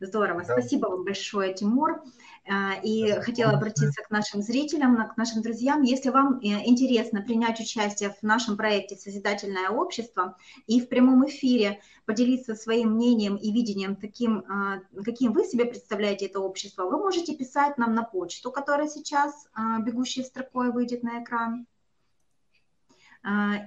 Здорово. 0.01 0.45
Да. 0.47 0.53
Спасибо 0.53 0.87
вам 0.87 1.05
большое, 1.05 1.55
Тимур. 1.55 2.03
А, 2.49 2.75
и 2.83 3.13
хотела 3.21 3.53
обратиться 3.53 4.03
к 4.03 4.11
нашим 4.11 4.43
зрителям, 4.43 5.09
к 5.09 5.17
нашим 5.17 5.43
друзьям. 5.43 5.83
Если 5.83 6.11
вам 6.11 6.41
э, 6.41 6.67
интересно 6.67 7.23
принять 7.23 7.61
участие 7.61 8.11
в 8.11 8.23
нашем 8.25 8.57
проекте 8.57 8.97
«Созидательное 8.97 9.69
общество» 9.69 10.37
и 10.67 10.81
в 10.81 10.89
прямом 10.89 11.25
эфире 11.29 11.81
поделиться 12.05 12.57
своим 12.57 12.95
мнением 12.95 13.37
и 13.37 13.53
видением 13.53 13.95
таким, 13.95 14.45
а, 14.49 14.81
каким 15.05 15.33
вы 15.33 15.45
себе 15.45 15.67
представляете 15.67 16.27
это 16.27 16.41
общество, 16.41 16.85
вы 16.85 16.99
можете 16.99 17.37
писать 17.37 17.79
нам 17.79 17.95
на 17.95 18.03
почту, 18.03 18.51
которая 18.51 18.89
сейчас 18.89 19.47
а, 19.55 19.79
бегущей 19.79 20.25
строкой 20.25 20.73
выйдет 20.73 21.03
на 21.03 21.23
экран 21.23 21.67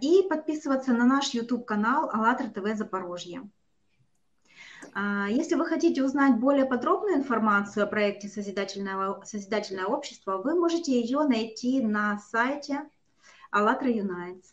и 0.02 0.22
подписываться 0.30 0.92
на 0.92 1.06
наш 1.06 1.30
YouTube-канал 1.30 2.10
«АЛЛАТРА 2.12 2.50
ТВ 2.50 2.78
Запорожье». 2.78 3.50
А, 4.98 5.28
если 5.30 5.56
вы 5.56 5.66
хотите 5.66 6.02
узнать 6.04 6.40
более 6.40 6.66
подробную 6.66 7.18
информацию 7.18 7.84
о 7.84 7.88
проекте 7.88 8.30
Созидательное, 8.30 9.22
Созидательное 9.26 9.88
общество, 9.88 10.38
вы 10.38 10.56
можете 10.56 10.98
ее 10.98 11.24
найти 11.24 11.82
на 11.82 12.18
сайте 12.18 12.90
АЛЛАТРА 13.52 13.92
Unites. 13.92 14.46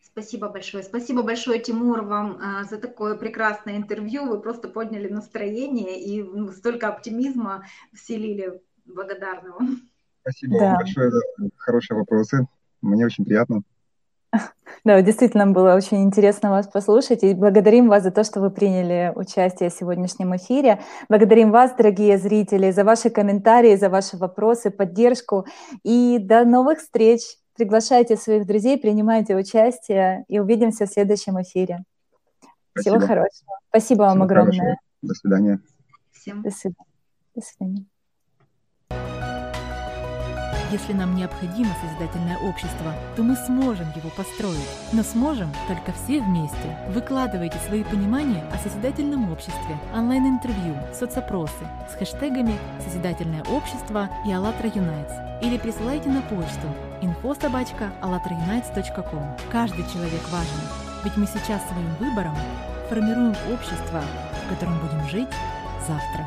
Спасибо 0.00 0.48
большое. 0.48 0.84
Спасибо 0.84 1.22
большое, 1.24 1.58
Тимур, 1.58 2.02
вам 2.02 2.38
а, 2.40 2.62
за 2.62 2.78
такое 2.78 3.16
прекрасное 3.16 3.76
интервью. 3.76 4.26
Вы 4.26 4.40
просто 4.40 4.68
подняли 4.68 5.08
настроение 5.08 6.00
и 6.00 6.22
ну, 6.22 6.52
столько 6.52 6.86
оптимизма 6.86 7.66
вселили. 7.92 8.62
Благодарна 8.84 9.54
вам. 9.54 9.90
Спасибо 10.26 10.58
да. 10.58 10.64
вам 10.70 10.76
большое 10.78 11.10
за 11.12 11.20
хорошие 11.56 11.96
вопросы. 11.96 12.48
Мне 12.82 13.06
очень 13.06 13.24
приятно. 13.24 13.62
Да, 14.84 15.00
действительно 15.00 15.46
было 15.46 15.74
очень 15.74 16.02
интересно 16.02 16.50
вас 16.50 16.66
послушать. 16.66 17.22
И 17.22 17.32
благодарим 17.34 17.88
вас 17.88 18.02
за 18.02 18.10
то, 18.10 18.24
что 18.24 18.40
вы 18.40 18.50
приняли 18.50 19.12
участие 19.14 19.70
в 19.70 19.72
сегодняшнем 19.72 20.34
эфире. 20.36 20.80
Благодарим 21.08 21.50
вас, 21.50 21.74
дорогие 21.76 22.18
зрители, 22.18 22.72
за 22.72 22.84
ваши 22.84 23.08
комментарии, 23.10 23.76
за 23.76 23.88
ваши 23.88 24.16
вопросы, 24.16 24.70
поддержку. 24.70 25.46
И 25.84 26.18
до 26.20 26.44
новых 26.44 26.78
встреч. 26.80 27.22
Приглашайте 27.56 28.16
своих 28.16 28.46
друзей, 28.46 28.78
принимайте 28.78 29.34
участие 29.34 30.24
и 30.28 30.38
увидимся 30.38 30.86
в 30.86 30.90
следующем 30.90 31.40
эфире. 31.40 31.84
Спасибо. 32.72 32.98
Всего 32.98 33.06
хорошего. 33.06 33.58
Спасибо 33.70 34.02
вам 34.02 34.10
Всего 34.10 34.24
огромное. 34.24 34.52
Хорошего. 34.52 34.76
До 35.02 35.14
свидания. 35.14 35.60
Всем. 36.12 36.42
До 36.42 36.50
свидания. 36.50 36.86
До 37.34 37.42
свидания. 37.42 37.86
Если 40.72 40.92
нам 40.92 41.14
необходимо 41.14 41.70
созидательное 41.80 42.38
общество, 42.38 42.92
то 43.14 43.22
мы 43.22 43.36
сможем 43.36 43.86
его 43.94 44.10
построить. 44.10 44.68
Но 44.92 45.04
сможем 45.04 45.52
только 45.68 45.92
все 45.92 46.20
вместе. 46.20 46.76
Выкладывайте 46.88 47.56
свои 47.68 47.84
понимания 47.84 48.44
о 48.52 48.58
созидательном 48.58 49.30
обществе, 49.30 49.78
онлайн-интервью, 49.94 50.74
соцопросы 50.92 51.68
с 51.88 51.94
хэштегами 51.94 52.58
«Созидательное 52.84 53.44
общество» 53.44 54.10
и 54.26 54.32
«АЛЛАТРА 54.32 54.72
Юнайтс» 54.74 55.12
или 55.40 55.56
присылайте 55.56 56.08
на 56.08 56.20
почту 56.22 56.66
info.alatraunites.com. 57.00 59.36
Каждый 59.52 59.84
человек 59.92 60.28
важен, 60.30 60.62
ведь 61.04 61.16
мы 61.16 61.26
сейчас 61.26 61.62
своим 61.68 61.94
выбором 62.00 62.34
формируем 62.88 63.36
общество, 63.52 64.02
в 64.44 64.48
котором 64.48 64.80
будем 64.80 65.08
жить 65.08 65.30
завтра. 65.86 66.26